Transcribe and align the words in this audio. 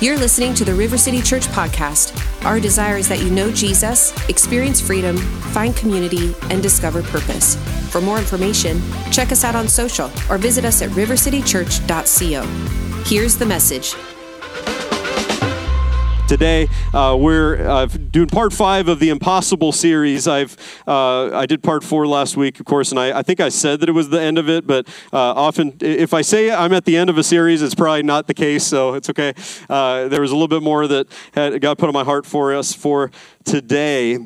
You're 0.00 0.16
listening 0.16 0.54
to 0.54 0.64
the 0.64 0.74
River 0.74 0.96
City 0.96 1.20
Church 1.20 1.48
podcast. 1.48 2.14
Our 2.44 2.60
desire 2.60 2.98
is 2.98 3.08
that 3.08 3.18
you 3.18 3.32
know 3.32 3.50
Jesus, 3.50 4.12
experience 4.28 4.80
freedom, 4.80 5.16
find 5.16 5.74
community, 5.74 6.36
and 6.50 6.62
discover 6.62 7.02
purpose. 7.02 7.56
For 7.90 8.00
more 8.00 8.18
information, 8.18 8.80
check 9.10 9.32
us 9.32 9.42
out 9.42 9.56
on 9.56 9.66
social 9.66 10.08
or 10.30 10.38
visit 10.38 10.64
us 10.64 10.82
at 10.82 10.90
rivercitychurch.co. 10.90 12.42
Here's 13.06 13.36
the 13.36 13.46
message. 13.46 13.96
Today, 16.28 16.68
uh, 16.92 17.16
we're 17.18 17.66
uh, 17.66 17.86
doing 17.86 18.28
part 18.28 18.52
five 18.52 18.88
of 18.88 18.98
the 18.98 19.08
Impossible 19.08 19.72
series. 19.72 20.28
I've 20.28 20.58
uh, 20.86 21.34
I 21.34 21.46
did 21.46 21.62
part 21.62 21.82
four 21.82 22.06
last 22.06 22.36
week, 22.36 22.60
of 22.60 22.66
course, 22.66 22.90
and 22.90 23.00
I, 23.00 23.20
I, 23.20 23.22
think 23.22 23.40
I 23.40 23.48
said 23.48 23.80
that 23.80 23.88
it 23.88 23.92
was 23.92 24.10
the 24.10 24.20
end 24.20 24.36
of 24.36 24.46
it. 24.46 24.66
But 24.66 24.86
uh, 25.10 25.16
often, 25.16 25.78
if 25.80 26.12
I 26.12 26.20
say 26.20 26.50
I'm 26.50 26.74
at 26.74 26.84
the 26.84 26.98
end 26.98 27.08
of 27.08 27.16
a 27.16 27.22
series, 27.22 27.62
it's 27.62 27.74
probably 27.74 28.02
not 28.02 28.26
the 28.26 28.34
case, 28.34 28.62
so 28.62 28.92
it's 28.92 29.08
okay. 29.08 29.32
Uh, 29.70 30.08
there 30.08 30.20
was 30.20 30.30
a 30.30 30.34
little 30.34 30.48
bit 30.48 30.62
more 30.62 30.86
that 30.86 31.06
had, 31.32 31.62
God 31.62 31.78
put 31.78 31.88
on 31.88 31.94
my 31.94 32.04
heart 32.04 32.26
for 32.26 32.54
us 32.54 32.74
for 32.74 33.10
today. 33.44 34.18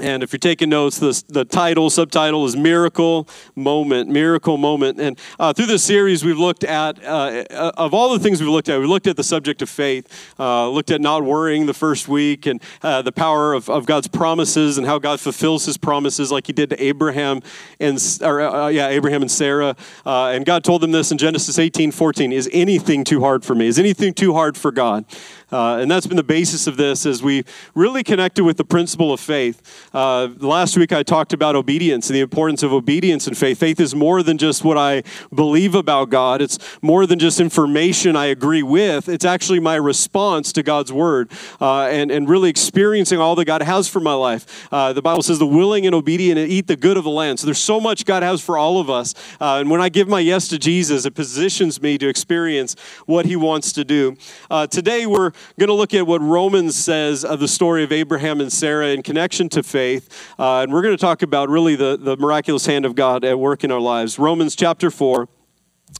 And 0.00 0.22
if 0.22 0.32
you're 0.32 0.38
taking 0.38 0.70
notes, 0.70 0.98
the, 0.98 1.22
the 1.28 1.44
title, 1.44 1.90
subtitle 1.90 2.46
is 2.46 2.56
Miracle 2.56 3.28
Moment, 3.54 4.08
Miracle 4.08 4.56
Moment. 4.56 4.98
And 4.98 5.18
uh, 5.38 5.52
through 5.52 5.66
this 5.66 5.84
series, 5.84 6.24
we've 6.24 6.38
looked 6.38 6.64
at, 6.64 7.04
uh, 7.04 7.44
uh, 7.50 7.72
of 7.76 7.92
all 7.92 8.12
the 8.12 8.18
things 8.18 8.40
we've 8.40 8.48
looked 8.48 8.70
at, 8.70 8.80
we 8.80 8.86
looked 8.86 9.06
at 9.06 9.16
the 9.16 9.24
subject 9.24 9.60
of 9.60 9.68
faith, 9.68 10.34
uh, 10.38 10.70
looked 10.70 10.90
at 10.90 11.02
not 11.02 11.24
worrying 11.24 11.66
the 11.66 11.74
first 11.74 12.08
week, 12.08 12.46
and 12.46 12.62
uh, 12.82 13.02
the 13.02 13.12
power 13.12 13.52
of, 13.52 13.68
of 13.68 13.84
God's 13.84 14.08
promises 14.08 14.78
and 14.78 14.86
how 14.86 14.98
God 14.98 15.20
fulfills 15.20 15.66
his 15.66 15.76
promises 15.76 16.32
like 16.32 16.46
he 16.46 16.54
did 16.54 16.70
to 16.70 16.82
Abraham 16.82 17.42
and, 17.78 17.98
or, 18.22 18.40
uh, 18.40 18.68
yeah, 18.68 18.88
Abraham 18.88 19.20
and 19.20 19.30
Sarah. 19.30 19.76
and 20.06 20.46
God 20.46 20.64
told 20.64 20.80
them 20.80 20.92
this 20.92 21.12
in 21.12 21.18
Genesis 21.18 21.58
18 21.58 21.92
14 21.92 22.32
Is 22.32 22.48
anything 22.52 23.04
too 23.04 23.20
hard 23.20 23.44
for 23.44 23.54
me? 23.54 23.66
Is 23.66 23.78
anything 23.78 24.14
too 24.14 24.32
hard 24.32 24.56
for 24.56 24.72
God? 24.72 25.04
Uh, 25.52 25.78
and 25.78 25.90
that's 25.90 26.06
been 26.06 26.16
the 26.16 26.22
basis 26.22 26.66
of 26.66 26.76
this 26.76 27.06
as 27.06 27.22
we 27.22 27.44
really 27.74 28.02
connected 28.02 28.44
with 28.44 28.56
the 28.56 28.64
principle 28.64 29.12
of 29.12 29.20
faith. 29.20 29.88
Uh, 29.92 30.28
last 30.38 30.76
week 30.76 30.92
I 30.92 31.02
talked 31.02 31.32
about 31.32 31.56
obedience 31.56 32.08
and 32.08 32.16
the 32.16 32.20
importance 32.20 32.62
of 32.62 32.72
obedience 32.72 33.26
in 33.26 33.34
faith. 33.34 33.58
Faith 33.58 33.80
is 33.80 33.94
more 33.94 34.22
than 34.22 34.38
just 34.38 34.64
what 34.64 34.78
I 34.78 35.02
believe 35.34 35.74
about 35.74 36.10
God, 36.10 36.40
it's 36.42 36.58
more 36.82 37.06
than 37.06 37.18
just 37.18 37.40
information 37.40 38.16
I 38.16 38.26
agree 38.26 38.62
with. 38.62 39.08
It's 39.08 39.24
actually 39.24 39.60
my 39.60 39.76
response 39.76 40.52
to 40.52 40.62
God's 40.62 40.92
word 40.92 41.30
uh, 41.60 41.82
and, 41.84 42.10
and 42.10 42.28
really 42.28 42.50
experiencing 42.50 43.18
all 43.18 43.34
that 43.36 43.44
God 43.44 43.62
has 43.62 43.88
for 43.88 44.00
my 44.00 44.14
life. 44.14 44.68
Uh, 44.72 44.92
the 44.92 45.02
Bible 45.02 45.22
says, 45.22 45.38
the 45.38 45.46
willing 45.46 45.86
and 45.86 45.94
obedient 45.94 46.38
eat 46.38 46.66
the 46.66 46.76
good 46.76 46.96
of 46.96 47.04
the 47.04 47.10
land. 47.10 47.40
So 47.40 47.46
there's 47.46 47.58
so 47.58 47.80
much 47.80 48.04
God 48.04 48.22
has 48.22 48.40
for 48.40 48.56
all 48.56 48.80
of 48.80 48.88
us. 48.88 49.14
Uh, 49.40 49.58
and 49.60 49.70
when 49.70 49.80
I 49.80 49.88
give 49.88 50.08
my 50.08 50.20
yes 50.20 50.48
to 50.48 50.58
Jesus, 50.58 51.04
it 51.04 51.14
positions 51.14 51.80
me 51.82 51.98
to 51.98 52.08
experience 52.08 52.76
what 53.06 53.26
he 53.26 53.36
wants 53.36 53.72
to 53.72 53.84
do. 53.84 54.16
Uh, 54.50 54.66
today 54.66 55.06
we're 55.06 55.32
going 55.58 55.68
to 55.68 55.74
look 55.74 55.94
at 55.94 56.06
what 56.06 56.20
Romans 56.20 56.76
says 56.76 57.24
of 57.24 57.40
the 57.40 57.48
story 57.48 57.84
of 57.84 57.92
Abraham 57.92 58.40
and 58.40 58.52
Sarah 58.52 58.88
in 58.88 59.02
connection 59.02 59.48
to 59.50 59.62
faith. 59.62 60.34
Uh, 60.38 60.60
and 60.60 60.72
we're 60.72 60.82
going 60.82 60.96
to 60.96 61.00
talk 61.00 61.22
about 61.22 61.48
really 61.48 61.76
the, 61.76 61.96
the 61.96 62.16
miraculous 62.16 62.66
hand 62.66 62.84
of 62.84 62.94
God 62.94 63.24
at 63.24 63.38
work 63.38 63.64
in 63.64 63.70
our 63.70 63.80
lives. 63.80 64.18
Romans 64.18 64.56
chapter 64.56 64.90
4 64.90 65.28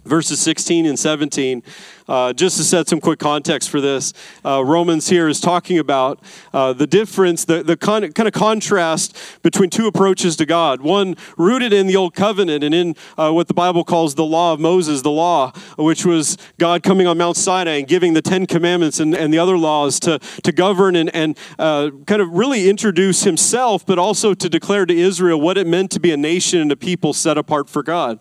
verses 0.05 0.41
16 0.41 0.87
and 0.87 0.99
17 0.99 1.63
uh, 2.11 2.33
just 2.33 2.57
to 2.57 2.65
set 2.65 2.89
some 2.89 3.01
quick 3.01 3.21
context 3.21 3.71
for 3.71 3.81
this, 3.81 4.13
uh, 4.45 4.65
Romans 4.65 5.09
here 5.09 5.29
is 5.29 5.41
talking 5.41 5.79
about 5.79 6.19
uh, 6.53 6.73
the 6.73 6.87
difference, 6.87 7.45
the, 7.45 7.63
the 7.63 7.77
con- 7.77 8.11
kind 8.13 8.27
of 8.27 8.35
contrast 8.35 9.17
between 9.45 9.71
two 9.71 9.87
approaches 9.87 10.35
to 10.37 10.45
God. 10.45 10.81
One 10.81 11.15
rooted 11.39 11.73
in 11.73 11.87
the 11.87 11.95
Old 11.95 12.15
Covenant 12.15 12.65
and 12.65 12.75
in 12.75 12.97
uh, 13.17 13.31
what 13.31 13.47
the 13.47 13.55
Bible 13.55 13.85
calls 13.85 14.17
the 14.17 14.25
law 14.25 14.53
of 14.53 14.59
Moses, 14.59 15.03
the 15.03 15.11
law, 15.13 15.53
which 15.79 16.05
was 16.05 16.37
God 16.59 16.83
coming 16.83 17.07
on 17.07 17.17
Mount 17.17 17.37
Sinai 17.37 17.77
and 17.77 17.87
giving 17.87 18.15
the 18.15 18.23
Ten 18.23 18.45
Commandments 18.45 18.99
and, 18.99 19.15
and 19.15 19.33
the 19.33 19.39
other 19.39 19.57
laws 19.57 20.01
to, 20.01 20.19
to 20.43 20.51
govern 20.51 20.97
and, 20.97 21.15
and 21.15 21.39
uh, 21.61 21.91
kind 22.07 22.21
of 22.21 22.33
really 22.33 22.69
introduce 22.69 23.23
himself, 23.23 23.87
but 23.87 24.01
also 24.01 24.35
to 24.35 24.49
declare 24.49 24.85
to 24.85 24.99
Israel 24.99 25.41
what 25.41 25.57
it 25.57 25.67
meant 25.69 25.93
to 25.93 26.01
be 26.01 26.11
a 26.11 26.17
nation 26.17 26.61
and 26.61 26.73
a 26.73 26.77
people 26.77 27.13
set 27.13 27.39
apart 27.39 27.69
for 27.69 27.85
God. 27.85 28.21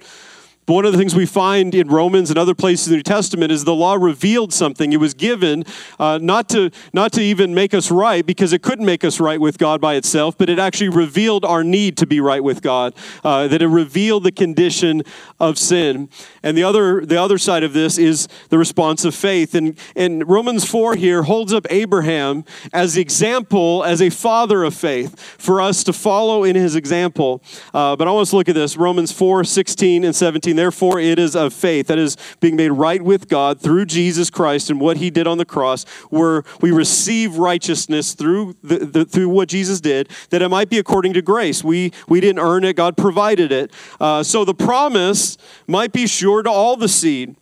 But 0.69 0.75
one 0.75 0.85
of 0.85 0.91
the 0.91 0.99
things 0.99 1.15
we 1.15 1.25
find 1.25 1.73
in 1.73 1.87
Romans 1.87 2.29
and 2.29 2.37
other 2.37 2.53
places 2.53 2.85
in 2.85 2.91
the 2.91 2.97
New 2.97 3.01
Testament 3.01 3.51
is 3.51 3.63
the 3.63 3.73
law 3.73 3.95
revealed 3.95 4.53
something. 4.53 4.93
It 4.93 4.99
was 4.99 5.15
given 5.15 5.63
uh, 5.97 6.19
not, 6.21 6.47
to, 6.49 6.69
not 6.93 7.11
to 7.13 7.21
even 7.21 7.55
make 7.55 7.73
us 7.73 7.89
right, 7.89 8.23
because 8.23 8.53
it 8.53 8.61
couldn't 8.61 8.85
make 8.85 9.03
us 9.03 9.19
right 9.19 9.41
with 9.41 9.57
God 9.57 9.81
by 9.81 9.95
itself, 9.95 10.37
but 10.37 10.47
it 10.47 10.59
actually 10.59 10.89
revealed 10.89 11.43
our 11.43 11.63
need 11.63 11.97
to 11.97 12.05
be 12.05 12.19
right 12.19 12.43
with 12.43 12.61
God, 12.61 12.93
uh, 13.23 13.47
that 13.47 13.63
it 13.63 13.67
revealed 13.67 14.25
the 14.25 14.31
condition 14.31 15.01
of 15.39 15.57
sin. 15.57 16.07
And 16.43 16.55
the 16.55 16.65
other, 16.65 17.03
the 17.03 17.19
other 17.19 17.39
side 17.39 17.63
of 17.63 17.73
this 17.73 17.97
is 17.97 18.27
the 18.49 18.59
response 18.59 19.05
of 19.05 19.15
faith. 19.15 19.55
And, 19.55 19.75
and 19.95 20.29
Romans 20.29 20.65
4 20.65 20.97
here 20.97 21.23
holds 21.23 21.51
up 21.51 21.65
Abraham 21.71 22.45
as 22.73 22.95
example, 22.95 23.83
as 23.85 24.03
a 24.03 24.11
father 24.11 24.63
of 24.63 24.75
faith, 24.75 25.19
for 25.19 25.61
us 25.61 25.83
to 25.85 25.93
follow 25.93 26.43
in 26.43 26.55
his 26.55 26.75
example. 26.75 27.41
Uh, 27.73 27.95
but 27.95 28.07
I 28.07 28.11
want 28.11 28.21
us 28.21 28.29
to 28.29 28.35
look 28.35 28.49
at 28.49 28.53
this 28.53 28.77
Romans 28.77 29.11
4 29.11 29.43
16 29.43 30.03
and 30.03 30.15
17. 30.15 30.58
Therefore, 30.59 30.99
it 30.99 31.17
is 31.17 31.37
of 31.37 31.53
faith, 31.53 31.87
that 31.87 31.97
is, 31.97 32.17
being 32.41 32.57
made 32.57 32.71
right 32.71 33.01
with 33.01 33.29
God 33.29 33.61
through 33.61 33.85
Jesus 33.85 34.29
Christ 34.29 34.69
and 34.69 34.81
what 34.81 34.97
he 34.97 35.09
did 35.09 35.25
on 35.25 35.37
the 35.37 35.45
cross, 35.45 35.85
where 36.09 36.43
we 36.59 36.71
receive 36.71 37.37
righteousness 37.37 38.13
through, 38.13 38.57
the, 38.61 38.79
the, 38.79 39.05
through 39.05 39.29
what 39.29 39.47
Jesus 39.47 39.79
did, 39.79 40.09
that 40.31 40.41
it 40.41 40.49
might 40.49 40.69
be 40.69 40.77
according 40.77 41.13
to 41.13 41.21
grace. 41.21 41.63
We, 41.63 41.93
we 42.09 42.19
didn't 42.19 42.39
earn 42.39 42.65
it, 42.65 42.75
God 42.75 42.97
provided 42.97 43.53
it. 43.53 43.71
Uh, 44.01 44.21
so 44.21 44.43
the 44.43 44.53
promise 44.53 45.37
might 45.65 45.93
be 45.93 46.05
sure 46.07 46.43
to 46.43 46.49
all 46.51 46.75
the 46.75 46.89
seed 46.89 47.37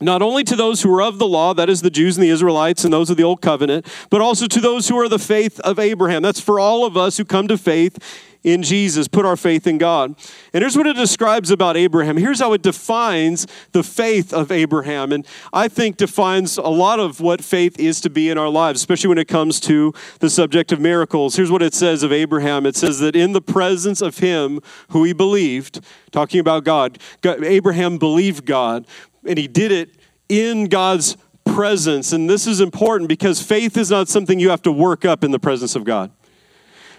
not 0.00 0.22
only 0.22 0.44
to 0.44 0.56
those 0.56 0.82
who 0.82 0.92
are 0.92 1.02
of 1.02 1.18
the 1.18 1.26
law, 1.26 1.54
that 1.54 1.70
is 1.70 1.80
the 1.80 1.90
Jews 1.90 2.16
and 2.16 2.24
the 2.24 2.28
Israelites 2.28 2.84
and 2.84 2.92
those 2.92 3.10
of 3.10 3.16
the 3.16 3.22
old 3.22 3.40
covenant, 3.40 3.86
but 4.10 4.20
also 4.20 4.46
to 4.46 4.60
those 4.60 4.88
who 4.88 4.98
are 4.98 5.08
the 5.08 5.20
faith 5.20 5.60
of 5.60 5.78
Abraham. 5.78 6.22
That's 6.22 6.40
for 6.40 6.58
all 6.60 6.84
of 6.84 6.96
us 6.96 7.16
who 7.16 7.24
come 7.24 7.48
to 7.48 7.56
faith 7.56 7.98
in 8.44 8.62
Jesus, 8.62 9.08
put 9.08 9.24
our 9.24 9.36
faith 9.36 9.66
in 9.66 9.78
God. 9.78 10.14
And 10.52 10.62
here's 10.62 10.76
what 10.76 10.86
it 10.86 10.96
describes 10.96 11.50
about 11.50 11.76
Abraham. 11.76 12.18
Here's 12.18 12.40
how 12.40 12.52
it 12.52 12.62
defines 12.62 13.46
the 13.72 13.82
faith 13.82 14.32
of 14.32 14.52
Abraham. 14.52 15.12
And 15.12 15.26
I 15.52 15.66
think 15.66 15.96
defines 15.96 16.58
a 16.58 16.62
lot 16.62 17.00
of 17.00 17.20
what 17.20 17.42
faith 17.42 17.80
is 17.80 18.02
to 18.02 18.10
be 18.10 18.28
in 18.28 18.36
our 18.36 18.50
lives, 18.50 18.80
especially 18.80 19.08
when 19.08 19.18
it 19.18 19.28
comes 19.28 19.58
to 19.60 19.94
the 20.20 20.28
subject 20.28 20.70
of 20.72 20.80
miracles. 20.80 21.36
Here's 21.36 21.50
what 21.50 21.62
it 21.62 21.72
says 21.72 22.02
of 22.02 22.12
Abraham 22.12 22.66
it 22.66 22.76
says 22.76 23.00
that 23.00 23.16
in 23.16 23.32
the 23.32 23.42
presence 23.42 24.02
of 24.02 24.18
him 24.18 24.60
who 24.90 25.04
he 25.04 25.14
believed, 25.14 25.80
talking 26.12 26.38
about 26.38 26.64
God, 26.64 26.98
Abraham 27.24 27.96
believed 27.96 28.44
God, 28.44 28.86
and 29.26 29.38
he 29.38 29.48
did 29.48 29.72
it 29.72 29.96
in 30.28 30.66
God's 30.66 31.16
presence. 31.46 32.12
And 32.12 32.28
this 32.28 32.46
is 32.46 32.60
important 32.60 33.08
because 33.08 33.40
faith 33.40 33.76
is 33.76 33.90
not 33.90 34.08
something 34.08 34.38
you 34.38 34.50
have 34.50 34.62
to 34.62 34.72
work 34.72 35.04
up 35.04 35.24
in 35.24 35.30
the 35.30 35.38
presence 35.38 35.74
of 35.74 35.84
God. 35.84 36.10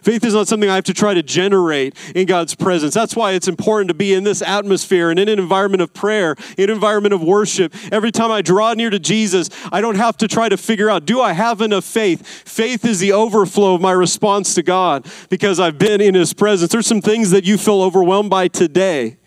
Faith 0.06 0.24
is 0.24 0.36
not 0.36 0.48
something 0.48 0.70
I 0.70 0.76
have 0.76 0.84
to 0.84 0.94
try 0.94 1.16
to 1.16 1.24
generate 1.24 1.96
in 2.14 2.28
God's 2.28 2.54
presence. 2.54 2.94
That's 2.94 3.16
why 3.16 3.32
it's 3.32 3.48
important 3.48 3.88
to 3.88 3.96
be 3.96 4.14
in 4.14 4.24
this 4.24 4.44
atmosphere 4.44 5.10
and 5.10 5.18
in 5.18 5.28
an 5.28 5.40
environment 5.40 5.82
of 5.82 5.96
prayer, 5.96 6.36
in 6.60 6.66
an 6.66 6.76
environment 6.76 7.16
of 7.16 7.24
worship. 7.24 7.74
Every 7.92 8.12
time 8.12 8.30
I 8.30 8.44
draw 8.44 8.76
near 8.76 8.92
to 8.92 9.00
Jesus, 9.00 9.50
I 9.72 9.82
don't 9.82 9.96
have 9.96 10.16
to 10.18 10.28
try 10.28 10.48
to 10.48 10.58
figure 10.58 10.92
out, 10.92 11.06
do 11.06 11.22
I 11.22 11.34
have 11.34 11.60
enough 11.60 11.86
faith? 11.86 12.24
Faith 12.24 12.86
is 12.86 13.00
the 13.00 13.14
overflow 13.14 13.74
of 13.74 13.82
my 13.82 13.94
response 13.94 14.54
to 14.54 14.62
God 14.62 15.08
because 15.30 15.60
I've 15.60 15.80
been 15.80 16.02
in 16.02 16.14
His 16.14 16.34
presence. 16.34 16.72
There's 16.72 16.86
some 16.86 17.02
things 17.02 17.32
that 17.32 17.44
you 17.44 17.58
feel 17.58 17.82
overwhelmed 17.82 18.30
by 18.30 18.48
today. 18.48 19.18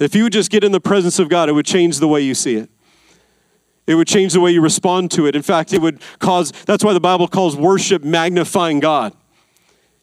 If 0.00 0.16
you 0.16 0.24
would 0.24 0.32
just 0.32 0.50
get 0.50 0.64
in 0.64 0.72
the 0.72 0.80
presence 0.80 1.20
of 1.20 1.28
God, 1.28 1.48
it 1.48 1.52
would 1.52 1.66
change 1.66 2.00
the 2.00 2.08
way 2.08 2.20
you 2.20 2.34
see 2.34 2.56
it. 2.56 2.68
It 3.86 3.94
would 3.94 4.08
change 4.08 4.32
the 4.32 4.40
way 4.40 4.50
you 4.50 4.60
respond 4.60 5.12
to 5.12 5.28
it. 5.28 5.36
In 5.36 5.42
fact, 5.42 5.72
it 5.72 5.80
would 5.80 6.02
cause, 6.18 6.50
that's 6.66 6.82
why 6.82 6.94
the 6.94 7.00
Bible 7.00 7.28
calls 7.28 7.54
worship 7.54 8.02
magnifying 8.02 8.80
God. 8.80 9.14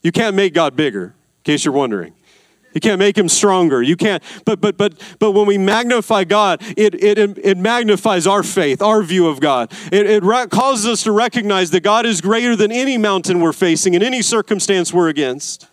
You 0.01 0.11
can't 0.11 0.35
make 0.35 0.53
God 0.53 0.75
bigger, 0.75 1.05
in 1.05 1.43
case 1.43 1.65
you're 1.65 1.73
wondering. 1.73 2.13
You 2.73 2.79
can't 2.79 2.99
make 2.99 3.17
him 3.17 3.27
stronger. 3.27 3.81
You 3.81 3.97
can't, 3.97 4.23
but 4.45 4.61
but 4.61 4.77
but 4.77 4.93
but 5.19 5.31
when 5.31 5.45
we 5.45 5.57
magnify 5.57 6.23
God, 6.23 6.61
it 6.77 6.95
it, 6.95 7.37
it 7.37 7.57
magnifies 7.57 8.25
our 8.25 8.43
faith, 8.43 8.81
our 8.81 9.03
view 9.03 9.27
of 9.27 9.41
God. 9.41 9.71
It, 9.91 10.09
it 10.09 10.49
causes 10.49 10.87
us 10.87 11.03
to 11.03 11.11
recognize 11.11 11.71
that 11.71 11.81
God 11.81 12.05
is 12.05 12.21
greater 12.21 12.55
than 12.55 12.71
any 12.71 12.97
mountain 12.97 13.41
we're 13.41 13.51
facing 13.51 13.93
in 13.93 14.01
any 14.01 14.21
circumstance 14.21 14.93
we're 14.93 15.09
against. 15.09 15.67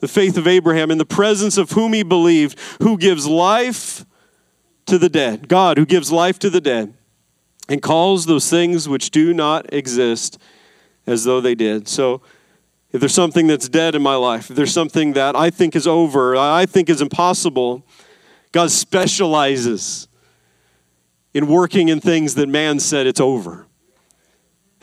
The 0.00 0.08
faith 0.08 0.36
of 0.36 0.48
Abraham 0.48 0.90
in 0.90 0.98
the 0.98 1.04
presence 1.04 1.56
of 1.56 1.70
whom 1.70 1.92
he 1.92 2.02
believed, 2.02 2.58
who 2.82 2.98
gives 2.98 3.28
life 3.28 4.04
to 4.86 4.98
the 4.98 5.08
dead. 5.08 5.46
God 5.46 5.78
who 5.78 5.86
gives 5.86 6.10
life 6.10 6.40
to 6.40 6.50
the 6.50 6.60
dead 6.60 6.92
and 7.68 7.80
calls 7.80 8.26
those 8.26 8.50
things 8.50 8.88
which 8.88 9.12
do 9.12 9.32
not 9.32 9.72
exist 9.72 10.38
as 11.06 11.22
though 11.22 11.40
they 11.40 11.54
did. 11.54 11.86
So 11.86 12.20
if 12.92 13.00
there's 13.00 13.14
something 13.14 13.46
that's 13.46 13.68
dead 13.68 13.94
in 13.94 14.02
my 14.02 14.16
life, 14.16 14.50
if 14.50 14.56
there's 14.56 14.72
something 14.72 15.14
that 15.14 15.34
I 15.34 15.50
think 15.50 15.74
is 15.74 15.86
over, 15.86 16.36
I 16.36 16.66
think 16.66 16.90
is 16.90 17.00
impossible, 17.00 17.84
God 18.52 18.70
specializes 18.70 20.08
in 21.32 21.46
working 21.46 21.88
in 21.88 22.00
things 22.00 22.34
that 22.34 22.48
man 22.48 22.78
said 22.78 23.06
it's 23.06 23.20
over. 23.20 23.66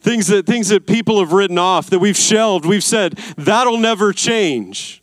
things 0.00 0.28
that 0.28 0.46
things 0.46 0.68
that 0.68 0.86
people 0.86 1.18
have 1.18 1.32
written 1.32 1.58
off, 1.58 1.90
that 1.90 1.98
we've 1.98 2.16
shelved, 2.16 2.64
we've 2.64 2.84
said 2.84 3.14
that'll 3.36 3.78
never 3.78 4.12
change. 4.12 5.02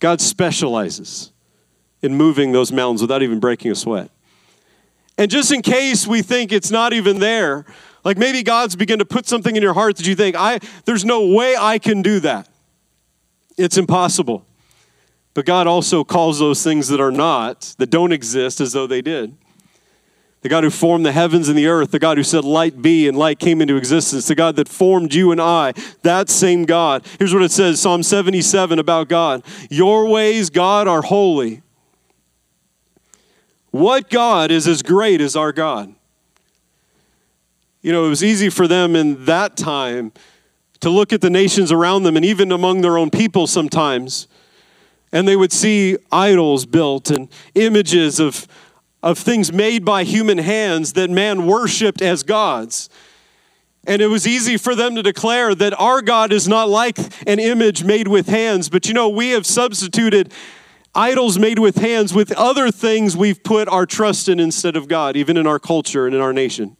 God 0.00 0.20
specializes 0.20 1.32
in 2.02 2.16
moving 2.16 2.52
those 2.52 2.72
mountains 2.72 3.00
without 3.00 3.22
even 3.22 3.38
breaking 3.38 3.70
a 3.70 3.74
sweat. 3.74 4.10
And 5.16 5.30
just 5.30 5.52
in 5.52 5.62
case 5.62 6.06
we 6.06 6.20
think 6.20 6.52
it's 6.52 6.70
not 6.70 6.92
even 6.92 7.20
there, 7.20 7.64
like 8.06 8.18
maybe 8.18 8.44
God's 8.44 8.76
begun 8.76 9.00
to 9.00 9.04
put 9.04 9.26
something 9.26 9.56
in 9.56 9.62
your 9.64 9.74
heart 9.74 9.96
that 9.96 10.06
you 10.06 10.14
think, 10.14 10.36
I, 10.36 10.60
there's 10.84 11.04
no 11.04 11.26
way 11.26 11.56
I 11.58 11.80
can 11.80 12.02
do 12.02 12.20
that. 12.20 12.48
It's 13.58 13.76
impossible. 13.76 14.46
But 15.34 15.44
God 15.44 15.66
also 15.66 16.04
calls 16.04 16.38
those 16.38 16.62
things 16.62 16.86
that 16.86 17.00
are 17.00 17.10
not, 17.10 17.74
that 17.78 17.90
don't 17.90 18.12
exist, 18.12 18.60
as 18.60 18.72
though 18.72 18.86
they 18.86 19.02
did. 19.02 19.36
The 20.42 20.48
God 20.48 20.62
who 20.62 20.70
formed 20.70 21.04
the 21.04 21.10
heavens 21.10 21.48
and 21.48 21.58
the 21.58 21.66
earth, 21.66 21.90
the 21.90 21.98
God 21.98 22.16
who 22.16 22.22
said, 22.22 22.44
Light 22.44 22.80
be, 22.80 23.08
and 23.08 23.18
light 23.18 23.40
came 23.40 23.60
into 23.60 23.74
existence, 23.74 24.28
the 24.28 24.36
God 24.36 24.54
that 24.54 24.68
formed 24.68 25.12
you 25.12 25.32
and 25.32 25.40
I, 25.40 25.72
that 26.02 26.28
same 26.28 26.64
God. 26.64 27.04
Here's 27.18 27.34
what 27.34 27.42
it 27.42 27.50
says 27.50 27.82
Psalm 27.82 28.04
77 28.04 28.78
about 28.78 29.08
God 29.08 29.42
Your 29.68 30.08
ways, 30.08 30.48
God, 30.48 30.86
are 30.86 31.02
holy. 31.02 31.62
What 33.72 34.10
God 34.10 34.52
is 34.52 34.68
as 34.68 34.82
great 34.84 35.20
as 35.20 35.34
our 35.34 35.50
God? 35.50 35.95
You 37.86 37.92
know, 37.92 38.04
it 38.04 38.08
was 38.08 38.24
easy 38.24 38.48
for 38.48 38.66
them 38.66 38.96
in 38.96 39.26
that 39.26 39.56
time 39.56 40.10
to 40.80 40.90
look 40.90 41.12
at 41.12 41.20
the 41.20 41.30
nations 41.30 41.70
around 41.70 42.02
them 42.02 42.16
and 42.16 42.24
even 42.24 42.50
among 42.50 42.80
their 42.80 42.98
own 42.98 43.10
people 43.10 43.46
sometimes. 43.46 44.26
And 45.12 45.28
they 45.28 45.36
would 45.36 45.52
see 45.52 45.96
idols 46.10 46.66
built 46.66 47.10
and 47.10 47.28
images 47.54 48.18
of, 48.18 48.48
of 49.04 49.18
things 49.18 49.52
made 49.52 49.84
by 49.84 50.02
human 50.02 50.38
hands 50.38 50.94
that 50.94 51.10
man 51.10 51.46
worshiped 51.46 52.02
as 52.02 52.24
gods. 52.24 52.90
And 53.86 54.02
it 54.02 54.08
was 54.08 54.26
easy 54.26 54.56
for 54.56 54.74
them 54.74 54.96
to 54.96 55.02
declare 55.04 55.54
that 55.54 55.72
our 55.80 56.02
God 56.02 56.32
is 56.32 56.48
not 56.48 56.68
like 56.68 56.98
an 57.28 57.38
image 57.38 57.84
made 57.84 58.08
with 58.08 58.26
hands. 58.26 58.68
But 58.68 58.88
you 58.88 58.94
know, 58.94 59.08
we 59.08 59.30
have 59.30 59.46
substituted 59.46 60.32
idols 60.92 61.38
made 61.38 61.60
with 61.60 61.76
hands 61.76 62.12
with 62.12 62.32
other 62.32 62.72
things 62.72 63.16
we've 63.16 63.44
put 63.44 63.68
our 63.68 63.86
trust 63.86 64.28
in 64.28 64.40
instead 64.40 64.74
of 64.74 64.88
God, 64.88 65.16
even 65.16 65.36
in 65.36 65.46
our 65.46 65.60
culture 65.60 66.06
and 66.06 66.16
in 66.16 66.20
our 66.20 66.32
nation. 66.32 66.76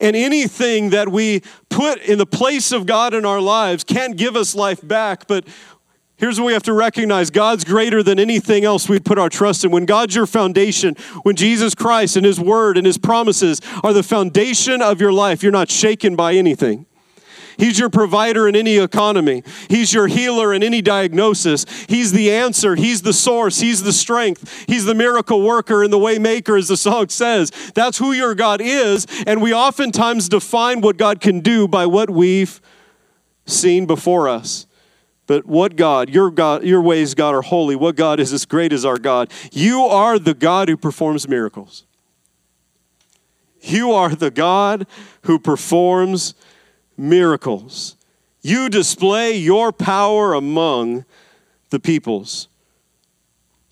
And 0.00 0.16
anything 0.16 0.90
that 0.90 1.10
we 1.10 1.42
put 1.68 2.00
in 2.00 2.18
the 2.18 2.26
place 2.26 2.72
of 2.72 2.86
God 2.86 3.14
in 3.14 3.26
our 3.26 3.40
lives 3.40 3.84
can't 3.84 4.16
give 4.16 4.34
us 4.34 4.54
life 4.54 4.86
back, 4.86 5.26
but 5.26 5.46
Here's 6.20 6.38
what 6.38 6.48
we 6.48 6.52
have 6.52 6.62
to 6.64 6.74
recognize 6.74 7.30
God's 7.30 7.64
greater 7.64 8.02
than 8.02 8.18
anything 8.18 8.62
else 8.62 8.90
we'd 8.90 9.06
put 9.06 9.18
our 9.18 9.30
trust 9.30 9.64
in. 9.64 9.70
When 9.70 9.86
God's 9.86 10.14
your 10.14 10.26
foundation, 10.26 10.94
when 11.22 11.34
Jesus 11.34 11.74
Christ 11.74 12.14
and 12.14 12.26
His 12.26 12.38
Word 12.38 12.76
and 12.76 12.86
His 12.86 12.98
promises 12.98 13.62
are 13.82 13.94
the 13.94 14.02
foundation 14.02 14.82
of 14.82 15.00
your 15.00 15.14
life, 15.14 15.42
you're 15.42 15.50
not 15.50 15.70
shaken 15.70 16.16
by 16.16 16.34
anything. 16.34 16.84
He's 17.60 17.78
your 17.78 17.90
provider 17.90 18.48
in 18.48 18.56
any 18.56 18.78
economy. 18.78 19.44
He's 19.68 19.92
your 19.92 20.06
healer 20.06 20.54
in 20.54 20.62
any 20.62 20.80
diagnosis. 20.80 21.66
He's 21.88 22.10
the 22.10 22.32
answer. 22.32 22.74
He's 22.74 23.02
the 23.02 23.12
source. 23.12 23.60
He's 23.60 23.82
the 23.82 23.92
strength. 23.92 24.64
He's 24.66 24.86
the 24.86 24.94
miracle 24.94 25.42
worker 25.42 25.84
and 25.84 25.92
the 25.92 25.98
way 25.98 26.18
maker, 26.18 26.56
as 26.56 26.68
the 26.68 26.76
song 26.78 27.10
says. 27.10 27.52
That's 27.74 27.98
who 27.98 28.12
your 28.12 28.34
God 28.34 28.62
is. 28.62 29.06
And 29.26 29.42
we 29.42 29.52
oftentimes 29.52 30.30
define 30.30 30.80
what 30.80 30.96
God 30.96 31.20
can 31.20 31.40
do 31.40 31.68
by 31.68 31.84
what 31.84 32.08
we've 32.08 32.62
seen 33.44 33.84
before 33.84 34.26
us. 34.26 34.66
But 35.26 35.44
what 35.44 35.76
God, 35.76 36.08
your 36.08 36.30
God, 36.30 36.64
your 36.64 36.80
ways, 36.80 37.14
God, 37.14 37.34
are 37.34 37.42
holy. 37.42 37.76
What 37.76 37.94
God 37.94 38.18
is 38.20 38.32
as 38.32 38.46
great 38.46 38.72
as 38.72 38.86
our 38.86 38.98
God? 38.98 39.30
You 39.52 39.82
are 39.82 40.18
the 40.18 40.34
God 40.34 40.70
who 40.70 40.78
performs 40.78 41.28
miracles. 41.28 41.84
You 43.60 43.92
are 43.92 44.14
the 44.14 44.30
God 44.30 44.86
who 45.24 45.38
performs 45.38 46.34
miracles. 47.00 47.96
You 48.42 48.68
display 48.68 49.36
your 49.36 49.72
power 49.72 50.34
among 50.34 51.04
the 51.70 51.80
peoples. 51.80 52.48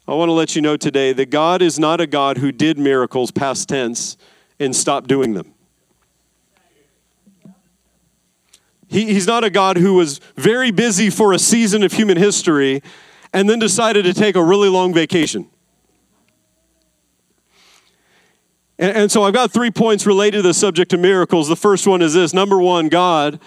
I 0.07 0.15
want 0.15 0.31
to 0.31 0.33
let 0.33 0.57
you 0.57 0.63
know 0.63 0.77
today 0.77 1.13
that 1.13 1.31
God 1.31 1.61
is 1.61 1.79
not 1.79 2.01
a 2.01 2.07
God 2.07 2.39
who 2.39 2.51
did 2.51 2.79
miracles 2.79 3.31
past 3.31 3.69
tense 3.69 4.17
and 4.59 4.75
stopped 4.75 5.07
doing 5.07 5.35
them. 5.35 5.55
He, 8.89 9.13
he's 9.13 9.27
not 9.27 9.45
a 9.45 9.51
God 9.51 9.77
who 9.77 9.95
was 9.95 10.19
very 10.37 10.71
busy 10.71 11.11
for 11.11 11.35
a 11.35 11.39
season 11.39 11.83
of 11.83 11.93
human 11.93 12.17
history 12.17 12.83
and 13.35 13.49
then 13.49 13.59
decided 13.59 14.05
to 14.07 14.15
take 14.15 14.35
a 14.35 14.43
really 14.43 14.71
long 14.71 14.95
vacation. 14.95 15.51
And, 18.79 18.97
and 18.97 19.13
so 19.13 19.25
I've 19.25 19.35
got 19.35 19.51
three 19.51 19.71
points 19.71 20.07
related 20.07 20.39
to 20.39 20.43
the 20.43 20.55
subject 20.55 20.93
of 20.93 21.01
miracles. 21.01 21.49
The 21.49 21.57
first 21.57 21.87
one 21.87 22.03
is 22.03 22.15
this 22.15 22.33
number 22.33 22.61
one, 22.61 22.89
God 22.89 23.41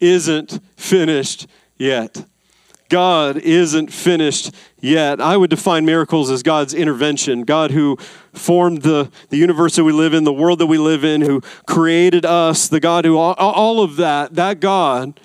isn't 0.00 0.60
finished 0.76 1.46
yet. 1.76 2.24
God 2.88 3.36
isn't 3.36 3.92
finished 3.92 4.52
yet. 4.80 5.20
I 5.20 5.36
would 5.36 5.50
define 5.50 5.84
miracles 5.84 6.28
as 6.28 6.42
God's 6.42 6.74
intervention. 6.74 7.42
God 7.42 7.70
who 7.70 7.96
formed 8.32 8.82
the, 8.82 9.10
the 9.28 9.36
universe 9.36 9.76
that 9.76 9.84
we 9.84 9.92
live 9.92 10.12
in, 10.12 10.24
the 10.24 10.32
world 10.32 10.58
that 10.58 10.66
we 10.66 10.76
live 10.76 11.04
in, 11.04 11.20
who 11.20 11.40
created 11.68 12.26
us, 12.26 12.66
the 12.66 12.80
God 12.80 13.04
who, 13.04 13.16
all, 13.16 13.34
all 13.34 13.82
of 13.82 13.96
that, 13.96 14.34
that 14.34 14.58
God 14.58 15.20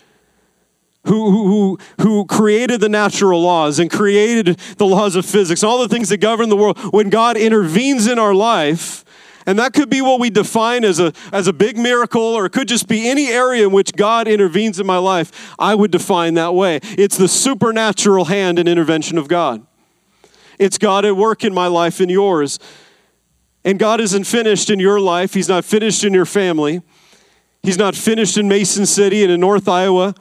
who, 1.06 1.32
who, 1.32 1.80
who 2.02 2.26
created 2.26 2.82
the 2.82 2.90
natural 2.90 3.42
laws 3.42 3.80
and 3.80 3.92
created 3.92 4.58
the 4.78 4.86
laws 4.86 5.16
of 5.16 5.26
physics, 5.26 5.64
all 5.64 5.80
the 5.80 5.88
things 5.88 6.10
that 6.10 6.18
govern 6.18 6.50
the 6.50 6.56
world, 6.56 6.78
when 6.92 7.10
God 7.10 7.38
intervenes 7.38 8.08
in 8.08 8.20
our 8.20 8.34
life, 8.34 9.05
and 9.46 9.60
that 9.60 9.74
could 9.74 9.90
be 9.90 10.02
what 10.02 10.20
we 10.20 10.30
define 10.30 10.84
as 10.84 11.00
a, 11.00 11.14
as 11.32 11.48
a 11.48 11.54
big 11.54 11.78
miracle, 11.78 12.22
or 12.22 12.46
it 12.46 12.52
could 12.52 12.68
just 12.68 12.88
be 12.88 13.08
any 13.08 13.28
area 13.28 13.66
in 13.66 13.72
which 13.72 13.94
God 13.94 14.28
intervenes 14.28 14.80
in 14.80 14.88
my 14.88 14.98
life. 14.98 15.54
I 15.60 15.76
would 15.76 15.92
define 15.92 16.34
that 16.34 16.54
way. 16.54 16.80
It's 16.84 17.18
the 17.18 17.28
supernatural 17.28 18.26
hand 18.26 18.58
and 18.58 18.68
intervention 18.68 19.18
of 19.18 19.28
God. 19.28 19.66
It's 20.58 20.78
God 20.78 21.06
at 21.06 21.16
work 21.16 21.44
in 21.44 21.54
my 21.54 21.68
life 21.68 22.00
and 22.00 22.10
yours. 22.10 22.60
And 23.64 23.78
God 23.78 24.00
isn't 24.00 24.26
finished 24.26 24.70
in 24.70 24.80
your 24.80 25.00
life, 25.00 25.34
He's 25.34 25.50
not 25.50 25.66
finished 25.66 26.04
in 26.04 26.14
your 26.14 26.26
family, 26.26 26.82
He's 27.62 27.78
not 27.78 27.96
finished 27.96 28.38
in 28.38 28.48
Mason 28.48 28.86
City 28.86 29.24
and 29.24 29.32
in 29.32 29.40
North 29.40 29.68
Iowa. 29.68 30.16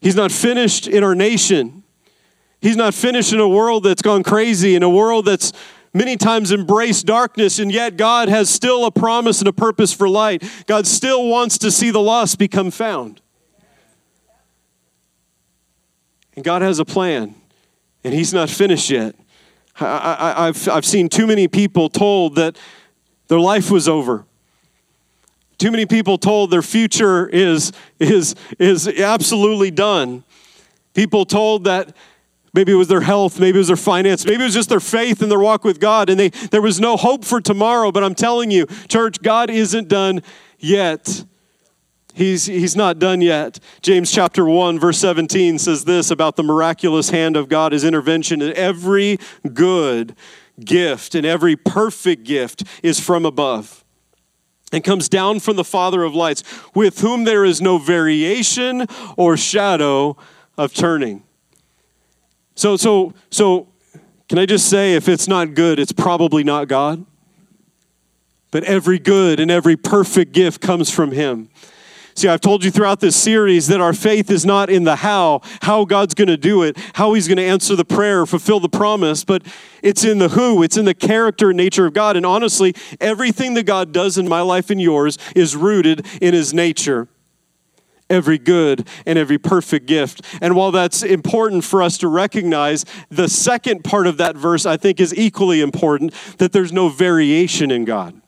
He's 0.00 0.16
not 0.16 0.30
finished 0.30 0.86
in 0.86 1.02
our 1.02 1.14
nation. 1.14 1.82
He's 2.60 2.76
not 2.76 2.94
finished 2.94 3.32
in 3.32 3.40
a 3.40 3.48
world 3.48 3.84
that's 3.84 4.02
gone 4.02 4.22
crazy, 4.22 4.74
in 4.74 4.82
a 4.82 4.88
world 4.88 5.24
that's 5.24 5.52
many 5.94 6.16
times 6.16 6.50
embrace 6.50 7.02
darkness, 7.02 7.58
and 7.58 7.72
yet 7.72 7.96
God 7.96 8.28
has 8.28 8.50
still 8.50 8.84
a 8.84 8.90
promise 8.90 9.38
and 9.38 9.48
a 9.48 9.52
purpose 9.52 9.92
for 9.92 10.08
light. 10.08 10.42
God 10.66 10.86
still 10.86 11.28
wants 11.28 11.56
to 11.58 11.70
see 11.70 11.90
the 11.90 12.00
lost 12.00 12.38
become 12.38 12.70
found. 12.70 13.22
And 16.36 16.44
God 16.44 16.62
has 16.62 16.80
a 16.80 16.84
plan, 16.84 17.34
and 18.02 18.12
He's 18.12 18.34
not 18.34 18.50
finished 18.50 18.90
yet. 18.90 19.14
I, 19.80 20.46
have 20.46 20.68
I've 20.68 20.84
seen 20.84 21.08
too 21.08 21.26
many 21.26 21.48
people 21.48 21.88
told 21.88 22.36
that 22.36 22.56
their 23.28 23.40
life 23.40 23.70
was 23.70 23.88
over. 23.88 24.24
Too 25.58 25.70
many 25.70 25.86
people 25.86 26.18
told 26.18 26.50
their 26.50 26.62
future 26.62 27.26
is, 27.26 27.72
is, 27.98 28.34
is 28.58 28.88
absolutely 28.88 29.70
done. 29.70 30.24
People 30.94 31.24
told 31.24 31.64
that 31.64 31.96
Maybe 32.54 32.72
it 32.72 32.76
was 32.76 32.88
their 32.88 33.00
health, 33.00 33.40
maybe 33.40 33.56
it 33.56 33.58
was 33.58 33.66
their 33.66 33.76
finance, 33.76 34.24
maybe 34.24 34.42
it 34.42 34.46
was 34.46 34.54
just 34.54 34.68
their 34.68 34.80
faith 34.80 35.20
and 35.22 35.30
their 35.30 35.40
walk 35.40 35.64
with 35.64 35.80
God, 35.80 36.08
and 36.08 36.18
they, 36.18 36.28
there 36.28 36.62
was 36.62 36.80
no 36.80 36.96
hope 36.96 37.24
for 37.24 37.40
tomorrow. 37.40 37.90
But 37.90 38.04
I'm 38.04 38.14
telling 38.14 38.52
you, 38.52 38.66
church, 38.88 39.20
God 39.22 39.50
isn't 39.50 39.88
done 39.88 40.22
yet. 40.58 41.24
He's, 42.14 42.46
he's 42.46 42.76
not 42.76 43.00
done 43.00 43.20
yet. 43.20 43.58
James 43.82 44.12
chapter 44.12 44.46
1, 44.46 44.78
verse 44.78 44.98
17 44.98 45.58
says 45.58 45.84
this 45.84 46.12
about 46.12 46.36
the 46.36 46.44
miraculous 46.44 47.10
hand 47.10 47.36
of 47.36 47.48
God, 47.48 47.72
his 47.72 47.82
intervention. 47.82 48.40
And 48.40 48.52
every 48.52 49.18
good 49.52 50.14
gift 50.64 51.16
and 51.16 51.26
every 51.26 51.56
perfect 51.56 52.22
gift 52.22 52.62
is 52.84 53.00
from 53.00 53.26
above 53.26 53.84
and 54.72 54.84
comes 54.84 55.08
down 55.08 55.40
from 55.40 55.56
the 55.56 55.64
Father 55.64 56.04
of 56.04 56.14
lights, 56.14 56.44
with 56.72 57.00
whom 57.00 57.24
there 57.24 57.44
is 57.44 57.60
no 57.60 57.78
variation 57.78 58.86
or 59.16 59.36
shadow 59.36 60.16
of 60.56 60.72
turning. 60.72 61.24
So, 62.54 62.76
so, 62.76 63.14
so, 63.30 63.68
can 64.28 64.38
I 64.38 64.46
just 64.46 64.68
say, 64.68 64.94
if 64.94 65.08
it's 65.08 65.28
not 65.28 65.54
good, 65.54 65.78
it's 65.78 65.92
probably 65.92 66.44
not 66.44 66.68
God? 66.68 67.04
But 68.50 68.64
every 68.64 68.98
good 68.98 69.40
and 69.40 69.50
every 69.50 69.76
perfect 69.76 70.32
gift 70.32 70.60
comes 70.60 70.88
from 70.88 71.10
Him. 71.10 71.50
See, 72.16 72.28
I've 72.28 72.40
told 72.40 72.62
you 72.62 72.70
throughout 72.70 73.00
this 73.00 73.16
series 73.16 73.66
that 73.66 73.80
our 73.80 73.92
faith 73.92 74.30
is 74.30 74.46
not 74.46 74.70
in 74.70 74.84
the 74.84 74.94
how, 74.94 75.40
how 75.62 75.84
God's 75.84 76.14
going 76.14 76.28
to 76.28 76.36
do 76.36 76.62
it, 76.62 76.78
how 76.94 77.12
He's 77.14 77.26
going 77.26 77.38
to 77.38 77.44
answer 77.44 77.74
the 77.74 77.84
prayer, 77.84 78.24
fulfill 78.24 78.60
the 78.60 78.68
promise, 78.68 79.24
but 79.24 79.42
it's 79.82 80.04
in 80.04 80.18
the 80.18 80.28
who, 80.28 80.62
it's 80.62 80.76
in 80.76 80.84
the 80.84 80.94
character 80.94 81.50
and 81.50 81.56
nature 81.56 81.86
of 81.86 81.92
God. 81.92 82.16
And 82.16 82.24
honestly, 82.24 82.72
everything 83.00 83.54
that 83.54 83.64
God 83.64 83.92
does 83.92 84.16
in 84.16 84.28
my 84.28 84.42
life 84.42 84.70
and 84.70 84.80
yours 84.80 85.18
is 85.34 85.56
rooted 85.56 86.06
in 86.20 86.34
His 86.34 86.54
nature 86.54 87.08
every 88.14 88.38
good 88.38 88.88
and 89.04 89.18
every 89.18 89.38
perfect 89.38 89.86
gift. 89.86 90.22
And 90.40 90.56
while 90.56 90.70
that's 90.70 91.02
important 91.02 91.64
for 91.64 91.82
us 91.82 91.98
to 91.98 92.08
recognize, 92.08 92.84
the 93.10 93.28
second 93.28 93.84
part 93.84 94.06
of 94.06 94.16
that 94.16 94.36
verse 94.36 94.64
I 94.64 94.76
think 94.76 95.00
is 95.00 95.14
equally 95.14 95.60
important 95.60 96.14
that 96.38 96.52
there's 96.52 96.72
no 96.72 96.88
variation 96.88 97.70
in 97.70 97.84
God. 97.84 98.20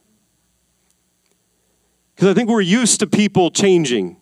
Because 2.15 2.29
I 2.29 2.35
think 2.35 2.49
we're 2.49 2.61
used 2.61 3.01
to 3.01 3.07
people 3.07 3.51
changing. 3.51 4.17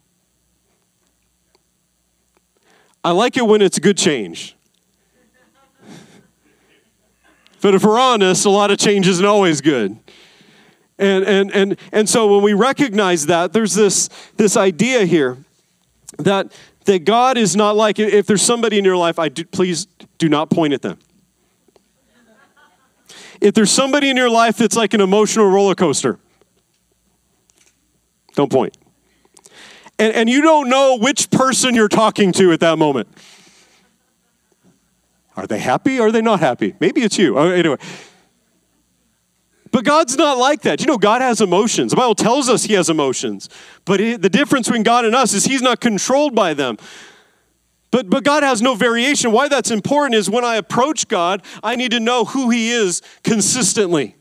I 3.04 3.12
like 3.12 3.37
it 3.37 3.47
when 3.47 3.62
it's 3.62 3.78
good 3.78 3.99
change. 3.99 4.56
But 7.61 7.75
if 7.75 7.83
we're 7.83 7.99
honest, 7.99 8.44
a 8.44 8.50
lot 8.50 8.71
of 8.71 8.76
change 8.76 9.09
isn't 9.09 9.25
always 9.25 9.62
good. 9.62 9.99
And, 10.99 11.25
and, 11.25 11.50
and, 11.52 11.78
and 11.92 12.09
so 12.09 12.33
when 12.33 12.42
we 12.42 12.52
recognize 12.52 13.26
that, 13.26 13.52
there's 13.52 13.75
this, 13.75 14.09
this 14.37 14.56
idea 14.56 15.06
here 15.06 15.43
that, 16.18 16.52
that 16.85 17.04
God 17.04 17.37
is 17.37 17.56
not 17.56 17.76
like, 17.76 17.99
if 17.99 18.26
there's 18.26 18.42
somebody 18.42 18.78
in 18.78 18.85
your 18.85 18.97
life, 18.97 19.18
I 19.18 19.28
do, 19.28 19.44
please 19.44 19.87
do 20.18 20.28
not 20.28 20.50
point 20.50 20.73
at 20.73 20.83
them. 20.83 20.99
If 23.40 23.54
there's 23.54 23.71
somebody 23.71 24.11
in 24.11 24.16
your 24.16 24.30
life 24.30 24.56
that's 24.56 24.76
like 24.76 24.94
an 24.94 25.00
emotional 25.00 25.50
roller 25.50 25.75
coaster, 25.75 26.18
don't 28.35 28.50
point. 28.50 28.76
And, 29.99 30.12
and 30.14 30.28
you 30.28 30.42
don't 30.42 30.68
know 30.68 30.99
which 30.99 31.30
person 31.30 31.75
you're 31.75 31.88
talking 31.88 32.33
to 32.33 32.52
at 32.52 32.61
that 32.61 32.78
moment. 32.78 33.09
Are 35.37 35.47
they 35.47 35.59
happy? 35.59 35.99
Or 35.99 36.09
are 36.09 36.12
they 36.12 36.23
not 36.23 36.40
happy? 36.40 36.75
Maybe 36.80 37.02
it's 37.02 37.18
you. 37.18 37.38
Oh, 37.38 37.50
anyway. 37.50 37.76
But 39.75 39.85
God's 39.85 40.16
not 40.16 40.38
like 40.38 40.61
that. 40.61 40.81
You 40.81 40.87
know, 40.87 40.99
God 40.99 41.21
has 41.21 41.40
emotions. 41.40 41.90
The 41.90 41.97
Bible 41.97 42.14
tells 42.14 42.49
us 42.49 42.62
He 42.62 42.75
has 42.75 42.88
emotions. 42.88 43.49
But 43.85 44.00
it, 44.00 44.23
the 44.23 44.28
difference 44.28 44.69
between 44.69 44.85
God 44.85 45.04
and 45.04 45.16
us 45.16 45.35
is 45.35 45.47
He's 45.47 45.62
not 45.62 45.81
controlled 45.81 46.33
by 46.33 46.54
them. 46.54 46.76
But, 47.90 48.09
but 48.09 48.23
God 48.23 48.45
has 48.45 48.62
no 48.62 48.76
variation. 48.76 49.33
Why 49.33 49.49
that's 49.49 49.73
important 49.73 50.14
is 50.14 50.31
when 50.31 50.45
I 50.45 50.54
approach 50.54 51.09
God, 51.09 51.43
I 51.61 51.75
need 51.75 51.90
to 51.90 51.99
know 51.99 52.25
who 52.25 52.50
He 52.50 52.71
is 52.71 53.02
consistently. 53.25 54.14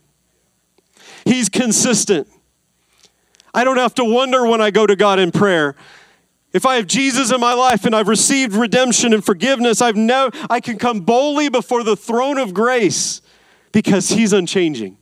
He's 1.23 1.49
consistent. 1.49 2.27
I 3.53 3.63
don't 3.63 3.77
have 3.77 3.93
to 3.93 4.03
wonder 4.03 4.47
when 4.47 4.59
I 4.59 4.71
go 4.71 4.87
to 4.87 4.95
God 4.95 5.19
in 5.19 5.31
prayer. 5.31 5.75
If 6.51 6.65
I 6.65 6.77
have 6.77 6.87
Jesus 6.87 7.31
in 7.31 7.39
my 7.39 7.53
life 7.53 7.85
and 7.85 7.95
I've 7.95 8.07
received 8.07 8.55
redemption 8.55 9.13
and 9.13 9.23
forgiveness, 9.23 9.83
I've 9.83 9.97
no, 9.97 10.31
I 10.49 10.59
can 10.59 10.79
come 10.79 11.01
boldly 11.01 11.49
before 11.49 11.83
the 11.83 11.95
throne 11.95 12.39
of 12.39 12.55
grace 12.55 13.21
because 13.71 14.09
He's 14.09 14.33
unchanging. 14.33 14.97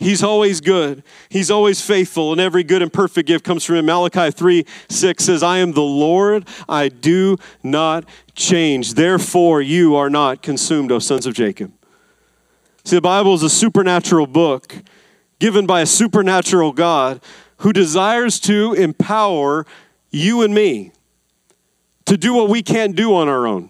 He's 0.00 0.22
always 0.22 0.62
good. 0.62 1.04
He's 1.28 1.50
always 1.50 1.82
faithful, 1.82 2.32
and 2.32 2.40
every 2.40 2.64
good 2.64 2.80
and 2.80 2.90
perfect 2.90 3.28
gift 3.28 3.44
comes 3.44 3.66
from 3.66 3.76
him. 3.76 3.86
Malachi 3.86 4.30
3 4.30 4.64
6 4.88 5.24
says, 5.24 5.42
I 5.42 5.58
am 5.58 5.72
the 5.72 5.82
Lord, 5.82 6.48
I 6.66 6.88
do 6.88 7.36
not 7.62 8.06
change. 8.34 8.94
Therefore, 8.94 9.60
you 9.60 9.94
are 9.94 10.08
not 10.08 10.42
consumed, 10.42 10.90
O 10.90 11.00
sons 11.00 11.26
of 11.26 11.34
Jacob. 11.34 11.70
See, 12.82 12.96
the 12.96 13.02
Bible 13.02 13.34
is 13.34 13.42
a 13.42 13.50
supernatural 13.50 14.26
book 14.26 14.74
given 15.38 15.66
by 15.66 15.82
a 15.82 15.86
supernatural 15.86 16.72
God 16.72 17.20
who 17.58 17.74
desires 17.74 18.40
to 18.40 18.72
empower 18.72 19.66
you 20.10 20.40
and 20.40 20.54
me 20.54 20.92
to 22.06 22.16
do 22.16 22.32
what 22.32 22.48
we 22.48 22.62
can't 22.62 22.96
do 22.96 23.14
on 23.14 23.28
our 23.28 23.46
own. 23.46 23.68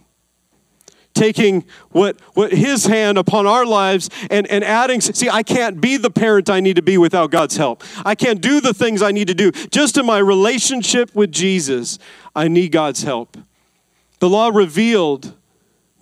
Taking 1.12 1.64
what, 1.90 2.20
what 2.34 2.52
his 2.52 2.86
hand 2.86 3.18
upon 3.18 3.46
our 3.46 3.66
lives 3.66 4.08
and, 4.30 4.46
and 4.46 4.62
adding, 4.64 5.00
see, 5.00 5.28
I 5.28 5.42
can't 5.42 5.80
be 5.80 5.96
the 5.96 6.10
parent 6.10 6.48
I 6.48 6.60
need 6.60 6.76
to 6.76 6.82
be 6.82 6.98
without 6.98 7.30
God's 7.30 7.56
help. 7.56 7.82
I 8.04 8.14
can't 8.14 8.40
do 8.40 8.60
the 8.60 8.72
things 8.72 9.02
I 9.02 9.10
need 9.10 9.28
to 9.28 9.34
do. 9.34 9.50
Just 9.50 9.98
in 9.98 10.06
my 10.06 10.18
relationship 10.18 11.14
with 11.14 11.32
Jesus, 11.32 11.98
I 12.34 12.48
need 12.48 12.72
God's 12.72 13.02
help. 13.02 13.36
The 14.20 14.28
law 14.28 14.48
revealed 14.48 15.34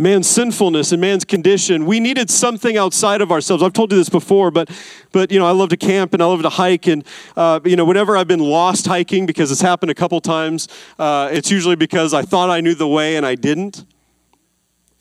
man's 0.01 0.29
sinfulness 0.29 0.93
and 0.93 1.01
man's 1.01 1.25
condition 1.25 1.85
we 1.85 1.99
needed 1.99 2.31
something 2.31 2.77
outside 2.77 3.21
of 3.21 3.33
ourselves 3.33 3.65
i've 3.65 3.73
told 3.73 3.91
you 3.91 3.99
this 3.99 4.09
before 4.09 4.49
but 4.49 4.71
but 5.11 5.33
you 5.33 5.39
know 5.41 5.45
i 5.45 5.51
love 5.51 5.69
to 5.69 5.77
camp 5.77 6.15
and 6.15 6.23
i 6.23 6.27
love 6.27 6.41
to 6.41 6.49
hike 6.49 6.87
and 6.87 7.05
uh, 7.37 7.59
you 7.65 7.75
know 7.75 7.85
whenever 7.85 8.17
i've 8.17 8.29
been 8.29 8.39
lost 8.39 8.87
hiking 8.87 9.27
because 9.27 9.51
it's 9.51 9.61
happened 9.61 9.91
a 9.91 9.95
couple 9.95 10.21
times 10.21 10.69
uh, 11.01 11.29
it's 11.33 11.51
usually 11.51 11.75
because 11.75 12.15
i 12.15 12.23
thought 12.23 12.49
i 12.49 12.61
knew 12.61 12.77
the 12.77 12.87
way 12.87 13.17
and 13.17 13.27
i 13.27 13.35
didn't 13.35 13.85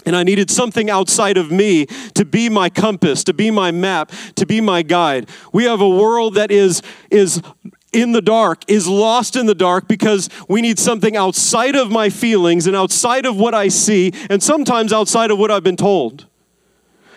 and 0.08 0.16
I 0.16 0.24
needed 0.24 0.50
something 0.50 0.90
outside 0.90 1.36
of 1.36 1.52
me 1.52 1.86
to 2.14 2.24
be 2.24 2.48
my 2.48 2.70
compass, 2.70 3.26
to 3.26 3.34
be 3.34 3.52
my 3.52 3.72
map, 3.72 4.14
to 4.36 4.46
be 4.46 4.62
my 4.62 4.82
guide. 4.82 5.30
We 5.52 5.66
have 5.66 5.82
a 5.82 5.90
world 5.90 6.36
that 6.36 6.50
is, 6.50 6.82
is 7.12 7.42
in 7.92 8.14
the 8.14 8.22
dark, 8.22 8.64
is 8.70 8.88
lost 8.88 9.36
in 9.36 9.48
the 9.48 9.54
dark 9.54 9.90
because 9.90 10.30
we 10.48 10.62
need 10.62 10.80
something 10.80 11.18
outside 11.18 11.76
of 11.76 11.92
my 11.92 12.10
feelings 12.10 12.68
and 12.68 12.76
outside 12.76 13.26
of 13.26 13.36
what 13.36 13.54
I 13.54 13.68
see, 13.68 14.14
and 14.30 14.42
sometimes 14.42 14.94
outside 14.94 15.30
of 15.30 15.40
what 15.40 15.52
I've 15.52 15.64
been 15.64 15.76
told, 15.76 16.26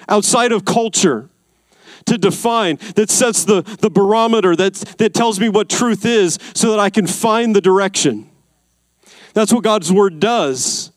outside 0.09 0.51
of 0.51 0.65
culture 0.65 1.31
to 2.07 2.19
define, 2.19 2.77
that 2.97 3.09
sets 3.09 3.45
the, 3.45 3.63
the 3.63 3.91
barometer, 3.91 4.57
that, 4.57 4.75
that 4.99 5.15
tells 5.15 5.39
me 5.39 5.49
what 5.49 5.69
truth 5.69 6.05
is 6.05 6.41
so 6.57 6.73
that 6.73 6.81
I 6.81 6.91
can 6.91 7.07
find 7.07 7.55
the 7.55 7.61
direction. 7.61 8.29
That's 9.33 9.53
what 9.53 9.63
God's 9.63 9.93
Word 9.93 10.19
does. 10.19 10.90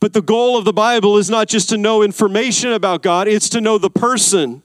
But 0.00 0.14
the 0.14 0.22
goal 0.22 0.56
of 0.56 0.64
the 0.64 0.72
Bible 0.72 1.18
is 1.18 1.28
not 1.28 1.46
just 1.46 1.68
to 1.68 1.76
know 1.76 2.02
information 2.02 2.72
about 2.72 3.02
God, 3.02 3.28
it's 3.28 3.50
to 3.50 3.60
know 3.60 3.78
the 3.78 3.90
person 3.90 4.62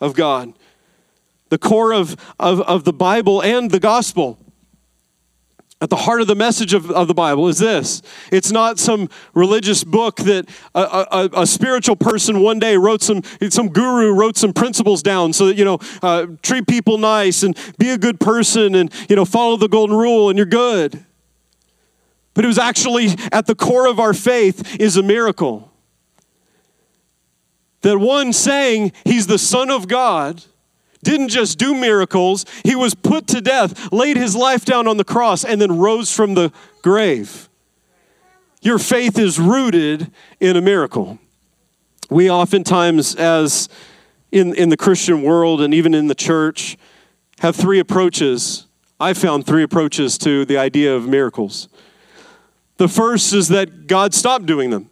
of 0.00 0.14
God 0.14 0.52
the 1.54 1.58
core 1.58 1.92
of, 1.92 2.16
of, 2.40 2.60
of 2.62 2.82
the 2.82 2.92
Bible 2.92 3.40
and 3.40 3.70
the 3.70 3.78
gospel. 3.78 4.38
At 5.80 5.88
the 5.90 5.96
heart 5.96 6.20
of 6.20 6.26
the 6.26 6.34
message 6.34 6.74
of, 6.74 6.90
of 6.90 7.06
the 7.06 7.14
Bible 7.14 7.46
is 7.46 7.58
this 7.58 8.02
it's 8.32 8.50
not 8.50 8.78
some 8.78 9.08
religious 9.34 9.84
book 9.84 10.16
that 10.16 10.48
a, 10.74 10.80
a, 10.80 11.30
a, 11.42 11.46
spiritual 11.46 11.94
person 11.94 12.40
one 12.40 12.58
day 12.58 12.76
wrote 12.76 13.02
some, 13.02 13.22
some 13.50 13.68
guru 13.68 14.12
wrote 14.14 14.36
some 14.36 14.52
principles 14.52 15.02
down 15.02 15.32
so 15.32 15.46
that, 15.46 15.56
you 15.56 15.64
know, 15.64 15.78
uh, 16.02 16.26
treat 16.42 16.66
people 16.66 16.96
nice 16.96 17.42
and 17.42 17.56
be 17.78 17.90
a 17.90 17.98
good 17.98 18.18
person 18.18 18.74
and, 18.74 18.90
you 19.08 19.16
know, 19.16 19.24
follow 19.24 19.56
the 19.56 19.68
golden 19.68 19.96
rule 19.96 20.30
and 20.30 20.38
you're 20.38 20.46
good. 20.46 21.04
But 22.34 22.44
it 22.44 22.48
was 22.48 22.58
actually 22.58 23.08
at 23.32 23.46
the 23.46 23.54
core 23.54 23.86
of 23.86 23.98
our 23.98 24.12
faith 24.12 24.80
is 24.80 24.96
a 24.96 25.02
miracle. 25.02 25.70
That 27.82 27.98
one 27.98 28.32
saying 28.32 28.92
he's 29.04 29.26
the 29.26 29.38
Son 29.38 29.70
of 29.70 29.88
God 29.88 30.42
didn't 31.04 31.28
just 31.28 31.58
do 31.58 31.74
miracles, 31.74 32.44
he 32.64 32.74
was 32.74 32.94
put 32.94 33.26
to 33.28 33.40
death, 33.40 33.92
laid 33.92 34.16
his 34.16 34.34
life 34.34 34.64
down 34.64 34.88
on 34.88 34.96
the 34.96 35.04
cross, 35.04 35.44
and 35.44 35.60
then 35.60 35.78
rose 35.78 36.10
from 36.14 36.34
the 36.34 36.50
grave. 36.82 37.48
Your 38.62 38.78
faith 38.78 39.18
is 39.18 39.38
rooted 39.38 40.10
in 40.40 40.56
a 40.56 40.62
miracle. 40.62 41.18
We 42.08 42.30
oftentimes, 42.30 43.14
as 43.14 43.68
in, 44.32 44.54
in 44.54 44.70
the 44.70 44.76
Christian 44.76 45.22
world 45.22 45.60
and 45.60 45.74
even 45.74 45.94
in 45.94 46.06
the 46.06 46.14
church, 46.14 46.78
have 47.40 47.54
three 47.54 47.78
approaches. 47.78 48.66
I 48.98 49.12
found 49.12 49.46
three 49.46 49.62
approaches 49.62 50.16
to 50.18 50.46
the 50.46 50.56
idea 50.56 50.94
of 50.96 51.06
miracles. 51.06 51.68
The 52.76 52.88
first 52.88 53.32
is 53.32 53.48
that 53.48 53.86
God 53.86 54.14
stopped 54.14 54.46
doing 54.46 54.70
them 54.70 54.90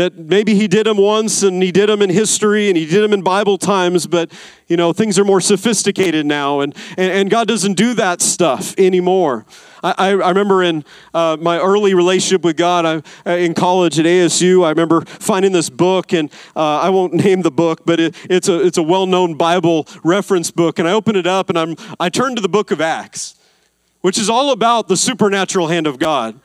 that 0.00 0.16
maybe 0.16 0.54
he 0.54 0.68
did 0.68 0.86
them 0.86 0.96
once 0.96 1.42
and 1.42 1.62
he 1.62 1.72
did 1.72 1.88
them 1.88 2.00
in 2.00 2.10
history 2.10 2.68
and 2.68 2.76
he 2.76 2.86
did 2.86 3.02
them 3.02 3.12
in 3.12 3.22
Bible 3.22 3.58
times, 3.58 4.06
but 4.06 4.32
you 4.68 4.76
know, 4.76 4.92
things 4.92 5.18
are 5.18 5.24
more 5.24 5.40
sophisticated 5.40 6.24
now 6.24 6.60
and, 6.60 6.74
and, 6.96 7.12
and 7.12 7.30
God 7.30 7.48
doesn't 7.48 7.74
do 7.74 7.94
that 7.94 8.22
stuff 8.22 8.74
anymore. 8.78 9.44
I, 9.82 10.10
I 10.10 10.28
remember 10.28 10.62
in 10.62 10.84
uh, 11.12 11.38
my 11.40 11.58
early 11.58 11.94
relationship 11.94 12.42
with 12.42 12.56
God 12.56 12.86
I, 12.86 13.30
uh, 13.30 13.36
in 13.36 13.54
college 13.54 13.98
at 13.98 14.06
ASU, 14.06 14.64
I 14.64 14.70
remember 14.70 15.00
finding 15.06 15.52
this 15.52 15.70
book, 15.70 16.12
and 16.12 16.30
uh, 16.54 16.80
I 16.80 16.90
won't 16.90 17.14
name 17.24 17.40
the 17.40 17.50
book, 17.50 17.86
but 17.86 17.98
it, 17.98 18.14
it's 18.28 18.48
a, 18.48 18.64
it's 18.64 18.76
a 18.76 18.82
well 18.82 19.06
known 19.06 19.34
Bible 19.34 19.86
reference 20.04 20.50
book. 20.50 20.78
And 20.78 20.86
I 20.86 20.92
open 20.92 21.16
it 21.16 21.26
up 21.26 21.48
and 21.48 21.58
I'm, 21.58 21.76
I 21.98 22.10
turn 22.10 22.36
to 22.36 22.42
the 22.42 22.48
book 22.48 22.70
of 22.70 22.80
Acts, 22.80 23.36
which 24.02 24.18
is 24.18 24.28
all 24.28 24.52
about 24.52 24.88
the 24.88 24.96
supernatural 24.96 25.68
hand 25.68 25.86
of 25.86 25.98
God 25.98 26.38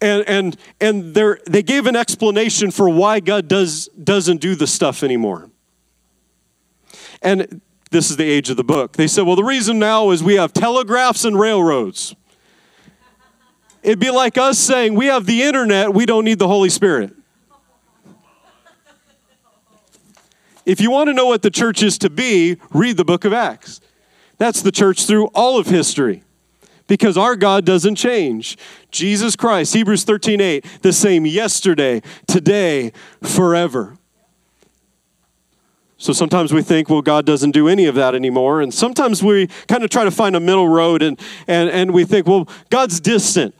and 0.00 0.24
and 0.26 0.56
and 0.80 1.14
they 1.14 1.62
gave 1.62 1.86
an 1.86 1.96
explanation 1.96 2.70
for 2.70 2.88
why 2.88 3.20
God 3.20 3.48
does 3.48 3.88
doesn't 4.02 4.40
do 4.40 4.54
the 4.54 4.66
stuff 4.66 5.02
anymore. 5.02 5.50
And 7.22 7.60
this 7.90 8.10
is 8.10 8.16
the 8.16 8.24
age 8.24 8.50
of 8.50 8.56
the 8.56 8.64
book. 8.64 8.94
They 8.94 9.06
said, 9.06 9.26
well, 9.26 9.36
the 9.36 9.44
reason 9.44 9.78
now 9.78 10.10
is 10.10 10.22
we 10.22 10.36
have 10.36 10.52
telegraphs 10.52 11.24
and 11.24 11.38
railroads. 11.38 12.14
It'd 13.82 13.98
be 13.98 14.10
like 14.10 14.38
us 14.38 14.58
saying, 14.58 14.94
we 14.94 15.06
have 15.06 15.26
the 15.26 15.42
internet, 15.42 15.92
we 15.92 16.06
don't 16.06 16.24
need 16.24 16.38
the 16.38 16.48
Holy 16.48 16.68
Spirit. 16.68 17.14
If 20.66 20.80
you 20.80 20.90
want 20.90 21.08
to 21.08 21.14
know 21.14 21.26
what 21.26 21.42
the 21.42 21.50
church 21.50 21.82
is 21.82 21.98
to 21.98 22.10
be, 22.10 22.58
read 22.70 22.96
the 22.96 23.04
book 23.04 23.24
of 23.24 23.32
Acts. 23.32 23.80
That's 24.38 24.62
the 24.62 24.70
church 24.70 25.06
through 25.06 25.26
all 25.28 25.58
of 25.58 25.66
history 25.66 26.22
because 26.90 27.16
our 27.16 27.36
God 27.36 27.64
doesn't 27.64 27.94
change. 27.94 28.58
Jesus 28.90 29.36
Christ, 29.36 29.74
Hebrews 29.74 30.02
13 30.02 30.40
8, 30.40 30.64
the 30.82 30.92
same 30.92 31.24
yesterday, 31.24 32.02
today, 32.26 32.90
forever. 33.22 33.96
So 35.98 36.12
sometimes 36.12 36.52
we 36.52 36.62
think, 36.62 36.90
well, 36.90 37.00
God 37.00 37.24
doesn't 37.24 37.52
do 37.52 37.68
any 37.68 37.86
of 37.86 37.94
that 37.94 38.16
anymore. 38.16 38.60
And 38.60 38.74
sometimes 38.74 39.22
we 39.22 39.46
kind 39.68 39.84
of 39.84 39.90
try 39.90 40.02
to 40.02 40.10
find 40.10 40.34
a 40.34 40.40
middle 40.40 40.68
road 40.68 41.00
and, 41.00 41.20
and, 41.46 41.70
and 41.70 41.94
we 41.94 42.04
think, 42.04 42.26
well, 42.26 42.48
God's 42.70 42.98
distant. 42.98 43.54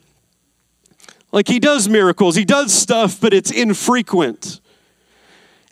Like 1.31 1.47
he 1.47 1.61
does 1.61 1.89
miracles, 1.89 2.35
he 2.35 2.45
does 2.45 2.73
stuff, 2.73 3.21
but 3.21 3.33
it's 3.33 3.53
infrequent. 3.53 4.61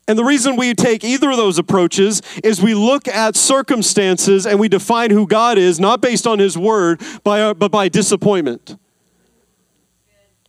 And 0.09 0.19
the 0.19 0.25
reason 0.25 0.57
we 0.57 0.75
take 0.75 1.05
either 1.05 1.31
of 1.31 1.37
those 1.37 1.59
approaches 1.59 2.23
is 2.43 2.63
we 2.63 2.75
look 2.75 3.07
at 3.07 3.37
circumstances 3.37 4.47
and 4.47 4.59
we 4.59 4.67
define 4.69 5.11
who 5.11 5.27
God 5.27 5.59
is, 5.59 5.79
not 5.79 6.01
based 6.01 6.27
on 6.27 6.39
His 6.39 6.57
word, 6.57 7.03
uh, 7.27 7.53
but 7.53 7.71
by 7.71 7.89
disappointment. 7.89 8.77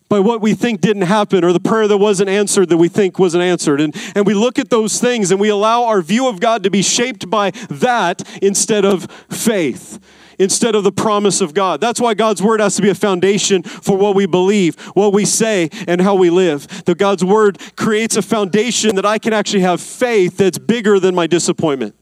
by 0.07 0.19
what 0.19 0.41
we 0.41 0.55
think 0.55 0.81
didn't 0.81 1.03
happen 1.03 1.43
or 1.43 1.53
the 1.53 1.59
prayer 1.59 1.87
that 1.87 1.97
wasn't 1.97 2.29
answered 2.29 2.69
that 2.69 2.77
we 2.77 2.87
think 2.87 3.19
wasn't 3.19 3.43
answered. 3.43 3.79
And, 3.79 3.95
and 4.15 4.25
we 4.25 4.33
look 4.33 4.57
at 4.57 4.69
those 4.69 4.99
things 4.99 5.29
and 5.29 5.39
we 5.39 5.49
allow 5.49 5.83
our 5.83 6.01
view 6.01 6.27
of 6.27 6.39
God 6.39 6.63
to 6.63 6.71
be 6.71 6.81
shaped 6.81 7.29
by 7.29 7.51
that 7.69 8.23
instead 8.41 8.85
of 8.85 9.05
faith, 9.29 9.99
instead 10.39 10.73
of 10.73 10.83
the 10.83 10.91
promise 10.91 11.41
of 11.41 11.53
God. 11.53 11.81
That's 11.81 11.99
why 11.99 12.13
God's 12.13 12.41
word 12.41 12.61
has 12.61 12.75
to 12.77 12.81
be 12.81 12.89
a 12.89 12.95
foundation 12.95 13.61
for 13.61 13.97
what 13.97 14.15
we 14.15 14.25
believe, 14.25 14.79
what 14.95 15.13
we 15.13 15.25
say, 15.25 15.69
and 15.87 16.01
how 16.01 16.15
we 16.15 16.29
live. 16.29 16.85
That 16.85 16.97
God's 16.97 17.23
word 17.23 17.59
creates 17.75 18.15
a 18.15 18.21
foundation 18.21 18.95
that 18.95 19.05
I 19.05 19.19
can 19.19 19.33
actually 19.33 19.61
have 19.61 19.81
faith 19.81 20.37
that's 20.37 20.57
bigger 20.57 20.99
than 20.99 21.13
my 21.13 21.27
disappointment. 21.27 21.95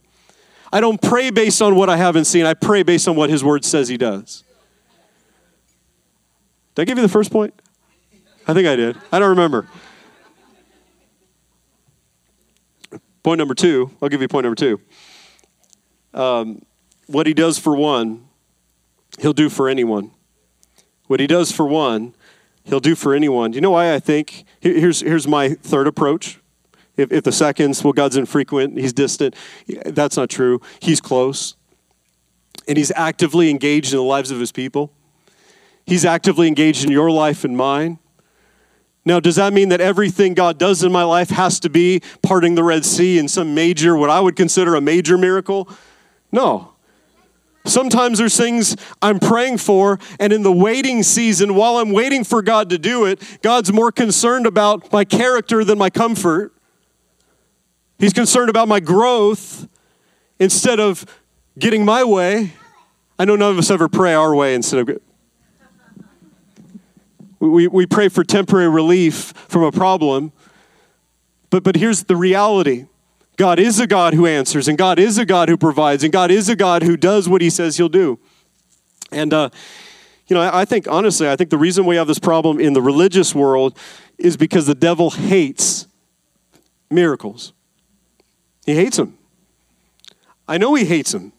I 0.72 0.80
don't 0.80 1.02
pray 1.02 1.32
based 1.32 1.62
on 1.62 1.76
what 1.76 1.90
I 1.90 1.98
haven't 1.98 2.26
seen, 2.26 2.46
I 2.46 2.54
pray 2.54 2.84
based 2.84 3.08
on 3.08 3.16
what 3.16 3.30
His 3.30 3.44
word 3.44 3.66
says 3.66 3.88
He 3.88 3.98
does. 3.98 4.44
Did 6.76 6.84
I 6.84 6.86
give 6.86 6.98
you 6.98 7.02
the 7.02 7.10
first 7.10 7.32
point? 7.32 7.60
I 8.48 8.54
think 8.54 8.68
I 8.68 8.76
did. 8.76 8.96
I 9.12 9.20
don't 9.20 9.30
remember. 9.30 9.68
Point 13.24 13.40
number 13.40 13.56
two, 13.56 13.92
I'll 14.02 14.10
give 14.10 14.22
you 14.22 14.28
point 14.28 14.46
number 14.46 14.56
two. 14.56 14.80
Um, 16.14 16.62
what 17.08 17.26
he 17.26 17.34
does 17.34 17.58
for 17.58 17.76
one, 17.76 18.27
he'll 19.20 19.34
do 19.34 19.50
for 19.50 19.70
anyone. 19.70 20.12
What 21.08 21.20
he 21.20 21.28
does 21.28 21.52
for 21.52 21.66
one, 21.66 22.14
he'll 22.64 22.80
do 22.80 22.96
for 22.96 23.14
anyone. 23.14 23.52
Do 23.52 23.56
you 23.56 23.62
know 23.62 23.72
why 23.72 23.94
I 23.94 24.00
think? 24.00 24.44
Here's, 24.60 25.02
here's 25.02 25.28
my 25.28 25.50
third 25.50 25.88
approach. 25.88 26.40
If, 26.98 27.12
if 27.12 27.24
the 27.24 27.32
seconds, 27.32 27.84
well, 27.84 27.94
God's 27.94 28.18
infrequent, 28.18 28.78
he's 28.78 28.94
distant, 28.94 29.36
that's 29.86 30.18
not 30.18 30.30
true. 30.30 30.62
He's 30.80 31.00
close. 31.00 31.56
And 32.68 32.78
he's 32.78 32.92
actively 32.96 33.50
engaged 33.50 33.94
in 33.94 33.98
the 33.98 34.04
lives 34.04 34.32
of 34.32 34.40
his 34.40 34.52
people. 34.52 34.92
He's 35.86 36.04
actively 36.04 36.48
engaged 36.48 36.84
in 36.84 36.92
your 36.92 37.10
life 37.10 37.46
and 37.46 37.56
mine. 37.56 38.00
Now, 39.06 39.22
does 39.22 39.38
that 39.38 39.54
mean 39.54 39.70
that 39.70 39.80
everything 39.80 40.34
God 40.34 40.58
does 40.58 40.84
in 40.84 40.92
my 40.92 41.04
life 41.04 41.30
has 41.30 41.62
to 41.62 41.70
be 41.70 42.02
parting 42.22 42.56
the 42.56 42.64
Red 42.64 42.84
Sea 42.84 43.18
in 43.18 43.30
some 43.30 43.56
major, 43.56 43.96
what 43.96 44.10
I 44.10 44.20
would 44.20 44.36
consider 44.36 44.76
a 44.76 44.82
major 44.82 45.18
miracle? 45.18 45.70
No. 46.30 46.74
Sometimes 47.68 48.18
there's 48.18 48.38
things 48.38 48.76
I'm 49.02 49.20
praying 49.20 49.58
for, 49.58 50.00
and 50.20 50.32
in 50.32 50.44
the 50.44 50.52
waiting 50.52 51.04
season, 51.04 51.56
while 51.56 51.78
I'm 51.78 51.92
waiting 51.92 52.24
for 52.24 52.42
God 52.42 52.70
to 52.70 52.78
do 52.78 53.06
it, 53.06 53.22
God's 53.42 53.72
more 53.74 53.92
concerned 53.92 54.46
about 54.46 54.92
my 54.92 55.04
character 55.04 55.64
than 55.64 55.78
my 55.78 55.90
comfort. 55.90 56.54
He's 58.00 58.14
concerned 58.14 58.50
about 58.50 58.68
my 58.68 58.80
growth 58.80 59.68
instead 60.40 60.80
of 60.80 61.06
getting 61.60 61.84
my 61.84 62.04
way. 62.04 62.54
I 63.20 63.26
know 63.26 63.36
none 63.36 63.52
of 63.52 63.58
us 63.58 63.70
ever 63.72 63.90
pray 63.90 64.14
our 64.14 64.34
way 64.36 64.56
instead 64.56 64.88
of 64.88 65.00
we, 67.40 67.68
we 67.68 67.86
pray 67.86 68.10
for 68.10 68.24
temporary 68.24 68.70
relief 68.70 69.34
from 69.48 69.64
a 69.64 69.72
problem. 69.72 70.32
But, 71.50 71.64
but 71.64 71.76
here's 71.76 72.04
the 72.04 72.16
reality 72.16 72.86
God 73.38 73.60
is 73.60 73.80
a 73.80 73.86
God 73.86 74.16
who 74.16 74.26
answers, 74.26 74.68
and 74.68 74.78
God 74.78 74.98
is 74.98 75.18
a 75.20 75.26
God 75.26 75.48
who 75.48 75.58
provides, 75.58 76.04
and 76.04 76.12
God 76.12 76.32
is 76.32 76.50
a 76.50 76.56
God 76.56 76.82
who 76.82 76.98
does 76.98 77.30
what 77.30 77.42
he 77.42 77.52
says 77.52 77.78
he'll 77.78 77.88
do. 77.88 78.20
And, 79.12 79.32
uh, 79.32 79.52
you 80.28 80.34
know, 80.34 80.42
I, 80.42 80.62
I 80.62 80.66
think, 80.66 80.88
honestly, 80.88 81.30
I 81.30 81.36
think 81.36 81.52
the 81.52 81.58
reason 81.58 81.86
we 81.86 81.96
have 81.96 82.08
this 82.08 82.20
problem 82.20 82.60
in 82.60 82.74
the 82.74 82.82
religious 82.82 83.36
world 83.36 83.78
is 84.18 84.36
because 84.36 84.66
the 84.66 84.76
devil 84.76 85.12
hates 85.12 85.88
miracles. 86.90 87.54
He 88.66 88.74
hates 88.74 88.98
them. 88.98 89.18
I 90.48 90.58
know 90.58 90.74
he 90.74 90.86
hates 90.86 91.12
them. 91.12 91.32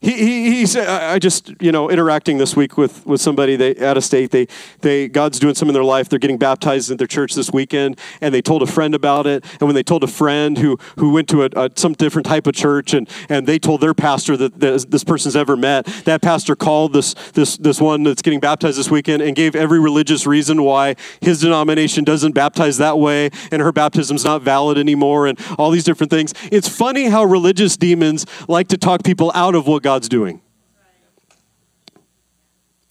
He, 0.00 0.12
he, 0.12 0.50
he 0.50 0.66
said, 0.66 0.86
I 0.88 1.18
just, 1.18 1.52
you 1.60 1.72
know, 1.72 1.90
interacting 1.90 2.38
this 2.38 2.54
week 2.54 2.76
with, 2.76 3.04
with 3.04 3.20
somebody 3.20 3.56
they, 3.56 3.76
out 3.84 3.96
of 3.96 4.04
state. 4.04 4.30
They, 4.30 4.46
they, 4.80 5.08
God's 5.08 5.40
doing 5.40 5.56
something 5.56 5.70
in 5.70 5.74
their 5.74 5.82
life. 5.82 6.08
They're 6.08 6.20
getting 6.20 6.38
baptized 6.38 6.92
in 6.92 6.98
their 6.98 7.08
church 7.08 7.34
this 7.34 7.50
weekend, 7.50 7.98
and 8.20 8.32
they 8.32 8.40
told 8.40 8.62
a 8.62 8.66
friend 8.66 8.94
about 8.94 9.26
it. 9.26 9.44
And 9.58 9.62
when 9.62 9.74
they 9.74 9.82
told 9.82 10.04
a 10.04 10.08
friend 10.08 10.56
who, 10.56 10.78
who 10.98 11.12
went 11.12 11.28
to 11.30 11.42
a, 11.42 11.48
a 11.56 11.70
some 11.74 11.94
different 11.94 12.26
type 12.26 12.46
of 12.46 12.54
church, 12.54 12.94
and, 12.94 13.10
and 13.28 13.48
they 13.48 13.58
told 13.58 13.80
their 13.80 13.92
pastor 13.92 14.36
that 14.36 14.60
this, 14.60 14.84
this 14.84 15.02
person's 15.02 15.34
ever 15.34 15.56
met, 15.56 15.86
that 16.04 16.22
pastor 16.22 16.54
called 16.54 16.92
this, 16.92 17.14
this, 17.32 17.56
this 17.56 17.80
one 17.80 18.04
that's 18.04 18.22
getting 18.22 18.38
baptized 18.38 18.78
this 18.78 18.92
weekend 18.92 19.20
and 19.20 19.34
gave 19.34 19.56
every 19.56 19.80
religious 19.80 20.26
reason 20.26 20.62
why 20.62 20.94
his 21.20 21.40
denomination 21.40 22.04
doesn't 22.04 22.32
baptize 22.32 22.78
that 22.78 23.00
way, 23.00 23.30
and 23.50 23.62
her 23.62 23.72
baptism's 23.72 24.24
not 24.24 24.42
valid 24.42 24.78
anymore, 24.78 25.26
and 25.26 25.40
all 25.58 25.72
these 25.72 25.84
different 25.84 26.10
things. 26.10 26.34
It's 26.52 26.68
funny 26.68 27.06
how 27.06 27.24
religious 27.24 27.76
demons 27.76 28.26
like 28.46 28.68
to 28.68 28.78
talk 28.78 29.02
people 29.02 29.32
out 29.34 29.56
of 29.56 29.66
what 29.66 29.82
God's 29.88 30.10
doing. 30.10 30.42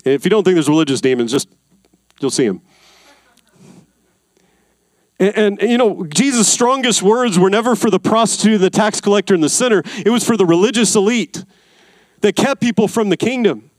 And 0.03 0.15
if 0.15 0.25
you 0.25 0.31
don't 0.31 0.43
think 0.43 0.55
there's 0.55 0.67
religious 0.67 0.99
demons, 0.99 1.31
just 1.31 1.47
you'll 2.19 2.31
see 2.31 2.47
them. 2.47 2.59
And, 5.19 5.61
and, 5.61 5.69
you 5.69 5.77
know, 5.77 6.07
Jesus' 6.07 6.51
strongest 6.51 7.03
words 7.03 7.37
were 7.37 7.51
never 7.51 7.75
for 7.75 7.91
the 7.91 7.99
prostitute, 7.99 8.61
the 8.61 8.71
tax 8.71 8.99
collector, 8.99 9.35
and 9.35 9.43
the 9.43 9.49
sinner. 9.49 9.83
It 10.03 10.09
was 10.09 10.23
for 10.23 10.35
the 10.35 10.45
religious 10.47 10.95
elite 10.95 11.45
that 12.21 12.35
kept 12.35 12.61
people 12.61 12.87
from 12.87 13.09
the 13.09 13.17
kingdom. 13.17 13.69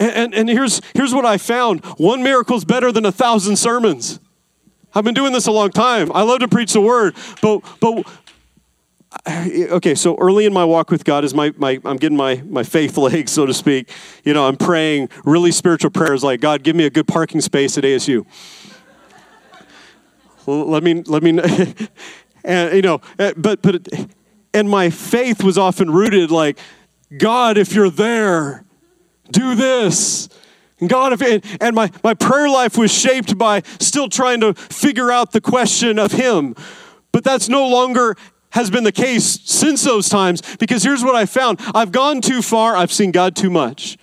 And, 0.00 0.10
and, 0.10 0.34
and 0.34 0.48
here's, 0.48 0.80
here's 0.92 1.14
what 1.14 1.24
I 1.24 1.38
found 1.38 1.84
one 1.98 2.20
miracle 2.24 2.56
is 2.56 2.64
better 2.64 2.90
than 2.90 3.06
a 3.06 3.12
thousand 3.12 3.58
sermons. 3.58 4.18
I've 4.92 5.04
been 5.04 5.14
doing 5.14 5.32
this 5.32 5.46
a 5.46 5.52
long 5.52 5.70
time. 5.70 6.10
I 6.12 6.22
love 6.22 6.40
to 6.40 6.48
preach 6.48 6.72
the 6.72 6.80
word, 6.80 7.14
but, 7.40 7.60
but 7.78 8.04
okay, 9.28 9.94
so 9.94 10.16
early 10.18 10.46
in 10.46 10.52
my 10.52 10.64
walk 10.64 10.90
with 10.90 11.04
God 11.04 11.24
is 11.24 11.34
my, 11.34 11.52
my 11.56 11.80
I'm 11.84 11.96
getting 11.96 12.16
my, 12.16 12.42
my 12.46 12.62
faith 12.62 12.96
legs, 12.96 13.32
so 13.32 13.46
to 13.46 13.54
speak. 13.54 13.90
You 14.24 14.34
know, 14.34 14.46
I'm 14.46 14.56
praying 14.56 15.10
really 15.24 15.52
spiritual 15.52 15.90
prayers 15.90 16.22
like, 16.22 16.40
God, 16.40 16.62
give 16.62 16.76
me 16.76 16.84
a 16.84 16.90
good 16.90 17.08
parking 17.08 17.40
space 17.40 17.76
at 17.78 17.84
ASU. 17.84 18.24
let 20.46 20.82
me, 20.82 21.02
let 21.02 21.22
me, 21.22 21.38
and 22.44 22.74
you 22.74 22.82
know, 22.82 23.00
eh, 23.18 23.32
but, 23.36 23.62
but, 23.62 23.88
and 24.54 24.68
my 24.68 24.90
faith 24.90 25.42
was 25.42 25.58
often 25.58 25.90
rooted 25.90 26.30
like, 26.30 26.58
God, 27.16 27.58
if 27.58 27.74
you're 27.74 27.90
there, 27.90 28.64
do 29.30 29.54
this. 29.54 30.28
God, 30.86 31.20
if, 31.20 31.60
and 31.60 31.74
my, 31.74 31.90
my 32.02 32.14
prayer 32.14 32.48
life 32.48 32.78
was 32.78 32.92
shaped 32.92 33.36
by 33.36 33.62
still 33.78 34.08
trying 34.08 34.40
to 34.40 34.54
figure 34.54 35.10
out 35.10 35.32
the 35.32 35.40
question 35.40 35.98
of 35.98 36.12
Him. 36.12 36.54
But 37.12 37.22
that's 37.22 37.48
no 37.48 37.68
longer 37.68 38.16
has 38.50 38.70
been 38.70 38.84
the 38.84 38.92
case 38.92 39.40
since 39.44 39.82
those 39.82 40.08
times 40.08 40.42
because 40.56 40.82
here's 40.82 41.04
what 41.04 41.14
I 41.14 41.26
found 41.26 41.60
I've 41.74 41.92
gone 41.92 42.20
too 42.20 42.42
far, 42.42 42.76
I've 42.76 42.92
seen 42.92 43.10
God 43.10 43.36
too 43.36 43.50
much 43.50 43.98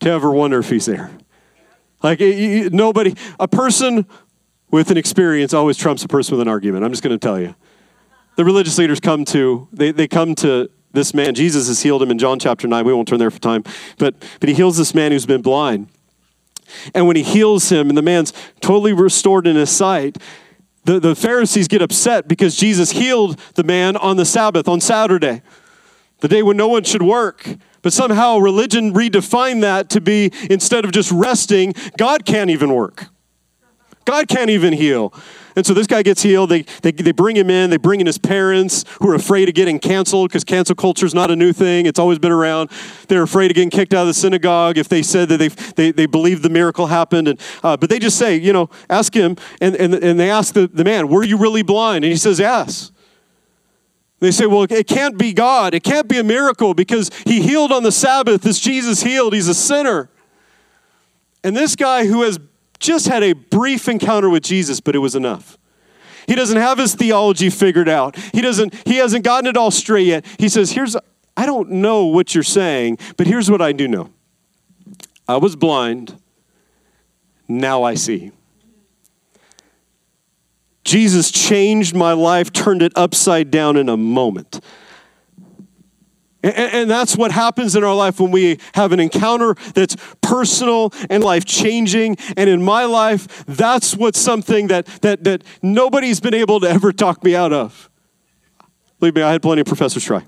to 0.00 0.10
ever 0.10 0.30
wonder 0.32 0.58
if 0.58 0.70
He's 0.70 0.86
there. 0.86 1.10
Like, 2.02 2.20
nobody, 2.20 3.14
a 3.38 3.46
person 3.46 4.06
with 4.70 4.90
an 4.90 4.96
experience 4.96 5.52
always 5.52 5.76
trumps 5.76 6.02
a 6.02 6.08
person 6.08 6.36
with 6.36 6.42
an 6.42 6.48
argument. 6.48 6.84
I'm 6.84 6.90
just 6.90 7.02
going 7.02 7.18
to 7.18 7.22
tell 7.22 7.38
you. 7.38 7.54
The 8.36 8.44
religious 8.44 8.78
leaders 8.78 9.00
come 9.00 9.24
to, 9.26 9.68
they, 9.72 9.92
they 9.92 10.08
come 10.08 10.34
to 10.36 10.70
this 10.92 11.12
man. 11.12 11.34
Jesus 11.34 11.68
has 11.68 11.82
healed 11.82 12.02
him 12.02 12.10
in 12.10 12.18
John 12.18 12.38
chapter 12.38 12.66
9. 12.66 12.84
We 12.84 12.94
won't 12.94 13.06
turn 13.06 13.18
there 13.18 13.30
for 13.30 13.38
time. 13.38 13.64
But, 13.98 14.14
but 14.40 14.48
he 14.48 14.54
heals 14.54 14.76
this 14.76 14.94
man 14.94 15.12
who's 15.12 15.26
been 15.26 15.42
blind. 15.42 15.88
And 16.94 17.06
when 17.06 17.16
he 17.16 17.22
heals 17.22 17.68
him 17.70 17.88
and 17.88 17.98
the 17.98 18.02
man's 18.02 18.32
totally 18.60 18.92
restored 18.92 19.46
in 19.46 19.56
his 19.56 19.70
sight, 19.70 20.18
the, 20.84 20.98
the 20.98 21.14
Pharisees 21.14 21.68
get 21.68 21.82
upset 21.82 22.26
because 22.28 22.56
Jesus 22.56 22.92
healed 22.92 23.38
the 23.54 23.64
man 23.64 23.96
on 23.96 24.16
the 24.16 24.24
Sabbath, 24.24 24.66
on 24.68 24.80
Saturday, 24.80 25.42
the 26.20 26.28
day 26.28 26.42
when 26.42 26.56
no 26.56 26.68
one 26.68 26.84
should 26.84 27.02
work. 27.02 27.48
But 27.82 27.92
somehow 27.92 28.38
religion 28.38 28.92
redefined 28.92 29.62
that 29.62 29.88
to 29.90 30.00
be 30.00 30.32
instead 30.50 30.84
of 30.84 30.92
just 30.92 31.10
resting, 31.10 31.74
God 31.96 32.24
can't 32.24 32.50
even 32.50 32.74
work. 32.74 33.06
God 34.04 34.28
can't 34.28 34.50
even 34.50 34.72
heal. 34.72 35.14
And 35.56 35.66
so 35.66 35.74
this 35.74 35.86
guy 35.86 36.02
gets 36.02 36.22
healed. 36.22 36.50
They, 36.50 36.62
they, 36.82 36.92
they 36.92 37.12
bring 37.12 37.36
him 37.36 37.50
in. 37.50 37.70
They 37.70 37.76
bring 37.76 38.00
in 38.00 38.06
his 38.06 38.18
parents 38.18 38.84
who 39.00 39.10
are 39.10 39.14
afraid 39.14 39.48
of 39.48 39.54
getting 39.54 39.78
canceled 39.78 40.30
because 40.30 40.44
cancel 40.44 40.74
culture 40.74 41.06
is 41.06 41.14
not 41.14 41.30
a 41.30 41.36
new 41.36 41.52
thing. 41.52 41.86
It's 41.86 41.98
always 41.98 42.18
been 42.18 42.32
around. 42.32 42.70
They're 43.08 43.22
afraid 43.22 43.50
of 43.50 43.54
getting 43.54 43.70
kicked 43.70 43.94
out 43.94 44.02
of 44.02 44.06
the 44.06 44.14
synagogue 44.14 44.78
if 44.78 44.88
they 44.88 45.02
said 45.02 45.28
that 45.30 45.38
they, 45.38 45.48
they, 45.48 45.90
they 45.90 46.06
believe 46.06 46.42
the 46.42 46.50
miracle 46.50 46.86
happened. 46.86 47.28
And, 47.28 47.40
uh, 47.62 47.76
but 47.76 47.90
they 47.90 47.98
just 47.98 48.18
say, 48.18 48.36
you 48.36 48.52
know, 48.52 48.70
ask 48.88 49.14
him. 49.14 49.36
And, 49.60 49.74
and, 49.76 49.94
and 49.94 50.18
they 50.20 50.30
ask 50.30 50.54
the, 50.54 50.66
the 50.66 50.84
man, 50.84 51.08
were 51.08 51.24
you 51.24 51.36
really 51.36 51.62
blind? 51.62 52.04
And 52.04 52.12
he 52.12 52.18
says, 52.18 52.38
yes. 52.38 52.92
They 54.20 54.30
say, 54.30 54.46
well, 54.46 54.66
it 54.68 54.86
can't 54.86 55.16
be 55.16 55.32
God. 55.32 55.72
It 55.72 55.82
can't 55.82 56.06
be 56.06 56.18
a 56.18 56.24
miracle 56.24 56.74
because 56.74 57.10
he 57.24 57.40
healed 57.40 57.72
on 57.72 57.82
the 57.82 57.92
Sabbath 57.92 58.44
as 58.44 58.60
Jesus 58.60 59.02
healed. 59.02 59.32
He's 59.32 59.48
a 59.48 59.54
sinner. 59.54 60.10
And 61.42 61.56
this 61.56 61.74
guy 61.74 62.04
who 62.06 62.22
has 62.22 62.38
just 62.80 63.06
had 63.06 63.22
a 63.22 63.34
brief 63.34 63.88
encounter 63.88 64.28
with 64.28 64.42
Jesus, 64.42 64.80
but 64.80 64.96
it 64.96 64.98
was 64.98 65.14
enough. 65.14 65.58
He 66.26 66.34
doesn't 66.34 66.56
have 66.56 66.78
his 66.78 66.94
theology 66.94 67.50
figured 67.50 67.88
out. 67.88 68.16
He 68.16 68.40
doesn't 68.40 68.74
he 68.86 68.96
hasn't 68.96 69.24
gotten 69.24 69.46
it 69.46 69.56
all 69.56 69.70
straight 69.70 70.06
yet. 70.06 70.24
He 70.38 70.48
says, 70.48 70.72
"Here's 70.72 70.96
I 71.36 71.46
don't 71.46 71.70
know 71.70 72.06
what 72.06 72.34
you're 72.34 72.44
saying, 72.44 72.98
but 73.16 73.26
here's 73.26 73.50
what 73.50 73.60
I 73.60 73.72
do 73.72 73.86
know. 73.86 74.10
I 75.28 75.36
was 75.36 75.56
blind, 75.56 76.20
now 77.46 77.82
I 77.82 77.94
see." 77.94 78.32
Jesus 80.84 81.30
changed 81.30 81.94
my 81.94 82.12
life, 82.12 82.52
turned 82.52 82.82
it 82.82 82.92
upside 82.96 83.50
down 83.50 83.76
in 83.76 83.88
a 83.88 83.96
moment. 83.96 84.60
And, 86.42 86.90
that's 86.90 87.16
what 87.16 87.32
happens 87.32 87.76
in 87.76 87.84
our 87.84 87.94
life 87.94 88.18
when 88.18 88.30
we 88.30 88.58
have 88.74 88.92
an 88.92 89.00
encounter 89.00 89.54
that's 89.74 89.96
personal 90.22 90.92
and 91.10 91.22
life 91.22 91.44
changing. 91.44 92.16
And 92.36 92.48
in 92.48 92.62
my 92.62 92.84
life, 92.84 93.44
that's 93.46 93.94
what's 93.94 94.18
something 94.18 94.68
that, 94.68 94.86
that, 95.02 95.24
that 95.24 95.44
nobody's 95.62 96.18
been 96.18 96.34
able 96.34 96.60
to 96.60 96.68
ever 96.68 96.92
talk 96.92 97.22
me 97.22 97.36
out 97.36 97.52
of. 97.52 97.90
Believe 98.98 99.14
me, 99.14 99.22
I 99.22 99.32
had 99.32 99.42
plenty 99.42 99.60
of 99.60 99.66
professors 99.66 100.04
try. 100.04 100.24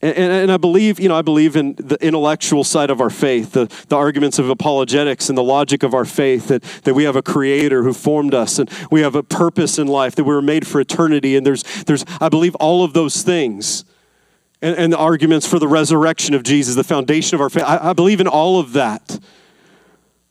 And, 0.00 0.16
and, 0.16 0.32
and, 0.32 0.52
I 0.52 0.58
believe, 0.58 1.00
you 1.00 1.08
know, 1.08 1.16
I 1.16 1.22
believe 1.22 1.56
in 1.56 1.74
the 1.74 1.98
intellectual 2.00 2.62
side 2.62 2.88
of 2.88 3.00
our 3.00 3.10
faith, 3.10 3.52
the, 3.52 3.66
the 3.88 3.96
arguments 3.96 4.38
of 4.38 4.48
apologetics 4.48 5.28
and 5.28 5.36
the 5.36 5.42
logic 5.42 5.82
of 5.82 5.92
our 5.92 6.04
faith, 6.04 6.48
that, 6.48 6.62
that 6.84 6.94
we 6.94 7.02
have 7.02 7.16
a 7.16 7.22
creator 7.22 7.82
who 7.82 7.92
formed 7.92 8.32
us 8.32 8.60
and 8.60 8.70
we 8.92 9.00
have 9.00 9.16
a 9.16 9.24
purpose 9.24 9.76
in 9.76 9.88
life, 9.88 10.14
that 10.14 10.22
we 10.22 10.32
were 10.32 10.42
made 10.42 10.68
for 10.68 10.80
eternity. 10.80 11.34
And 11.34 11.44
there's, 11.44 11.64
there's 11.84 12.04
I 12.20 12.28
believe 12.28 12.54
all 12.56 12.84
of 12.84 12.92
those 12.92 13.22
things. 13.22 13.84
And, 14.62 14.76
and 14.76 14.92
the 14.92 14.98
arguments 14.98 15.48
for 15.48 15.58
the 15.58 15.68
resurrection 15.68 16.34
of 16.34 16.44
Jesus, 16.44 16.76
the 16.76 16.84
foundation 16.84 17.34
of 17.34 17.40
our 17.40 17.50
faith. 17.50 17.64
I, 17.64 17.90
I 17.90 17.92
believe 17.92 18.20
in 18.20 18.28
all 18.28 18.60
of 18.60 18.74
that. 18.74 19.18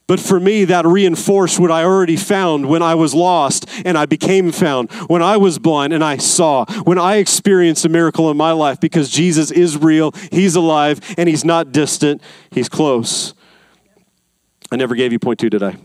But 0.07 0.21
for 0.21 0.39
me, 0.39 0.63
that 0.63 0.85
reinforced 0.85 1.59
what 1.59 1.69
I 1.69 1.83
already 1.83 2.15
found 2.15 2.67
when 2.67 2.81
I 2.81 2.95
was 2.95 3.13
lost 3.13 3.69
and 3.85 3.97
I 3.97 4.05
became 4.05 4.53
found, 4.53 4.89
when 5.07 5.21
I 5.21 5.35
was 5.35 5.59
blind 5.59 5.91
and 5.91 6.01
I 6.01 6.15
saw, 6.15 6.63
when 6.83 6.97
I 6.97 7.17
experienced 7.17 7.83
a 7.83 7.89
miracle 7.89 8.31
in 8.31 8.37
my 8.37 8.53
life 8.53 8.79
because 8.79 9.09
Jesus 9.09 9.51
is 9.51 9.77
real, 9.77 10.13
He's 10.31 10.55
alive, 10.55 11.01
and 11.17 11.27
He's 11.27 11.43
not 11.43 11.73
distant, 11.73 12.21
He's 12.51 12.69
close. 12.69 13.33
I 14.71 14.77
never 14.77 14.95
gave 14.95 15.11
you 15.11 15.19
point 15.19 15.39
two, 15.39 15.49
did 15.49 15.61
I? 15.61 15.75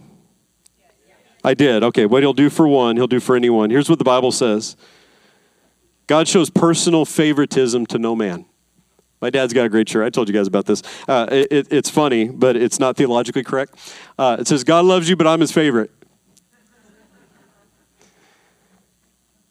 I 1.45 1.55
did. 1.55 1.83
Okay, 1.83 2.07
what 2.07 2.23
He'll 2.23 2.33
do 2.33 2.49
for 2.49 2.69
one, 2.69 2.97
He'll 2.97 3.09
do 3.09 3.21
for 3.21 3.35
anyone. 3.35 3.71
Here's 3.71 3.91
what 3.91 3.99
the 3.99 4.05
Bible 4.05 4.31
says 4.31 4.77
God 6.07 6.29
shows 6.29 6.49
personal 6.49 7.05
favoritism 7.05 7.87
to 7.87 7.99
no 7.99 8.15
man. 8.15 8.45
My 9.23 9.31
dad's 9.31 9.53
got 9.53 9.65
a 9.65 9.69
great 9.69 9.89
shirt. 9.89 10.05
I 10.05 10.11
told 10.11 10.29
you 10.29 10.35
guys 10.35 10.49
about 10.49 10.67
this. 10.67 10.83
Uh, 11.07 11.29
it, 11.31 11.69
it's 11.71 11.89
funny, 11.89 12.29
but 12.29 12.57
it's 12.57 12.81
not 12.81 12.97
theologically 12.97 13.45
correct. 13.45 13.79
Uh, 14.19 14.37
it 14.41 14.49
says, 14.49 14.65
God 14.65 14.85
loves 14.85 15.09
you, 15.09 15.15
but 15.15 15.29
I'm 15.29 15.41
his 15.41 15.53
favorite. 15.53 15.93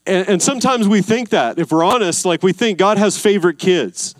And, 0.05 0.27
and 0.27 0.41
sometimes 0.41 0.89
we 0.89 1.01
think 1.01 1.29
that, 1.29 1.57
if 1.57 1.71
we're 1.71 1.85
honest, 1.85 2.25
like 2.25 2.43
we 2.43 2.51
think 2.51 2.77
God 2.77 2.97
has 2.97 3.17
favorite 3.17 3.59
kids. 3.59 4.13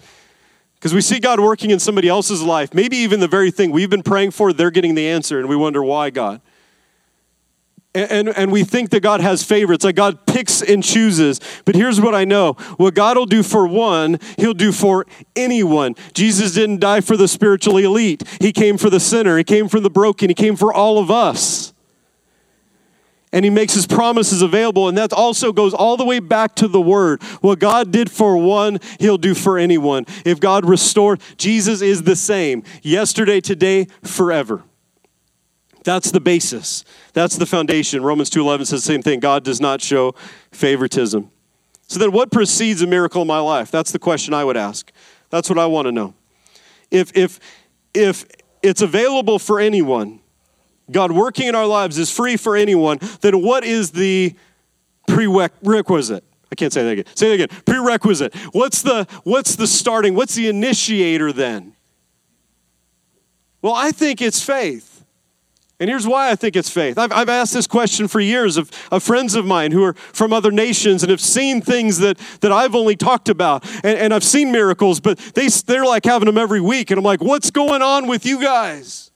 Because 0.76 0.94
we 0.94 1.02
see 1.02 1.20
God 1.20 1.40
working 1.42 1.70
in 1.70 1.80
somebody 1.80 2.08
else's 2.08 2.42
life, 2.42 2.74
maybe 2.74 2.96
even 2.98 3.20
the 3.20 3.28
very 3.28 3.52
thing 3.52 3.72
we've 3.72 3.90
been 3.90 4.04
praying 4.04 4.32
for, 4.32 4.54
they're 4.54 4.72
getting 4.72 4.96
the 4.96 5.08
answer, 5.08 5.38
and 5.38 5.50
we 5.50 5.56
wonder 5.58 5.84
why, 5.84 6.12
God. 6.12 6.40
And, 7.94 8.30
and, 8.30 8.54
we 8.54 8.64
think 8.64 8.92
that 8.92 9.04
God 9.04 9.20
has 9.20 9.44
favorites, 9.44 9.84
like 9.84 9.96
God 9.96 10.26
picks 10.26 10.62
and 10.62 10.82
chooses. 10.82 11.42
But 11.66 11.76
here's 11.76 12.00
what 12.00 12.16
I 12.16 12.24
know 12.24 12.54
what 12.78 12.94
God 12.94 13.18
will 13.18 13.26
do 13.26 13.44
for 13.44 13.68
one, 13.68 14.18
He'll 14.38 14.54
do 14.54 14.72
for 14.72 15.06
anyone. 15.36 15.96
Jesus 16.14 16.54
didn't 16.54 16.80
die 16.80 17.02
for 17.02 17.18
the 17.18 17.28
spiritually 17.28 17.84
elite, 17.84 18.24
He 18.40 18.54
came 18.54 18.78
for 18.78 18.90
the 18.90 19.02
sinner, 19.02 19.38
He 19.38 19.44
came 19.44 19.68
for 19.68 19.82
the 19.82 19.90
broken, 19.90 20.30
He 20.30 20.34
came 20.34 20.56
for 20.56 20.74
all 20.74 21.00
of 21.00 21.12
us. 21.12 21.74
And 23.34 23.44
He 23.44 23.52
makes 23.52 23.74
His 23.74 23.88
promises 23.88 24.42
available. 24.42 24.88
And 24.88 24.98
that 24.98 25.12
also 25.12 25.52
goes 25.52 25.74
all 25.74 25.98
the 25.98 26.06
way 26.06 26.20
back 26.20 26.56
to 26.56 26.70
the 26.70 26.82
Word. 26.82 27.22
What 27.42 27.60
God 27.60 27.92
did 27.92 28.10
for 28.10 28.38
one, 28.38 28.80
He'll 29.02 29.18
do 29.18 29.34
for 29.34 29.58
anyone. 29.58 30.06
If 30.24 30.40
God 30.40 30.64
restored, 30.64 31.20
Jesus 31.36 31.82
is 31.82 32.04
the 32.04 32.16
same 32.16 32.64
yesterday, 32.84 33.42
today, 33.42 33.88
forever. 34.02 34.64
That's 35.84 36.12
the 36.12 36.20
basis. 36.20 36.84
That's 37.14 37.38
the 37.38 37.46
foundation. 37.46 38.04
Romans 38.04 38.30
2:11 38.30 38.68
says 38.68 38.84
the 38.84 38.94
same 38.94 39.02
thing. 39.02 39.20
God 39.20 39.44
does 39.44 39.60
not 39.60 39.82
show 39.82 40.14
favoritism. 40.52 41.32
So 41.88 42.00
then 42.00 42.12
what 42.12 42.32
precedes 42.32 42.82
a 42.82 42.88
miracle 42.88 43.24
in 43.24 43.28
my 43.28 43.40
life? 43.40 43.72
That's 43.72 43.92
the 43.92 44.00
question 44.00 44.34
I 44.34 44.44
would 44.44 44.58
ask. 44.58 44.92
That's 45.30 45.50
what 45.50 45.58
I 45.58 45.66
want 45.66 45.88
to 45.88 45.92
know. 45.92 46.14
If 46.92 47.16
if 47.16 47.40
if 47.94 48.26
it's 48.62 48.82
available 48.82 49.40
for 49.40 49.60
anyone, 49.60 50.20
God 50.92 51.12
working 51.12 51.48
in 51.48 51.56
our 51.56 51.66
lives 51.66 51.98
is 51.98 52.12
free 52.12 52.38
for 52.38 52.56
anyone, 52.56 53.00
then 53.22 53.42
what 53.42 53.64
is 53.64 53.92
the 53.92 54.36
prerequisite? 55.08 56.24
I 56.52 56.56
can't 56.56 56.72
say 56.72 56.84
that 56.84 56.92
again. 56.92 57.06
Say 57.16 57.30
that 57.30 57.44
again. 57.44 57.64
Prerequisite. 57.66 58.36
What's 58.52 58.82
the 58.82 59.08
what's 59.24 59.56
the 59.56 59.68
starting? 59.68 60.16
What's 60.16 60.36
the 60.36 60.48
initiator 60.48 61.32
then? 61.32 61.76
Well, 63.62 63.74
I 63.74 63.92
think 63.92 64.22
it's 64.22 64.44
faith. 64.44 64.91
And 65.82 65.90
here's 65.90 66.06
why 66.06 66.30
I 66.30 66.36
think 66.36 66.56
it's 66.56 66.70
faith. 66.70 67.00
I've, 67.00 67.12
I've 67.12 67.28
asked 67.28 67.56
this 67.56 67.66
question 67.66 68.08
for 68.08 68.20
years 68.20 68.56
of, 68.56 68.70
of 68.92 69.02
friends 69.02 69.34
of 69.34 69.48
mine 69.48 69.72
who 69.72 69.84
are 69.84 69.94
from 69.94 70.32
other 70.32 70.52
nations 70.52 71.02
and 71.02 71.10
have 71.10 71.20
seen 71.20 71.60
things 71.60 71.98
that, 71.98 72.20
that 72.42 72.52
I've 72.52 72.76
only 72.76 72.96
talked 72.96 73.30
about. 73.30 73.66
And, 73.84 73.98
and 73.98 74.14
I've 74.14 74.24
seen 74.24 74.52
miracles, 74.52 75.00
but 75.00 75.18
they, 75.34 75.48
they're 75.48 75.84
like 75.84 76.06
having 76.06 76.28
them 76.28 76.38
every 76.38 76.62
week. 76.62 76.92
And 76.92 77.00
I'm 77.00 77.04
like, 77.04 77.20
what's 77.20 77.50
going 77.50 77.82
on 77.82 78.06
with 78.06 78.28
you 78.28 78.40
guys? 78.40 79.10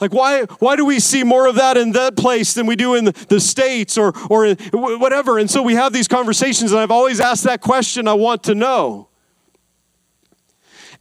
Like, 0.00 0.14
why, 0.14 0.44
why 0.60 0.76
do 0.76 0.84
we 0.84 1.00
see 1.00 1.24
more 1.24 1.48
of 1.48 1.56
that 1.56 1.76
in 1.76 1.90
that 1.92 2.16
place 2.16 2.54
than 2.54 2.66
we 2.66 2.76
do 2.76 2.94
in 2.94 3.06
the, 3.06 3.40
States 3.40 3.98
or, 3.98 4.12
or 4.30 4.54
whatever? 4.72 5.40
And 5.40 5.50
so 5.50 5.64
we 5.64 5.74
have 5.74 5.92
these 5.92 6.06
conversations, 6.06 6.70
and 6.70 6.80
I've 6.80 6.92
always 6.92 7.18
asked 7.18 7.42
that 7.42 7.60
question 7.60 8.06
I 8.06 8.14
want 8.14 8.44
to 8.44 8.54
know. 8.54 9.08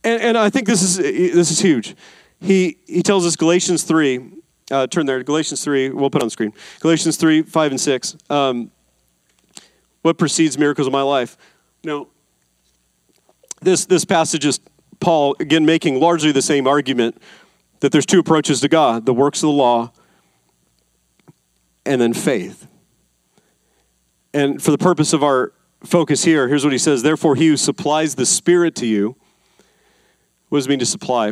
And, 0.04 0.20
and 0.24 0.38
I 0.40 0.50
think 0.50 0.66
this 0.66 0.82
is, 0.82 0.98
this 0.98 1.52
is 1.52 1.60
huge 1.60 1.96
he, 2.44 2.78
he 2.86 3.02
tells 3.02 3.26
us 3.26 3.36
Galatians 3.38 3.84
3, 3.84 4.20
uh, 4.70 4.88
turn 4.88 5.06
there, 5.06 5.24
Galatians 5.24 5.64
3, 5.64 5.92
we'll 5.92 6.10
put 6.10 6.22
on 6.22 6.28
the 6.28 6.32
screen. 6.32 6.54
Galatians 6.82 7.16
3, 7.16 7.44
5, 7.44 7.72
and 7.72 7.80
6. 7.80 8.18
Um, 8.30 8.72
what 10.02 10.18
precedes 10.18 10.58
miracles 10.58 10.86
of 10.86 10.92
my 10.92 11.02
life? 11.02 11.38
Now, 11.84 12.08
this, 13.62 13.86
this 13.86 14.04
passage 14.04 14.46
is 14.46 14.60
Paul, 15.00 15.36
again, 15.40 15.66
making 15.66 16.02
largely 16.02 16.34
the 16.34 16.42
same 16.42 16.68
argument 16.68 17.22
that 17.80 17.94
there's 17.94 18.06
two 18.06 18.20
approaches 18.20 18.60
to 18.62 18.68
God 18.68 19.06
the 19.06 19.14
works 19.14 19.40
of 19.40 19.48
the 19.48 19.54
law 19.54 19.92
and 21.86 22.02
then 22.02 22.14
faith. 22.14 22.68
And 24.34 24.62
for 24.62 24.72
the 24.72 24.78
purpose 24.78 25.14
of 25.14 25.24
our 25.24 25.54
focus 25.84 26.24
here, 26.24 26.48
here's 26.48 26.64
what 26.66 26.74
he 26.74 26.80
says 26.80 27.04
Therefore, 27.04 27.36
he 27.36 27.48
who 27.48 27.58
supplies 27.58 28.16
the 28.16 28.26
Spirit 28.26 28.76
to 28.76 28.86
you, 28.86 29.16
what 30.50 30.60
does 30.60 30.66
it 30.66 30.70
mean 30.70 30.80
to 30.80 30.86
supply? 30.86 31.32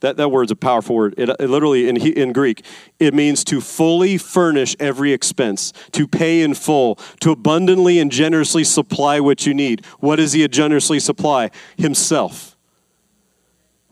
That, 0.00 0.16
that 0.16 0.30
word's 0.30 0.52
a 0.52 0.56
powerful 0.56 0.94
word. 0.94 1.14
It, 1.18 1.28
it 1.28 1.50
literally, 1.50 1.88
in, 1.88 1.96
in 1.96 2.32
Greek, 2.32 2.64
it 3.00 3.14
means 3.14 3.42
to 3.44 3.60
fully 3.60 4.16
furnish 4.16 4.76
every 4.78 5.12
expense, 5.12 5.72
to 5.92 6.06
pay 6.06 6.42
in 6.42 6.54
full, 6.54 6.96
to 7.20 7.32
abundantly 7.32 7.98
and 7.98 8.10
generously 8.10 8.62
supply 8.62 9.18
what 9.18 9.44
you 9.44 9.54
need. 9.54 9.84
What 9.98 10.16
does 10.16 10.34
he 10.34 10.46
generously 10.46 11.00
supply? 11.00 11.50
Himself. 11.76 12.56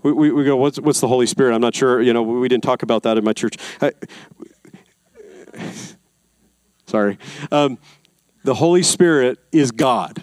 We, 0.02 0.12
we, 0.12 0.30
we, 0.30 0.44
go, 0.44 0.56
what's, 0.56 0.78
what's 0.78 1.00
the 1.00 1.08
Holy 1.08 1.26
Spirit? 1.26 1.54
I'm 1.54 1.60
not 1.60 1.74
sure. 1.74 2.00
You 2.00 2.12
know, 2.12 2.22
we 2.22 2.46
didn't 2.46 2.62
talk 2.62 2.84
about 2.84 3.02
that 3.02 3.18
in 3.18 3.24
my 3.24 3.32
church. 3.32 3.56
I, 3.80 3.92
sorry. 6.86 7.18
Um, 7.50 7.78
the 8.44 8.54
Holy 8.54 8.84
Spirit 8.84 9.40
is 9.50 9.72
God, 9.72 10.22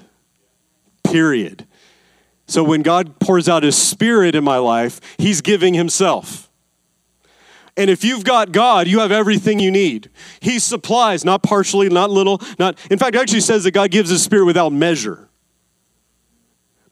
period. 1.03 1.67
So 2.47 2.63
when 2.63 2.82
God 2.82 3.19
pours 3.19 3.47
out 3.47 3.63
his 3.63 3.77
spirit 3.77 4.36
in 4.36 4.43
my 4.43 4.58
life, 4.58 4.99
he's 5.17 5.41
giving 5.41 5.73
himself. 5.73 6.49
And 7.75 7.89
if 7.89 8.03
you've 8.03 8.23
got 8.23 8.51
God, 8.51 8.88
you 8.88 8.99
have 8.99 9.12
everything 9.12 9.60
you 9.60 9.71
need. 9.71 10.10
He 10.39 10.60
supplies, 10.60 11.25
not 11.25 11.41
partially, 11.41 11.89
not 11.89 12.12
little, 12.12 12.41
not 12.60 12.77
in 12.91 12.99
fact, 12.99 13.15
actually 13.15 13.39
says 13.39 13.63
that 13.63 13.71
God 13.71 13.89
gives 13.89 14.10
his 14.10 14.21
spirit 14.21 14.45
without 14.45 14.71
measure. 14.71 15.29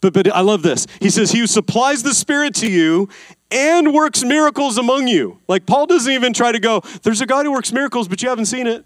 But 0.01 0.13
but 0.13 0.33
I 0.33 0.41
love 0.41 0.63
this. 0.63 0.87
He 0.99 1.11
says, 1.11 1.31
He 1.31 1.39
who 1.39 1.47
supplies 1.47 2.01
the 2.01 2.13
Spirit 2.15 2.55
to 2.55 2.69
you 2.69 3.07
and 3.51 3.93
works 3.93 4.23
miracles 4.23 4.79
among 4.79 5.07
you. 5.07 5.39
Like 5.47 5.67
Paul 5.67 5.85
doesn't 5.85 6.11
even 6.11 6.33
try 6.33 6.51
to 6.51 6.59
go, 6.59 6.81
there's 7.03 7.21
a 7.21 7.27
God 7.27 7.45
who 7.45 7.51
works 7.51 7.71
miracles, 7.71 8.07
but 8.07 8.23
you 8.23 8.29
haven't 8.29 8.45
seen 8.45 8.65
it. 8.65 8.83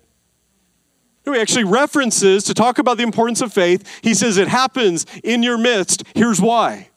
He 1.26 1.40
actually 1.40 1.64
references 1.64 2.44
to 2.46 2.54
talk 2.54 2.78
about 2.78 2.98
the 2.98 3.04
importance 3.04 3.42
of 3.42 3.52
faith. 3.52 4.00
He 4.04 4.14
says 4.14 4.38
it 4.38 4.48
happens 4.48 5.06
in 5.24 5.44
your 5.44 5.58
midst. 5.58 6.04
Here's 6.14 6.40
why. 6.40 6.90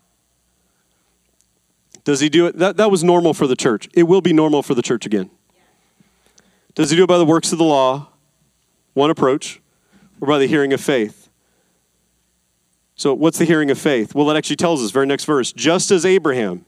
Does 2.04 2.20
he 2.20 2.28
do 2.28 2.46
it? 2.46 2.58
That, 2.58 2.76
that 2.76 2.90
was 2.90 3.02
normal 3.02 3.34
for 3.34 3.46
the 3.46 3.56
church. 3.56 3.88
It 3.94 4.04
will 4.04 4.20
be 4.20 4.32
normal 4.32 4.62
for 4.62 4.74
the 4.74 4.82
church 4.82 5.06
again. 5.06 5.30
Does 6.74 6.90
he 6.90 6.96
do 6.96 7.04
it 7.04 7.06
by 7.06 7.18
the 7.18 7.24
works 7.24 7.52
of 7.52 7.58
the 7.58 7.64
law? 7.64 8.08
One 8.94 9.10
approach, 9.10 9.60
or 10.20 10.28
by 10.28 10.38
the 10.38 10.46
hearing 10.46 10.72
of 10.72 10.80
faith? 10.80 11.28
So, 12.96 13.14
what's 13.14 13.38
the 13.38 13.44
hearing 13.44 13.70
of 13.70 13.78
faith? 13.78 14.14
Well, 14.14 14.28
it 14.30 14.36
actually 14.36 14.56
tells 14.56 14.82
us, 14.82 14.90
very 14.90 15.06
next 15.06 15.24
verse, 15.24 15.52
just 15.52 15.90
as 15.90 16.04
Abraham 16.04 16.66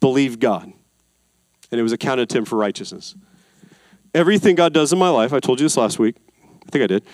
believed 0.00 0.40
God, 0.40 0.72
and 1.70 1.80
it 1.80 1.82
was 1.82 1.92
accounted 1.92 2.30
to 2.30 2.38
him 2.38 2.44
for 2.44 2.56
righteousness. 2.56 3.14
Everything 4.14 4.54
God 4.54 4.72
does 4.72 4.92
in 4.92 4.98
my 4.98 5.08
life, 5.10 5.32
I 5.32 5.40
told 5.40 5.60
you 5.60 5.64
this 5.64 5.76
last 5.76 5.98
week, 5.98 6.16
I 6.66 6.70
think 6.70 6.84
I 6.84 6.86
did, 6.86 7.04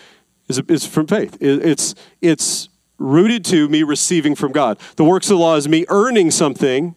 is, 0.48 0.58
is 0.68 0.86
from 0.86 1.06
faith. 1.06 1.36
It, 1.40 1.64
it's, 1.64 1.94
it's 2.20 2.68
rooted 2.98 3.44
to 3.46 3.68
me 3.68 3.82
receiving 3.82 4.34
from 4.34 4.52
God. 4.52 4.78
The 4.96 5.04
works 5.04 5.26
of 5.26 5.38
the 5.38 5.42
law 5.42 5.56
is 5.56 5.68
me 5.68 5.84
earning 5.88 6.30
something 6.30 6.94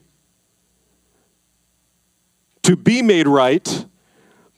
to 2.62 2.76
be 2.76 3.02
made 3.02 3.26
right. 3.28 3.86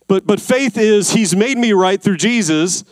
But, 0.08 0.26
but 0.26 0.40
faith 0.40 0.78
is 0.78 1.10
He's 1.10 1.34
made 1.34 1.58
me 1.58 1.72
right 1.72 2.00
through 2.00 2.16
Jesus, 2.16 2.84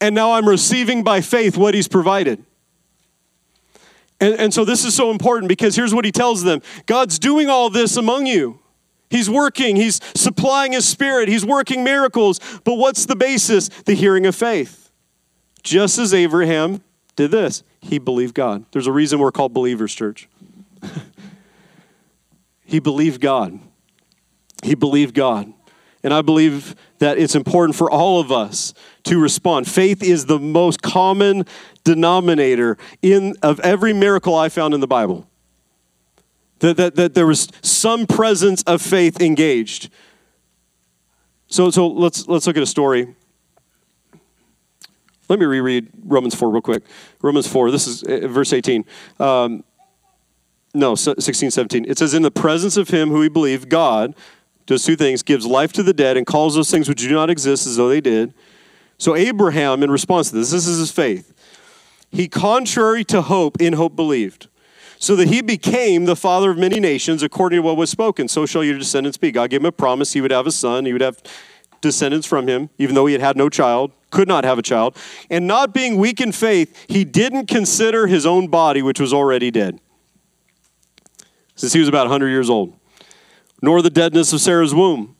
and 0.00 0.14
now 0.14 0.32
I'm 0.32 0.48
receiving 0.48 1.02
by 1.02 1.20
faith 1.20 1.56
what 1.56 1.74
he's 1.74 1.88
provided. 1.88 2.44
And, 4.20 4.34
and 4.34 4.54
so 4.54 4.64
this 4.64 4.84
is 4.84 4.94
so 4.94 5.10
important 5.10 5.48
because 5.48 5.74
here's 5.74 5.92
what 5.92 6.04
he 6.04 6.12
tells 6.12 6.44
them 6.44 6.62
God's 6.86 7.18
doing 7.18 7.48
all 7.48 7.70
this 7.70 7.96
among 7.96 8.26
you. 8.26 8.61
He's 9.12 9.28
working, 9.28 9.76
he's 9.76 10.00
supplying 10.14 10.72
his 10.72 10.88
spirit, 10.88 11.28
he's 11.28 11.44
working 11.44 11.84
miracles. 11.84 12.40
But 12.64 12.76
what's 12.76 13.04
the 13.04 13.14
basis? 13.14 13.68
The 13.68 13.92
hearing 13.92 14.24
of 14.24 14.34
faith. 14.34 14.90
Just 15.62 15.98
as 15.98 16.14
Abraham 16.14 16.82
did 17.14 17.30
this, 17.30 17.62
he 17.82 17.98
believed 17.98 18.34
God. 18.34 18.64
There's 18.72 18.86
a 18.86 18.92
reason 18.92 19.18
we're 19.18 19.30
called 19.30 19.52
believers, 19.52 19.94
church. 19.94 20.30
he 22.64 22.78
believed 22.80 23.20
God. 23.20 23.60
He 24.62 24.74
believed 24.74 25.14
God. 25.14 25.52
And 26.02 26.14
I 26.14 26.22
believe 26.22 26.74
that 26.98 27.18
it's 27.18 27.34
important 27.34 27.76
for 27.76 27.90
all 27.90 28.18
of 28.18 28.32
us 28.32 28.72
to 29.04 29.20
respond. 29.20 29.68
Faith 29.68 30.02
is 30.02 30.24
the 30.24 30.38
most 30.38 30.80
common 30.80 31.44
denominator 31.84 32.78
in 33.02 33.34
of 33.42 33.60
every 33.60 33.92
miracle 33.92 34.34
I 34.34 34.48
found 34.48 34.72
in 34.72 34.80
the 34.80 34.86
Bible 34.86 35.28
that, 36.62 36.76
that, 36.76 36.94
that 36.94 37.14
there 37.14 37.26
was 37.26 37.48
some 37.60 38.06
presence 38.06 38.62
of 38.62 38.80
faith 38.80 39.20
engaged. 39.20 39.90
So, 41.48 41.70
so 41.70 41.88
let's, 41.88 42.28
let's 42.28 42.46
look 42.46 42.56
at 42.56 42.62
a 42.62 42.66
story. 42.66 43.14
Let 45.28 45.40
me 45.40 45.44
reread 45.44 45.88
Romans 46.04 46.36
4 46.36 46.50
real 46.50 46.62
quick. 46.62 46.84
Romans 47.20 47.48
4, 47.48 47.72
this 47.72 47.88
is 47.88 48.04
uh, 48.04 48.28
verse 48.28 48.52
18. 48.52 48.84
Um, 49.18 49.64
no, 50.72 50.94
16, 50.94 51.50
17. 51.50 51.84
It 51.86 51.98
says, 51.98 52.14
In 52.14 52.22
the 52.22 52.30
presence 52.30 52.76
of 52.76 52.90
him 52.90 53.10
who 53.10 53.18
we 53.18 53.28
believe, 53.28 53.68
God 53.68 54.14
does 54.64 54.84
two 54.84 54.94
things 54.94 55.24
gives 55.24 55.44
life 55.44 55.72
to 55.72 55.82
the 55.82 55.92
dead 55.92 56.16
and 56.16 56.26
calls 56.26 56.54
those 56.54 56.70
things 56.70 56.88
which 56.88 57.00
do 57.00 57.10
not 57.10 57.28
exist 57.28 57.66
as 57.66 57.76
though 57.76 57.88
they 57.88 58.00
did. 58.00 58.32
So, 58.98 59.16
Abraham, 59.16 59.82
in 59.82 59.90
response 59.90 60.30
to 60.30 60.36
this, 60.36 60.52
this 60.52 60.68
is 60.68 60.78
his 60.78 60.92
faith. 60.92 61.34
He, 62.12 62.28
contrary 62.28 63.02
to 63.06 63.22
hope, 63.22 63.60
in 63.60 63.72
hope 63.72 63.96
believed 63.96 64.46
so 65.02 65.16
that 65.16 65.26
he 65.26 65.42
became 65.42 66.04
the 66.04 66.14
father 66.14 66.52
of 66.52 66.56
many 66.56 66.78
nations 66.78 67.24
according 67.24 67.56
to 67.56 67.62
what 67.62 67.76
was 67.76 67.90
spoken. 67.90 68.28
So 68.28 68.46
shall 68.46 68.62
your 68.62 68.78
descendants 68.78 69.18
be. 69.18 69.32
God 69.32 69.50
gave 69.50 69.58
him 69.58 69.66
a 69.66 69.72
promise 69.72 70.12
he 70.12 70.20
would 70.20 70.30
have 70.30 70.46
a 70.46 70.52
son, 70.52 70.84
he 70.84 70.92
would 70.92 71.02
have 71.02 71.20
descendants 71.80 72.24
from 72.24 72.46
him, 72.46 72.70
even 72.78 72.94
though 72.94 73.06
he 73.06 73.12
had 73.12 73.20
had 73.20 73.36
no 73.36 73.48
child, 73.48 73.90
could 74.12 74.28
not 74.28 74.44
have 74.44 74.58
a 74.58 74.62
child. 74.62 74.96
And 75.28 75.48
not 75.48 75.74
being 75.74 75.96
weak 75.96 76.20
in 76.20 76.30
faith, 76.30 76.84
he 76.86 77.04
didn't 77.04 77.46
consider 77.46 78.06
his 78.06 78.24
own 78.24 78.46
body, 78.46 78.80
which 78.80 79.00
was 79.00 79.12
already 79.12 79.50
dead, 79.50 79.80
since 81.56 81.72
he 81.72 81.80
was 81.80 81.88
about 81.88 82.04
100 82.04 82.28
years 82.28 82.48
old, 82.48 82.72
nor 83.60 83.82
the 83.82 83.90
deadness 83.90 84.32
of 84.32 84.40
Sarah's 84.40 84.72
womb. 84.72 85.16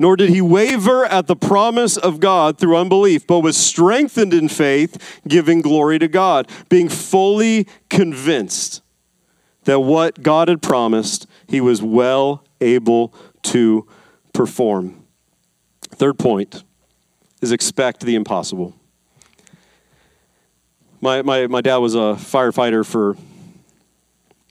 Nor 0.00 0.16
did 0.16 0.30
he 0.30 0.40
waver 0.40 1.04
at 1.04 1.28
the 1.28 1.36
promise 1.36 1.96
of 1.96 2.18
God 2.18 2.58
through 2.58 2.76
unbelief, 2.76 3.28
but 3.28 3.40
was 3.40 3.56
strengthened 3.56 4.34
in 4.34 4.48
faith, 4.48 5.20
giving 5.28 5.60
glory 5.60 6.00
to 6.00 6.08
God, 6.08 6.50
being 6.68 6.88
fully 6.88 7.68
convinced 7.88 8.82
that 9.68 9.80
what 9.80 10.22
God 10.22 10.48
had 10.48 10.62
promised, 10.62 11.26
he 11.46 11.60
was 11.60 11.82
well 11.82 12.42
able 12.58 13.12
to 13.42 13.86
perform. 14.32 15.04
Third 15.90 16.18
point 16.18 16.64
is 17.42 17.52
expect 17.52 18.00
the 18.00 18.14
impossible. 18.14 18.74
My, 21.02 21.20
my, 21.20 21.48
my 21.48 21.60
dad 21.60 21.76
was 21.76 21.94
a 21.94 22.16
firefighter 22.16 22.82
for, 22.82 23.14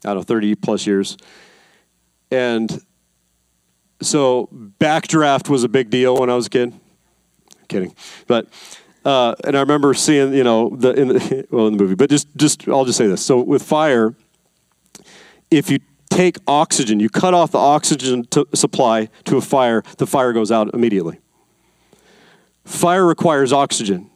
I 0.05 0.09
don't 0.09 0.17
know, 0.17 0.21
30 0.21 0.53
plus 0.53 0.85
years. 0.85 1.17
And 2.29 2.79
so 4.03 4.49
backdraft 4.79 5.49
was 5.49 5.63
a 5.63 5.69
big 5.69 5.89
deal 5.89 6.15
when 6.15 6.29
I 6.29 6.35
was 6.35 6.45
a 6.45 6.51
kid. 6.51 6.79
Kidding. 7.67 7.95
But, 8.27 8.49
uh, 9.03 9.33
and 9.43 9.57
I 9.57 9.61
remember 9.61 9.95
seeing, 9.95 10.31
you 10.35 10.43
know, 10.43 10.69
the, 10.69 10.91
in 10.93 11.07
the, 11.07 11.47
well, 11.49 11.65
in 11.65 11.75
the 11.75 11.83
movie, 11.83 11.95
but 11.95 12.11
just, 12.11 12.27
just, 12.37 12.67
I'll 12.67 12.85
just 12.85 12.99
say 12.99 13.07
this. 13.07 13.25
So 13.25 13.41
with 13.41 13.63
fire, 13.63 14.13
if 15.51 15.69
you 15.69 15.79
take 16.09 16.37
oxygen, 16.47 16.99
you 16.99 17.09
cut 17.09 17.33
off 17.33 17.51
the 17.51 17.57
oxygen 17.57 18.25
to 18.25 18.47
supply 18.53 19.09
to 19.25 19.37
a 19.37 19.41
fire, 19.41 19.83
the 19.97 20.07
fire 20.07 20.33
goes 20.33 20.51
out 20.51 20.73
immediately. 20.73 21.19
Fire 22.65 23.05
requires 23.05 23.53
oxygen. 23.53 24.09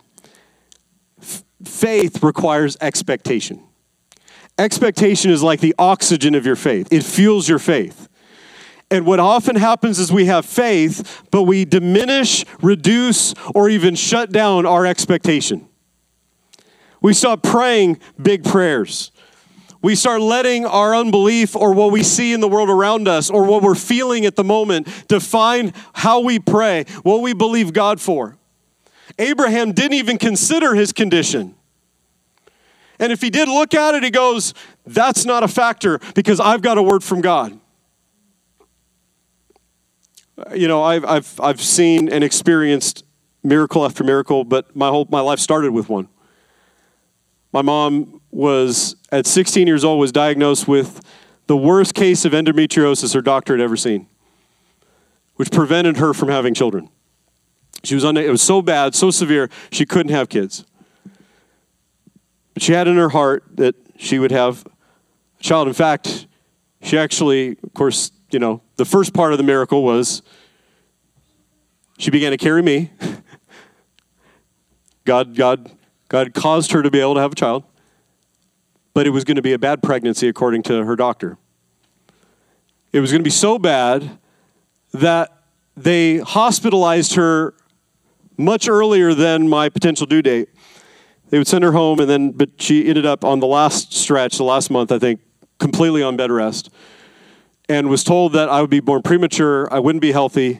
F- 1.21 1.43
faith 1.63 2.23
requires 2.23 2.75
expectation. 2.81 3.63
Expectation 4.57 5.31
is 5.31 5.41
like 5.41 5.59
the 5.59 5.75
oxygen 5.77 6.35
of 6.35 6.45
your 6.45 6.55
faith, 6.55 6.87
it 6.91 7.03
fuels 7.03 7.47
your 7.47 7.59
faith. 7.59 8.07
And 8.89 9.05
what 9.05 9.21
often 9.21 9.55
happens 9.55 9.99
is 9.99 10.11
we 10.11 10.25
have 10.25 10.45
faith, 10.45 11.23
but 11.31 11.43
we 11.43 11.63
diminish, 11.63 12.43
reduce, 12.61 13.33
or 13.55 13.69
even 13.69 13.95
shut 13.95 14.33
down 14.33 14.65
our 14.65 14.85
expectation. 14.85 15.69
We 17.01 17.13
stop 17.13 17.41
praying 17.41 17.99
big 18.21 18.43
prayers 18.43 19.11
we 19.81 19.95
start 19.95 20.21
letting 20.21 20.65
our 20.65 20.95
unbelief 20.95 21.55
or 21.55 21.73
what 21.73 21.91
we 21.91 22.03
see 22.03 22.33
in 22.33 22.39
the 22.39 22.47
world 22.47 22.69
around 22.69 23.07
us 23.07 23.29
or 23.29 23.45
what 23.45 23.63
we're 23.63 23.75
feeling 23.75 24.25
at 24.25 24.35
the 24.35 24.43
moment 24.43 25.07
define 25.07 25.73
how 25.93 26.19
we 26.19 26.37
pray, 26.39 26.85
what 27.03 27.21
we 27.21 27.33
believe 27.33 27.73
God 27.73 27.99
for. 27.99 28.37
Abraham 29.17 29.71
didn't 29.71 29.93
even 29.93 30.17
consider 30.17 30.75
his 30.75 30.93
condition. 30.93 31.55
And 32.99 33.11
if 33.11 33.21
he 33.21 33.31
did 33.31 33.47
look 33.47 33.73
at 33.73 33.95
it, 33.95 34.03
he 34.03 34.11
goes, 34.11 34.53
That's 34.85 35.25
not 35.25 35.43
a 35.43 35.47
factor 35.47 35.99
because 36.13 36.39
I've 36.39 36.61
got 36.61 36.77
a 36.77 36.83
word 36.83 37.03
from 37.03 37.21
God. 37.21 37.59
You 40.55 40.67
know, 40.67 40.83
I've, 40.83 41.05
I've, 41.05 41.39
I've 41.39 41.61
seen 41.61 42.09
and 42.09 42.23
experienced 42.23 43.03
miracle 43.43 43.83
after 43.83 44.03
miracle, 44.03 44.43
but 44.43 44.75
my 44.75 44.89
whole 44.89 45.07
my 45.09 45.19
life 45.19 45.39
started 45.39 45.71
with 45.71 45.89
one. 45.89 46.07
My 47.51 47.63
mom 47.63 48.20
was, 48.31 48.95
at 49.11 49.25
16 49.25 49.67
years 49.67 49.83
old, 49.83 49.99
was 49.99 50.11
diagnosed 50.11 50.67
with 50.67 51.01
the 51.47 51.57
worst 51.57 51.93
case 51.93 52.25
of 52.25 52.31
endometriosis 52.31 53.13
her 53.13 53.21
doctor 53.21 53.53
had 53.53 53.61
ever 53.61 53.75
seen, 53.75 54.07
which 55.35 55.51
prevented 55.51 55.97
her 55.97 56.13
from 56.13 56.29
having 56.29 56.53
children. 56.53 56.89
She 57.83 57.95
was 57.95 58.05
on, 58.05 58.15
it 58.17 58.29
was 58.29 58.41
so 58.41 58.61
bad, 58.61 58.95
so 58.95 59.11
severe, 59.11 59.49
she 59.71 59.85
couldn't 59.85 60.11
have 60.11 60.29
kids. 60.29 60.65
But 62.53 62.63
she 62.63 62.73
had 62.73 62.87
in 62.87 62.97
her 62.97 63.09
heart 63.09 63.43
that 63.55 63.75
she 63.97 64.19
would 64.19 64.31
have 64.31 64.65
a 65.39 65.43
child. 65.43 65.67
In 65.67 65.73
fact, 65.73 66.27
she 66.83 66.97
actually, 66.97 67.57
of 67.63 67.73
course, 67.73 68.11
you 68.31 68.39
know, 68.39 68.61
the 68.77 68.85
first 68.85 69.13
part 69.13 69.31
of 69.31 69.37
the 69.37 69.43
miracle 69.43 69.83
was 69.83 70.21
she 71.97 72.11
began 72.11 72.31
to 72.31 72.37
carry 72.37 72.61
me. 72.61 72.91
God, 75.05 75.35
God 75.35 75.71
God 76.11 76.33
caused 76.33 76.73
her 76.73 76.83
to 76.83 76.91
be 76.91 76.99
able 76.99 77.13
to 77.13 77.21
have 77.21 77.31
a 77.31 77.35
child, 77.35 77.63
but 78.93 79.07
it 79.07 79.11
was 79.11 79.23
going 79.23 79.35
to 79.35 79.41
be 79.41 79.53
a 79.53 79.59
bad 79.59 79.81
pregnancy 79.81 80.27
according 80.27 80.63
to 80.63 80.85
her 80.85 80.95
doctor. 80.95 81.37
It 82.91 82.99
was 82.99 83.11
going 83.11 83.21
to 83.21 83.23
be 83.23 83.29
so 83.29 83.57
bad 83.57 84.17
that 84.91 85.43
they 85.77 86.17
hospitalized 86.17 87.15
her 87.15 87.53
much 88.37 88.67
earlier 88.67 89.13
than 89.13 89.47
my 89.47 89.69
potential 89.69 90.05
due 90.05 90.21
date. 90.21 90.49
They 91.29 91.37
would 91.37 91.47
send 91.47 91.63
her 91.63 91.71
home, 91.71 91.99
and 92.01 92.09
then, 92.09 92.31
but 92.31 92.49
she 92.57 92.87
ended 92.87 93.05
up 93.05 93.23
on 93.23 93.39
the 93.39 93.47
last 93.47 93.93
stretch, 93.93 94.37
the 94.37 94.43
last 94.43 94.69
month, 94.69 94.91
I 94.91 94.99
think, 94.99 95.21
completely 95.59 96.03
on 96.03 96.17
bed 96.17 96.31
rest, 96.31 96.69
and 97.69 97.87
was 97.87 98.03
told 98.03 98.33
that 98.33 98.49
I 98.49 98.59
would 98.59 98.69
be 98.69 98.81
born 98.81 99.01
premature, 99.01 99.71
I 99.73 99.79
wouldn't 99.79 100.01
be 100.01 100.11
healthy. 100.11 100.59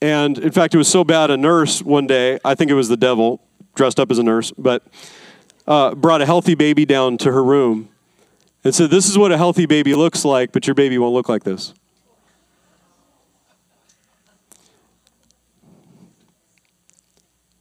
And 0.00 0.38
in 0.38 0.52
fact, 0.52 0.74
it 0.74 0.78
was 0.78 0.88
so 0.88 1.04
bad, 1.04 1.30
a 1.30 1.36
nurse 1.36 1.82
one 1.82 2.06
day, 2.06 2.38
I 2.44 2.54
think 2.54 2.70
it 2.70 2.74
was 2.74 2.88
the 2.88 2.96
devil, 2.96 3.42
dressed 3.74 4.00
up 4.00 4.10
as 4.10 4.18
a 4.18 4.22
nurse, 4.22 4.52
but 4.56 4.86
uh, 5.68 5.94
brought 5.94 6.22
a 6.22 6.26
healthy 6.26 6.54
baby 6.54 6.84
down 6.84 7.18
to 7.18 7.30
her 7.30 7.44
room 7.44 7.90
and 8.64 8.74
said, 8.74 8.90
This 8.90 9.08
is 9.08 9.16
what 9.16 9.30
a 9.30 9.36
healthy 9.36 9.66
baby 9.66 9.94
looks 9.94 10.24
like, 10.24 10.50
but 10.50 10.66
your 10.66 10.74
baby 10.74 10.98
won't 10.98 11.14
look 11.14 11.28
like 11.28 11.44
this. 11.44 11.74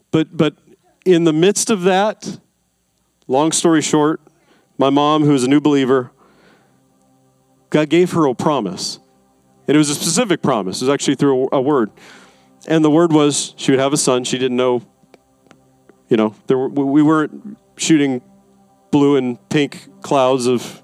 But, 0.10 0.36
but 0.36 0.56
in 1.06 1.26
the 1.26 1.34
midst 1.34 1.70
of 1.70 1.84
that, 1.84 2.40
long 3.28 3.52
story 3.52 3.82
short, 3.82 4.22
my 4.78 4.90
mom, 4.90 5.24
who 5.24 5.32
was 5.34 5.44
a 5.44 5.50
new 5.50 5.60
believer, 5.60 6.12
God 7.70 7.90
gave 7.90 8.14
her 8.14 8.26
a 8.26 8.34
promise. 8.34 9.00
And 9.68 9.76
it 9.76 9.78
was 9.78 9.90
a 9.90 9.96
specific 9.96 10.42
promise. 10.42 10.82
It 10.82 10.86
was 10.86 10.94
actually 10.94 11.16
through 11.16 11.50
a, 11.52 11.58
a 11.58 11.62
word. 11.62 11.92
And 12.70 12.86
the 12.86 12.90
word 12.90 13.12
was 13.12 13.54
she 13.58 13.72
would 13.72 13.82
have 13.82 13.92
a 13.92 13.98
son. 13.98 14.24
She 14.24 14.38
didn't 14.38 14.56
know 14.56 14.82
you 16.10 16.16
know, 16.16 16.34
there 16.48 16.58
were, 16.58 16.70
we 16.70 17.02
weren't 17.02 17.58
shooting 17.78 18.22
blue 18.92 19.16
and 19.16 19.50
pink 19.50 20.02
clouds 20.02 20.48
of 20.48 20.82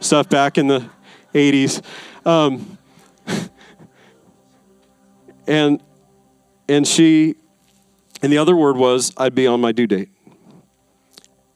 stuff 0.00 0.28
back 0.28 0.58
in 0.58 0.66
the 0.66 0.88
80s. 1.34 1.82
Um, 2.24 2.78
and 5.46 5.82
and 6.68 6.86
she 6.86 7.36
and 8.22 8.32
the 8.32 8.38
other 8.38 8.56
word 8.56 8.76
was 8.76 9.12
I'd 9.16 9.34
be 9.34 9.46
on 9.46 9.60
my 9.60 9.72
due 9.72 9.86
date. 9.86 10.10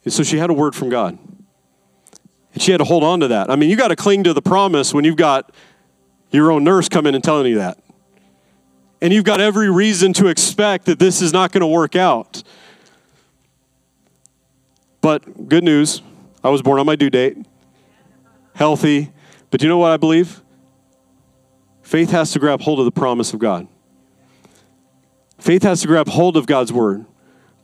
And 0.04 0.12
so 0.12 0.22
she 0.22 0.38
had 0.38 0.50
a 0.50 0.54
word 0.54 0.74
from 0.74 0.88
God. 0.88 1.18
And 2.52 2.62
she 2.62 2.72
had 2.72 2.78
to 2.78 2.84
hold 2.84 3.04
on 3.04 3.20
to 3.20 3.28
that. 3.28 3.50
I 3.50 3.56
mean, 3.56 3.70
you 3.70 3.76
got 3.76 3.88
to 3.88 3.96
cling 3.96 4.24
to 4.24 4.32
the 4.32 4.42
promise 4.42 4.94
when 4.94 5.04
you've 5.04 5.16
got 5.16 5.52
your 6.30 6.50
own 6.50 6.64
nurse 6.64 6.88
coming 6.88 7.14
and 7.14 7.22
telling 7.22 7.46
you 7.46 7.58
that. 7.58 7.78
And 9.02 9.12
you've 9.12 9.24
got 9.24 9.40
every 9.40 9.70
reason 9.70 10.12
to 10.14 10.28
expect 10.28 10.86
that 10.86 10.98
this 10.98 11.22
is 11.22 11.32
not 11.32 11.52
going 11.52 11.62
to 11.62 11.66
work 11.66 11.96
out. 11.96 12.42
But 15.00 15.48
good 15.48 15.64
news, 15.64 16.02
I 16.44 16.50
was 16.50 16.62
born 16.62 16.78
on 16.78 16.86
my 16.86 16.96
due 16.96 17.10
date, 17.10 17.38
healthy. 18.54 19.12
But 19.50 19.62
you 19.62 19.68
know 19.68 19.78
what 19.78 19.90
I 19.90 19.96
believe? 19.96 20.42
Faith 21.82 22.10
has 22.10 22.32
to 22.32 22.38
grab 22.38 22.60
hold 22.60 22.78
of 22.78 22.84
the 22.84 22.92
promise 22.92 23.32
of 23.32 23.40
God. 23.40 23.66
Faith 25.38 25.62
has 25.62 25.80
to 25.80 25.86
grab 25.86 26.08
hold 26.08 26.36
of 26.36 26.46
God's 26.46 26.72
word, 26.72 27.06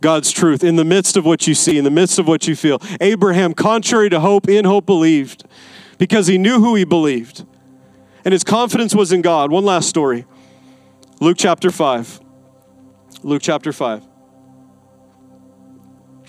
God's 0.01 0.33
truth 0.33 0.65
in 0.65 0.77
the 0.77 0.85
midst 0.85 1.17
of 1.17 1.25
what 1.25 1.47
you 1.47 1.55
see, 1.55 1.79
in 1.79 1.85
the 1.85 1.91
midst 1.91 2.19
of 2.19 2.27
what 2.27 2.49
you 2.49 2.57
feel. 2.57 2.81
Abraham, 3.01 3.55
contrary 3.55 4.09
to 4.11 4.21
hope, 4.21 4.49
in 4.49 4.65
hope 4.65 4.87
believed 4.87 5.45
because 5.99 6.27
he 6.27 6.39
knew 6.39 6.59
who 6.59 6.75
he 6.75 6.85
believed. 6.85 7.45
And 8.25 8.33
his 8.33 8.43
confidence 8.43 8.95
was 8.95 9.13
in 9.13 9.23
God. 9.23 9.51
One 9.53 9.65
last 9.65 9.89
story 9.89 10.27
Luke 11.21 11.37
chapter 11.39 11.71
5. 11.71 12.21
Luke 13.23 13.43
chapter 13.43 13.73
5. 13.73 14.03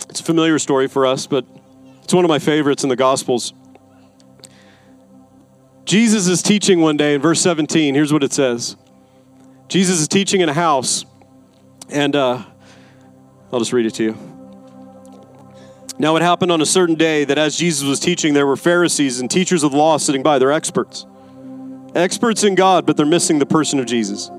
It's 0.09 0.19
a 0.19 0.23
familiar 0.23 0.59
story 0.59 0.87
for 0.87 1.05
us, 1.05 1.27
but 1.27 1.45
it's 2.03 2.13
one 2.13 2.25
of 2.25 2.29
my 2.29 2.39
favorites 2.39 2.83
in 2.83 2.89
the 2.89 2.95
Gospels. 2.95 3.53
Jesus 5.85 6.27
is 6.27 6.41
teaching 6.41 6.81
one 6.81 6.97
day 6.97 7.13
in 7.13 7.21
verse 7.21 7.39
17. 7.41 7.95
Here's 7.95 8.11
what 8.11 8.23
it 8.23 8.33
says 8.33 8.75
Jesus 9.67 9.99
is 9.99 10.07
teaching 10.07 10.41
in 10.41 10.49
a 10.49 10.53
house, 10.53 11.05
and 11.89 12.15
uh, 12.15 12.43
I'll 13.51 13.59
just 13.59 13.73
read 13.73 13.85
it 13.85 13.93
to 13.95 14.03
you. 14.03 14.17
Now, 15.99 16.15
it 16.15 16.21
happened 16.21 16.51
on 16.51 16.61
a 16.61 16.65
certain 16.65 16.95
day 16.95 17.25
that 17.25 17.37
as 17.37 17.57
Jesus 17.57 17.87
was 17.87 17.99
teaching, 17.99 18.33
there 18.33 18.45
were 18.45 18.55
Pharisees 18.55 19.19
and 19.19 19.31
teachers 19.31 19.63
of 19.63 19.71
the 19.71 19.77
law 19.77 19.97
sitting 19.97 20.21
by. 20.21 20.37
They're 20.37 20.51
experts. 20.51 21.05
Experts 21.95 22.43
in 22.43 22.53
God, 22.53 22.85
but 22.85 22.97
they're 22.97 23.05
missing 23.05 23.39
the 23.39 23.47
person 23.47 23.79
of 23.79 23.87
Jesus. 23.87 24.29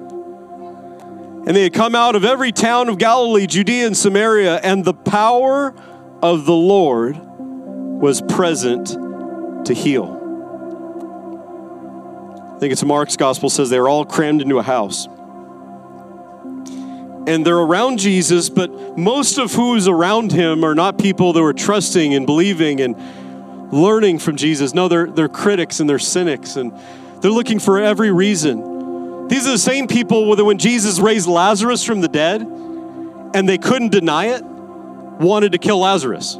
And 1.48 1.56
they 1.56 1.62
had 1.62 1.72
come 1.72 1.94
out 1.94 2.14
of 2.14 2.26
every 2.26 2.52
town 2.52 2.90
of 2.90 2.98
Galilee, 2.98 3.46
Judea, 3.46 3.86
and 3.86 3.96
Samaria, 3.96 4.56
and 4.56 4.84
the 4.84 4.92
power 4.92 5.74
of 6.22 6.44
the 6.44 6.52
Lord 6.52 7.16
was 7.16 8.20
present 8.20 8.88
to 9.64 9.72
heal. 9.72 10.14
I 12.54 12.58
think 12.58 12.72
it's 12.72 12.84
Mark's 12.84 13.16
gospel 13.16 13.48
says 13.48 13.70
they 13.70 13.80
were 13.80 13.88
all 13.88 14.04
crammed 14.04 14.42
into 14.42 14.58
a 14.58 14.62
house. 14.62 15.06
And 17.26 17.46
they're 17.46 17.56
around 17.56 17.98
Jesus, 17.98 18.50
but 18.50 18.98
most 18.98 19.38
of 19.38 19.54
who's 19.54 19.88
around 19.88 20.32
him 20.32 20.62
are 20.64 20.74
not 20.74 20.98
people 20.98 21.32
that 21.32 21.40
were 21.40 21.54
trusting 21.54 22.12
and 22.12 22.26
believing 22.26 22.82
and 22.82 23.72
learning 23.72 24.18
from 24.18 24.36
Jesus. 24.36 24.74
No, 24.74 24.86
they're, 24.86 25.06
they're 25.06 25.30
critics 25.30 25.80
and 25.80 25.88
they're 25.88 25.98
cynics 25.98 26.56
and 26.56 26.78
they're 27.22 27.30
looking 27.30 27.58
for 27.58 27.78
every 27.78 28.12
reason 28.12 28.77
these 29.28 29.46
are 29.46 29.50
the 29.50 29.58
same 29.58 29.86
people 29.86 30.34
that 30.36 30.44
when 30.44 30.58
Jesus 30.58 30.98
raised 30.98 31.28
Lazarus 31.28 31.84
from 31.84 32.00
the 32.00 32.08
dead 32.08 32.40
and 32.42 33.48
they 33.48 33.58
couldn't 33.58 33.90
deny 33.90 34.26
it, 34.26 34.42
wanted 34.42 35.52
to 35.52 35.58
kill 35.58 35.80
Lazarus. 35.80 36.38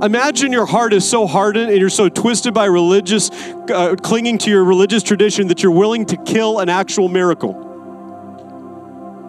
Imagine 0.00 0.52
your 0.52 0.64
heart 0.64 0.92
is 0.92 1.08
so 1.08 1.26
hardened 1.26 1.70
and 1.70 1.78
you're 1.78 1.90
so 1.90 2.08
twisted 2.08 2.54
by 2.54 2.66
religious, 2.66 3.30
uh, 3.30 3.96
clinging 4.00 4.38
to 4.38 4.50
your 4.50 4.64
religious 4.64 5.02
tradition 5.02 5.48
that 5.48 5.62
you're 5.62 5.72
willing 5.72 6.06
to 6.06 6.16
kill 6.16 6.60
an 6.60 6.68
actual 6.68 7.08
miracle 7.08 7.64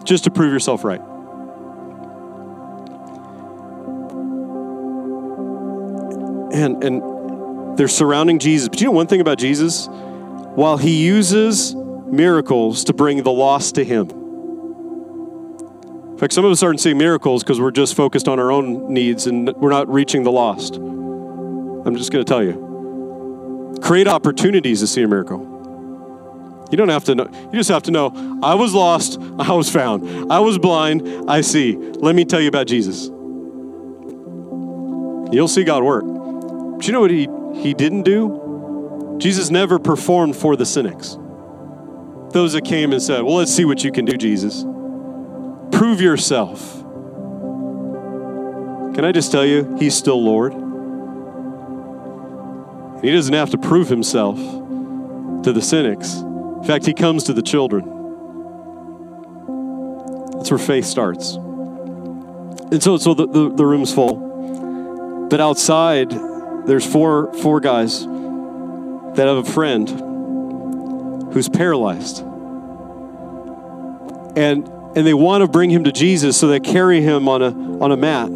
just 0.04 0.24
to 0.24 0.30
prove 0.30 0.52
yourself 0.52 0.84
right. 0.84 1.00
And, 6.52 6.82
and 6.84 7.76
they're 7.76 7.88
surrounding 7.88 8.38
Jesus. 8.38 8.68
But 8.68 8.80
you 8.80 8.86
know 8.86 8.92
one 8.92 9.08
thing 9.08 9.20
about 9.20 9.38
Jesus? 9.38 9.88
While 9.88 10.76
he 10.76 11.04
uses 11.04 11.74
miracles 12.12 12.84
to 12.84 12.92
bring 12.92 13.22
the 13.22 13.32
lost 13.32 13.76
to 13.76 13.84
Him. 13.84 14.10
In 16.10 16.18
fact, 16.18 16.32
some 16.34 16.44
of 16.44 16.52
us 16.52 16.62
aren't 16.62 16.80
seeing 16.80 16.98
miracles 16.98 17.42
because 17.42 17.60
we're 17.60 17.70
just 17.70 17.94
focused 17.94 18.28
on 18.28 18.38
our 18.38 18.52
own 18.52 18.92
needs 18.92 19.26
and 19.26 19.54
we're 19.56 19.70
not 19.70 19.88
reaching 19.88 20.22
the 20.22 20.30
lost. 20.30 20.76
I'm 20.76 21.96
just 21.96 22.12
going 22.12 22.22
to 22.22 22.28
tell 22.28 22.42
you. 22.42 23.78
Create 23.82 24.06
opportunities 24.06 24.80
to 24.80 24.86
see 24.86 25.02
a 25.02 25.08
miracle. 25.08 25.46
You 26.70 26.76
don't 26.76 26.90
have 26.90 27.04
to 27.04 27.14
know. 27.14 27.28
You 27.50 27.58
just 27.58 27.70
have 27.70 27.84
to 27.84 27.90
know 27.90 28.38
I 28.42 28.54
was 28.54 28.74
lost, 28.74 29.18
I 29.38 29.52
was 29.52 29.70
found. 29.70 30.30
I 30.30 30.40
was 30.40 30.58
blind, 30.58 31.30
I 31.30 31.40
see. 31.40 31.76
Let 31.76 32.14
me 32.14 32.24
tell 32.24 32.40
you 32.40 32.48
about 32.48 32.66
Jesus. 32.66 33.06
You'll 35.32 35.48
see 35.48 35.64
God 35.64 35.82
work. 35.84 36.04
But 36.04 36.86
you 36.86 36.92
know 36.92 37.00
what 37.00 37.10
he, 37.10 37.28
he 37.54 37.72
didn't 37.72 38.02
do? 38.02 39.16
Jesus 39.18 39.50
never 39.50 39.78
performed 39.78 40.36
for 40.36 40.56
the 40.56 40.66
cynics 40.66 41.16
those 42.32 42.52
that 42.52 42.64
came 42.64 42.92
and 42.92 43.02
said, 43.02 43.22
Well, 43.22 43.36
let's 43.36 43.54
see 43.54 43.64
what 43.64 43.82
you 43.84 43.92
can 43.92 44.04
do, 44.04 44.16
Jesus. 44.16 44.64
Prove 45.76 46.00
yourself. 46.00 46.80
Can 48.94 49.04
I 49.04 49.12
just 49.12 49.30
tell 49.32 49.44
you, 49.44 49.76
He's 49.78 49.94
still 49.94 50.22
Lord? 50.22 50.52
He 53.02 53.10
doesn't 53.10 53.34
have 53.34 53.50
to 53.50 53.58
prove 53.58 53.88
Himself 53.88 54.38
to 54.38 55.52
the 55.52 55.62
cynics. 55.62 56.16
In 56.16 56.64
fact, 56.64 56.86
He 56.86 56.94
comes 56.94 57.24
to 57.24 57.32
the 57.32 57.42
children. 57.42 57.84
That's 60.36 60.50
where 60.50 60.58
faith 60.58 60.84
starts. 60.84 61.34
And 61.34 62.82
so, 62.82 62.98
so 62.98 63.14
the, 63.14 63.26
the, 63.26 63.50
the 63.54 63.66
room's 63.66 63.92
full. 63.92 65.28
But 65.28 65.40
outside, 65.40 66.10
there's 66.10 66.86
four, 66.86 67.32
four 67.34 67.60
guys 67.60 68.04
that 68.04 69.26
have 69.26 69.38
a 69.38 69.44
friend 69.44 70.09
who's 71.32 71.48
paralyzed. 71.48 72.24
And, 74.36 74.68
and 74.96 75.06
they 75.06 75.14
want 75.14 75.42
to 75.42 75.48
bring 75.48 75.70
him 75.70 75.84
to 75.84 75.92
Jesus, 75.92 76.36
so 76.38 76.48
they 76.48 76.60
carry 76.60 77.00
him 77.00 77.28
on 77.28 77.42
a, 77.42 77.50
on 77.82 77.92
a 77.92 77.96
mat. 77.96 78.28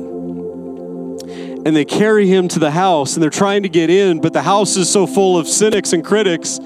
And 1.67 1.75
they 1.75 1.85
carry 1.85 2.27
him 2.27 2.49
to 2.49 2.59
the 2.59 2.71
house, 2.71 3.15
and 3.15 3.23
they're 3.23 3.31
trying 3.31 3.63
to 3.63 3.69
get 3.69 3.91
in, 3.91 4.21
but 4.21 4.33
the 4.33 4.43
house 4.43 4.77
is 4.77 4.91
so 4.91 5.07
full 5.07 5.39
of 5.39 5.49
cynics 5.49 5.93
and 5.93 6.05
critics 6.05 6.59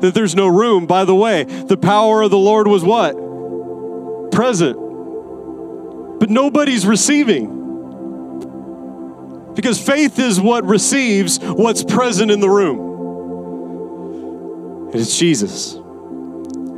that 0.00 0.12
there's 0.14 0.34
no 0.34 0.48
room. 0.48 0.86
By 0.86 1.04
the 1.04 1.14
way, 1.14 1.44
the 1.44 1.76
power 1.76 2.22
of 2.22 2.30
the 2.30 2.38
Lord 2.38 2.66
was 2.66 2.82
what? 2.82 3.12
Present. 4.32 4.76
But 6.18 6.30
nobody's 6.30 6.84
receiving. 6.84 7.62
Because 9.54 9.80
faith 9.80 10.18
is 10.18 10.40
what 10.40 10.64
receives 10.64 11.38
what's 11.38 11.84
present 11.84 12.30
in 12.30 12.40
the 12.40 12.50
room. 12.50 12.93
And 14.94 15.00
it's 15.00 15.18
Jesus. 15.18 15.76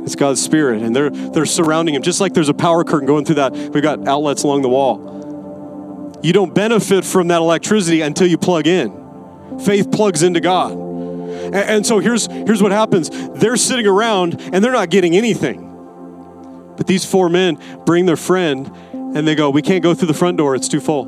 It's 0.03 0.15
God's 0.15 0.41
Spirit. 0.41 0.81
And 0.81 0.95
they're, 0.95 1.11
they're 1.11 1.45
surrounding 1.45 1.93
him, 1.93 2.01
just 2.01 2.19
like 2.19 2.33
there's 2.33 2.49
a 2.49 2.53
power 2.55 2.83
curtain 2.83 3.05
going 3.05 3.25
through 3.25 3.35
that. 3.35 3.53
We've 3.53 3.83
got 3.83 4.07
outlets 4.07 4.41
along 4.41 4.63
the 4.63 4.69
wall. 4.69 6.19
You 6.23 6.33
don't 6.33 6.51
benefit 6.51 7.05
from 7.05 7.27
that 7.27 7.37
electricity 7.37 8.01
until 8.01 8.25
you 8.25 8.39
plug 8.39 8.65
in. 8.65 9.59
Faith 9.63 9.91
plugs 9.91 10.23
into 10.23 10.39
God. 10.39 10.71
And, 10.71 11.55
and 11.55 11.85
so 11.85 11.99
here's, 11.99 12.25
here's 12.25 12.59
what 12.59 12.71
happens 12.71 13.11
they're 13.39 13.55
sitting 13.55 13.85
around 13.85 14.41
and 14.51 14.63
they're 14.63 14.71
not 14.71 14.89
getting 14.89 15.15
anything. 15.15 16.73
But 16.75 16.87
these 16.87 17.05
four 17.05 17.29
men 17.29 17.59
bring 17.85 18.07
their 18.07 18.17
friend 18.17 18.65
and 18.93 19.27
they 19.27 19.35
go, 19.35 19.51
We 19.51 19.61
can't 19.61 19.83
go 19.83 19.93
through 19.93 20.07
the 20.07 20.15
front 20.15 20.37
door, 20.37 20.55
it's 20.55 20.67
too 20.67 20.79
full. 20.79 21.05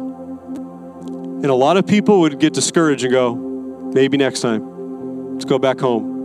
And 1.08 1.48
a 1.48 1.56
lot 1.56 1.76
of 1.76 1.88
people 1.88 2.20
would 2.20 2.40
get 2.40 2.54
discouraged 2.54 3.04
and 3.04 3.12
go, 3.12 3.34
Maybe 3.34 4.16
next 4.16 4.42
time. 4.42 5.34
Let's 5.34 5.46
go 5.46 5.58
back 5.58 5.80
home. 5.80 6.19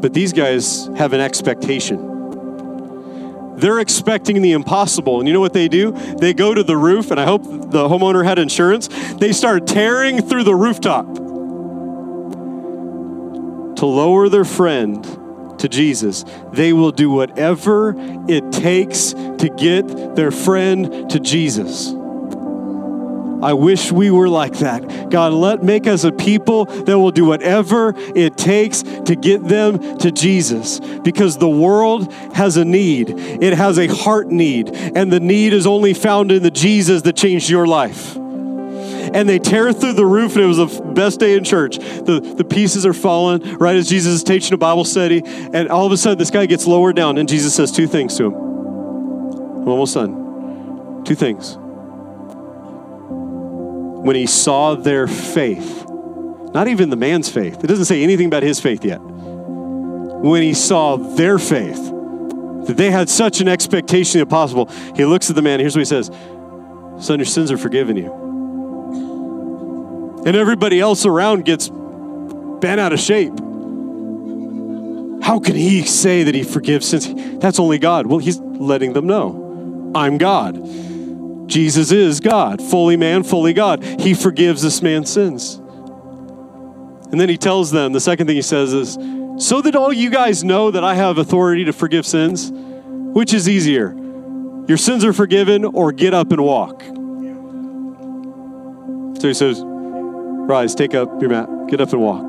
But 0.00 0.12
these 0.12 0.32
guys 0.32 0.86
have 0.96 1.12
an 1.12 1.20
expectation. 1.20 2.14
They're 3.56 3.80
expecting 3.80 4.42
the 4.42 4.52
impossible. 4.52 5.18
And 5.18 5.26
you 5.26 5.32
know 5.32 5.40
what 5.40 5.54
they 5.54 5.68
do? 5.68 5.92
They 6.18 6.34
go 6.34 6.52
to 6.52 6.62
the 6.62 6.76
roof, 6.76 7.10
and 7.10 7.18
I 7.18 7.24
hope 7.24 7.42
the 7.44 7.88
homeowner 7.88 8.24
had 8.24 8.38
insurance. 8.38 8.88
They 9.14 9.32
start 9.32 9.66
tearing 9.66 10.20
through 10.20 10.44
the 10.44 10.54
rooftop 10.54 11.06
to 13.76 13.86
lower 13.86 14.28
their 14.28 14.44
friend 14.44 15.02
to 15.58 15.68
Jesus. 15.68 16.24
They 16.52 16.72
will 16.72 16.92
do 16.92 17.10
whatever 17.10 17.94
it 18.28 18.52
takes 18.52 19.12
to 19.12 19.50
get 19.56 20.16
their 20.16 20.30
friend 20.30 21.10
to 21.10 21.18
Jesus. 21.18 21.94
I 23.42 23.52
wish 23.52 23.92
we 23.92 24.10
were 24.10 24.28
like 24.28 24.58
that. 24.58 25.10
God, 25.10 25.32
let 25.32 25.62
make 25.62 25.86
us 25.86 26.04
a 26.04 26.12
people 26.12 26.64
that 26.64 26.98
will 26.98 27.10
do 27.10 27.24
whatever 27.24 27.94
it 28.14 28.36
takes 28.36 28.82
to 28.82 29.14
get 29.14 29.44
them 29.44 29.98
to 29.98 30.10
Jesus 30.10 30.80
because 30.80 31.38
the 31.38 31.48
world 31.48 32.12
has 32.34 32.56
a 32.56 32.64
need. 32.64 33.10
It 33.10 33.52
has 33.54 33.78
a 33.78 33.86
heart 33.86 34.28
need, 34.28 34.70
and 34.74 35.12
the 35.12 35.20
need 35.20 35.52
is 35.52 35.66
only 35.66 35.94
found 35.94 36.32
in 36.32 36.42
the 36.42 36.50
Jesus 36.50 37.02
that 37.02 37.16
changed 37.16 37.48
your 37.48 37.66
life 37.66 38.16
and 38.16 39.28
they 39.28 39.38
tear 39.38 39.72
through 39.72 39.92
the 39.92 40.04
roof, 40.04 40.34
and 40.34 40.44
it 40.44 40.48
was 40.48 40.56
the 40.56 40.82
best 40.82 41.20
day 41.20 41.36
in 41.36 41.44
church. 41.44 41.78
The, 41.78 42.34
the 42.36 42.44
pieces 42.44 42.84
are 42.84 42.92
falling 42.92 43.56
right 43.56 43.76
as 43.76 43.88
Jesus 43.88 44.14
is 44.14 44.24
teaching 44.24 44.52
a 44.52 44.58
Bible 44.58 44.84
study, 44.84 45.22
and 45.24 45.68
all 45.68 45.86
of 45.86 45.92
a 45.92 45.96
sudden, 45.96 46.18
this 46.18 46.32
guy 46.32 46.46
gets 46.46 46.66
lowered 46.66 46.96
down, 46.96 47.16
and 47.16 47.28
Jesus 47.28 47.54
says 47.54 47.70
two 47.70 47.86
things 47.86 48.16
to 48.16 48.26
him. 48.26 48.34
I'm 48.34 49.68
almost 49.68 49.94
done. 49.94 51.04
Two 51.04 51.14
things 51.14 51.56
when 54.06 54.16
he 54.16 54.26
saw 54.26 54.74
their 54.76 55.06
faith, 55.06 55.84
not 56.54 56.68
even 56.68 56.90
the 56.90 56.96
man's 56.96 57.28
faith, 57.28 57.62
it 57.62 57.66
doesn't 57.66 57.86
say 57.86 58.02
anything 58.02 58.26
about 58.26 58.42
his 58.42 58.60
faith 58.60 58.84
yet. 58.84 59.00
When 59.00 60.42
he 60.42 60.54
saw 60.54 60.96
their 60.96 61.38
faith, 61.38 61.92
that 62.66 62.76
they 62.76 62.90
had 62.90 63.08
such 63.08 63.40
an 63.40 63.48
expectation 63.48 64.20
of 64.20 64.28
possible, 64.28 64.70
he 64.94 65.04
looks 65.04 65.28
at 65.28 65.36
the 65.36 65.42
man, 65.42 65.60
here's 65.60 65.74
what 65.74 65.80
he 65.80 65.84
says 65.86 66.10
Son, 67.00 67.18
your 67.18 67.26
sins 67.26 67.50
are 67.50 67.58
forgiven 67.58 67.96
you. 67.96 68.12
And 70.24 70.36
everybody 70.36 70.80
else 70.80 71.04
around 71.04 71.44
gets 71.44 71.68
bent 71.68 72.80
out 72.80 72.92
of 72.92 73.00
shape. 73.00 73.32
How 75.22 75.40
can 75.40 75.56
he 75.56 75.82
say 75.82 76.22
that 76.22 76.34
he 76.34 76.44
forgives 76.44 76.88
sins? 76.88 77.12
That's 77.40 77.58
only 77.58 77.78
God. 77.78 78.06
Well, 78.06 78.18
he's 78.18 78.38
letting 78.38 78.92
them 78.92 79.06
know 79.06 79.92
I'm 79.94 80.18
God. 80.18 80.56
Jesus 81.46 81.92
is 81.92 82.20
God, 82.20 82.60
fully 82.60 82.96
man, 82.96 83.22
fully 83.22 83.52
God. 83.52 83.82
He 83.82 84.14
forgives 84.14 84.62
this 84.62 84.82
man's 84.82 85.10
sins. 85.10 85.60
And 87.10 87.20
then 87.20 87.28
he 87.28 87.38
tells 87.38 87.70
them, 87.70 87.92
the 87.92 88.00
second 88.00 88.26
thing 88.26 88.36
he 88.36 88.42
says 88.42 88.72
is, 88.72 88.98
so 89.38 89.60
that 89.62 89.76
all 89.76 89.92
you 89.92 90.10
guys 90.10 90.42
know 90.42 90.70
that 90.70 90.82
I 90.82 90.94
have 90.94 91.18
authority 91.18 91.64
to 91.66 91.72
forgive 91.72 92.06
sins, 92.06 92.50
which 92.52 93.32
is 93.32 93.48
easier? 93.48 93.94
Your 94.66 94.76
sins 94.76 95.04
are 95.04 95.12
forgiven 95.12 95.64
or 95.64 95.92
get 95.92 96.14
up 96.14 96.32
and 96.32 96.42
walk. 96.42 96.82
So 99.20 99.28
he 99.28 99.34
says, 99.34 99.62
Rise, 99.62 100.74
take 100.74 100.94
up 100.94 101.20
your 101.20 101.30
mat, 101.30 101.48
get 101.68 101.80
up 101.80 101.92
and 101.92 102.00
walk. 102.00 102.28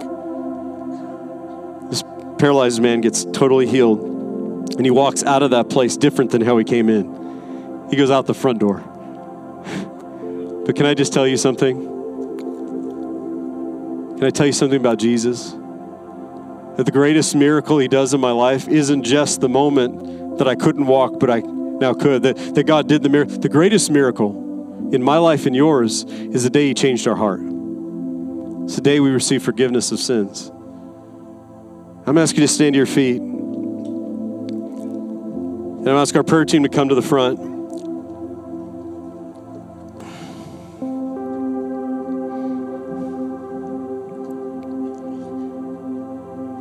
This 1.90 2.04
paralyzed 2.38 2.82
man 2.82 3.02
gets 3.02 3.26
totally 3.26 3.68
healed, 3.68 4.00
and 4.76 4.86
he 4.86 4.92
walks 4.92 5.24
out 5.24 5.44
of 5.44 5.52
that 5.52 5.70
place 5.70 5.98
different 5.98 6.32
than 6.32 6.42
how 6.42 6.58
he 6.58 6.64
came 6.64 6.90
in. 6.90 7.88
He 7.90 7.96
goes 7.96 8.12
out 8.12 8.26
the 8.26 8.34
front 8.34 8.60
door. 8.60 8.84
But 10.68 10.76
can 10.76 10.86
I 10.86 10.94
just 10.94 11.12
tell 11.14 11.26
you 11.26 11.38
something? 11.38 11.82
Can 14.18 14.26
I 14.26 14.30
tell 14.30 14.46
you 14.46 14.52
something 14.52 14.78
about 14.78 15.00
Jesus? 15.00 15.52
That 16.76 16.84
the 16.86 16.92
greatest 16.92 17.38
miracle 17.38 17.78
he 17.78 17.88
does 17.88 18.14
in 18.14 18.20
my 18.20 18.32
life 18.32 18.68
isn't 18.68 19.04
just 19.04 19.40
the 19.40 19.48
moment 19.48 20.40
that 20.40 20.48
I 20.50 20.56
couldn't 20.56 20.86
walk, 20.86 21.22
but 21.22 21.30
I 21.30 21.40
now 21.40 21.94
could. 21.94 22.24
That, 22.24 22.36
that 22.56 22.66
God 22.66 22.90
did 22.90 23.02
the 23.02 23.08
miracle. 23.08 23.38
The 23.38 23.48
greatest 23.48 23.90
miracle 23.90 24.90
in 24.94 25.02
my 25.02 25.20
life 25.20 25.46
and 25.46 25.56
yours 25.56 26.04
is 26.04 26.44
the 26.44 26.50
day 26.50 26.68
he 26.68 26.74
changed 26.74 27.08
our 27.08 27.16
heart. 27.16 27.40
It's 28.66 28.76
the 28.76 28.82
day 28.82 29.00
we 29.00 29.10
receive 29.10 29.44
forgiveness 29.44 29.94
of 29.94 30.00
sins. 30.00 30.52
I'm 32.06 32.18
asking 32.18 32.42
you 32.42 32.48
to 32.48 32.54
stand 32.54 32.74
to 32.74 32.78
your 32.78 32.88
feet. 32.88 33.22
And 33.22 34.50
I'm 35.90 35.96
asking 35.96 36.18
our 36.18 36.24
prayer 36.24 36.44
team 36.44 36.64
to 36.64 36.70
come 36.70 36.90
to 36.90 36.96
the 36.96 37.02
front. 37.02 37.57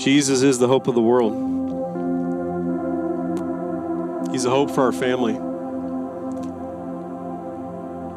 Jesus 0.06 0.42
is 0.42 0.60
the 0.60 0.68
hope 0.68 0.86
of 0.86 0.94
the 0.94 1.02
world. 1.02 1.32
He's 4.30 4.44
a 4.44 4.50
hope 4.50 4.70
for 4.70 4.82
our 4.82 4.92
family. 4.92 5.34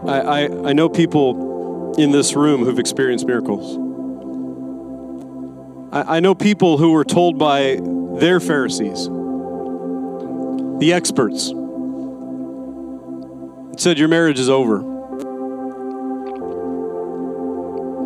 I, 0.07 0.19
I, 0.19 0.69
I 0.69 0.73
know 0.73 0.87
people 0.87 1.95
in 1.97 2.11
this 2.11 2.35
room 2.35 2.63
who've 2.63 2.77
experienced 2.77 3.25
miracles. 3.25 3.75
I, 5.91 6.17
I 6.17 6.19
know 6.19 6.35
people 6.35 6.77
who 6.77 6.91
were 6.91 7.03
told 7.03 7.39
by 7.39 7.79
their 8.19 8.39
Pharisees, 8.39 9.07
the 10.77 10.93
experts, 10.93 11.47
said 13.81 13.97
your 13.97 14.09
marriage 14.09 14.37
is 14.37 14.47
over. 14.47 14.81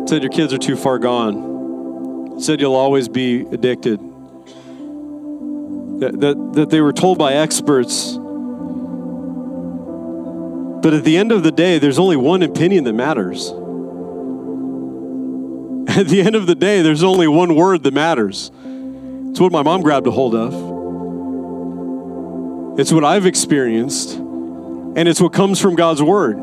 Said 0.08 0.22
your 0.22 0.32
kids 0.32 0.54
are 0.54 0.58
too 0.58 0.76
far 0.76 0.98
gone 0.98 1.53
said 2.38 2.60
you'll 2.60 2.74
always 2.74 3.08
be 3.08 3.40
addicted. 3.40 3.98
That, 6.00 6.20
that, 6.20 6.52
that 6.54 6.70
they 6.70 6.80
were 6.80 6.92
told 6.92 7.18
by 7.18 7.34
experts. 7.34 8.18
But 10.82 10.92
at 10.92 11.04
the 11.04 11.16
end 11.16 11.32
of 11.32 11.42
the 11.42 11.52
day, 11.52 11.78
there's 11.78 11.98
only 11.98 12.16
one 12.16 12.42
opinion 12.42 12.84
that 12.84 12.92
matters. 12.92 13.50
At 15.96 16.08
the 16.08 16.22
end 16.22 16.34
of 16.34 16.46
the 16.46 16.54
day, 16.54 16.82
there's 16.82 17.02
only 17.04 17.28
one 17.28 17.54
word 17.54 17.84
that 17.84 17.94
matters. 17.94 18.50
It's 19.30 19.38
what 19.38 19.52
my 19.52 19.62
mom 19.62 19.82
grabbed 19.82 20.06
a 20.06 20.10
hold 20.10 20.34
of. 20.34 20.52
It's 22.78 22.92
what 22.92 23.04
I've 23.04 23.26
experienced, 23.26 24.14
and 24.14 25.06
it's 25.08 25.20
what 25.20 25.32
comes 25.32 25.60
from 25.60 25.76
God's 25.76 26.02
word. 26.02 26.34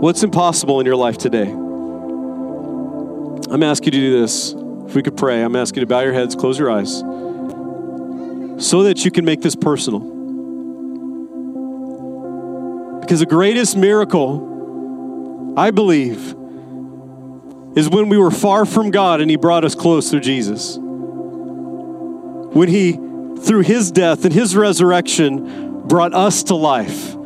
What's 0.00 0.22
impossible 0.22 0.78
in 0.80 0.86
your 0.86 0.96
life 0.96 1.18
today? 1.18 1.52
I'm 3.50 3.64
asking 3.64 3.94
you 3.94 4.00
to 4.00 4.06
do 4.10 4.20
this. 4.20 4.54
If 4.86 4.94
we 4.94 5.02
could 5.02 5.16
pray, 5.16 5.42
I'm 5.42 5.56
asking 5.56 5.80
you 5.80 5.86
to 5.86 5.88
bow 5.88 6.00
your 6.00 6.12
heads, 6.12 6.36
close 6.36 6.56
your 6.56 6.70
eyes, 6.70 6.98
so 8.64 8.84
that 8.84 9.04
you 9.04 9.10
can 9.10 9.24
make 9.24 9.40
this 9.40 9.56
personal. 9.56 10.00
Because 13.00 13.18
the 13.18 13.26
greatest 13.26 13.76
miracle, 13.76 15.54
I 15.56 15.72
believe, 15.72 16.18
is 17.76 17.88
when 17.88 18.08
we 18.08 18.18
were 18.18 18.30
far 18.30 18.64
from 18.64 18.92
God 18.92 19.20
and 19.20 19.28
He 19.28 19.36
brought 19.36 19.64
us 19.64 19.74
close 19.74 20.10
through 20.10 20.20
Jesus. 20.20 20.78
When 20.78 22.68
He, 22.68 22.92
through 22.92 23.62
His 23.62 23.90
death 23.90 24.24
and 24.24 24.32
His 24.32 24.54
resurrection, 24.54 25.88
brought 25.88 26.14
us 26.14 26.44
to 26.44 26.54
life 26.54 27.16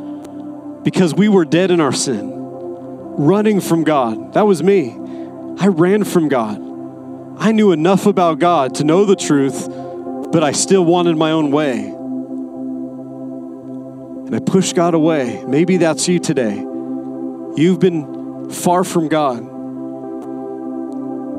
because 0.85 1.15
we 1.15 1.29
were 1.29 1.45
dead 1.45 1.71
in 1.71 1.83
our 1.83 1.93
sin, 1.93 2.31
running 2.33 3.61
from 3.61 3.85
God. 3.85 4.33
That 4.33 4.47
was 4.47 4.63
me. 4.63 4.97
I 5.59 5.69
ran 5.69 6.05
from 6.05 6.29
God. 6.29 6.61
I 7.39 7.53
knew 7.53 7.73
enough 7.73 8.07
about 8.07 8.39
God 8.39 8.77
to 8.77 8.85
know 8.85 9.05
the 9.05 9.17
truth, 9.17 9.69
but 10.33 10.45
I 10.45 10.53
still 10.53 10.85
wanted 10.85 11.17
my 11.17 11.31
own 11.31 11.51
way. 11.51 11.81
And 14.27 14.35
I 14.35 14.39
pushed 14.39 14.75
God 14.75 14.95
away. 14.95 15.45
Maybe 15.47 15.77
that's 15.77 16.09
you 16.09 16.19
today. 16.19 16.57
You've 17.57 17.79
been 17.79 18.51
far 18.51 18.85
from 18.85 19.09
God. 19.09 19.43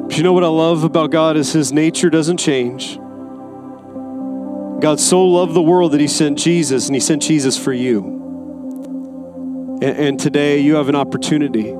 But 0.08 0.18
you 0.18 0.24
know 0.24 0.34
what 0.34 0.44
I 0.44 0.48
love 0.48 0.84
about 0.84 1.12
God 1.12 1.38
is 1.38 1.52
his 1.52 1.74
nature 1.74 2.10
doesn't 2.10 2.38
change. 2.38 2.98
God 4.82 5.00
so 5.00 5.26
loved 5.26 5.54
the 5.54 5.62
world 5.62 5.94
that 5.94 6.02
he 6.02 6.08
sent 6.08 6.38
Jesus, 6.38 6.88
and 6.88 6.96
he 6.96 7.00
sent 7.00 7.24
Jesus 7.24 7.58
for 7.58 7.74
you. 7.74 9.80
And, 9.82 9.84
and 9.84 10.20
today 10.20 10.60
you 10.60 10.76
have 10.76 10.90
an 10.90 10.96
opportunity 10.96 11.74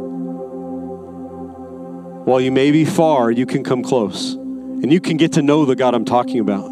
while 2.26 2.42
you 2.42 2.52
may 2.52 2.72
be 2.72 2.86
far, 2.86 3.30
you 3.30 3.46
can 3.46 3.64
come 3.64 3.84
close. 3.84 4.34
And 4.34 4.92
you 4.92 5.00
can 5.00 5.16
get 5.16 5.34
to 5.34 5.44
know 5.44 5.64
the 5.64 5.76
God 5.76 5.94
I'm 5.94 6.06
talking 6.06 6.40
about. 6.40 6.72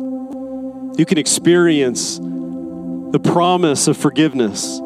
You 0.98 1.06
can 1.06 1.20
experience 1.20 2.18
the 2.18 3.20
promise 3.24 3.88
of 3.88 3.96
forgiveness. 3.96 4.80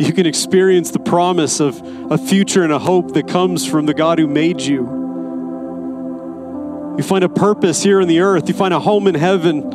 You 0.00 0.12
can 0.14 0.24
experience 0.24 0.90
the 0.90 1.00
promise 1.00 1.60
of 1.60 1.78
a 2.10 2.16
future 2.16 2.62
and 2.62 2.72
a 2.72 2.78
hope 2.78 3.12
that 3.12 3.28
comes 3.28 3.66
from 3.66 3.84
the 3.84 3.92
God 3.92 4.18
who 4.18 4.26
made 4.26 4.62
you. 4.62 4.86
You 6.96 7.04
find 7.04 7.24
a 7.24 7.28
purpose 7.28 7.82
here 7.82 8.00
on 8.00 8.08
the 8.08 8.20
earth, 8.20 8.48
you 8.48 8.54
find 8.54 8.72
a 8.72 8.80
home 8.80 9.06
in 9.06 9.16
heaven. 9.16 9.68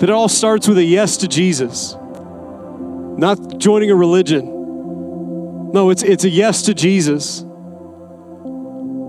But 0.00 0.08
it 0.08 0.12
all 0.12 0.28
starts 0.28 0.66
with 0.66 0.78
a 0.78 0.84
yes 0.84 1.18
to 1.18 1.28
Jesus, 1.28 1.94
not 3.16 3.58
joining 3.58 3.92
a 3.92 3.94
religion 3.94 4.57
no, 5.72 5.90
it's, 5.90 6.02
it's 6.02 6.24
a 6.24 6.28
yes 6.28 6.62
to 6.62 6.74
Jesus. 6.74 7.44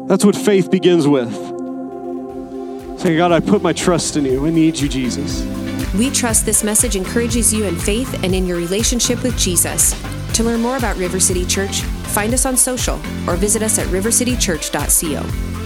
That's 0.08 0.26
what 0.26 0.36
faith 0.36 0.72
begins 0.72 1.08
with. 1.08 1.32
Saying, 3.00 3.18
God, 3.18 3.32
I 3.32 3.40
put 3.40 3.62
my 3.62 3.74
trust 3.74 4.18
in 4.18 4.26
you. 4.26 4.46
I 4.46 4.50
need 4.50 4.78
you, 4.78 4.90
Jesus. 4.90 5.44
We 5.94 6.10
trust 6.12 6.46
this 6.46 6.64
message 6.64 6.96
encourages 6.96 7.54
you 7.54 7.66
in 7.66 7.76
faith 7.78 8.24
and 8.24 8.36
in 8.36 8.46
your 8.46 8.58
relationship 8.58 9.24
with 9.24 9.38
Jesus. 9.38 9.94
To 10.34 10.44
learn 10.44 10.62
more 10.62 10.78
about 10.78 10.98
River 10.98 11.20
City 11.20 11.46
Church, 11.46 11.82
find 11.82 12.34
us 12.34 12.46
on 12.46 12.58
social 12.58 12.96
or 13.28 13.36
visit 13.36 13.64
us 13.64 13.80
at 13.80 13.88
rivercitychurch.co. 13.88 15.59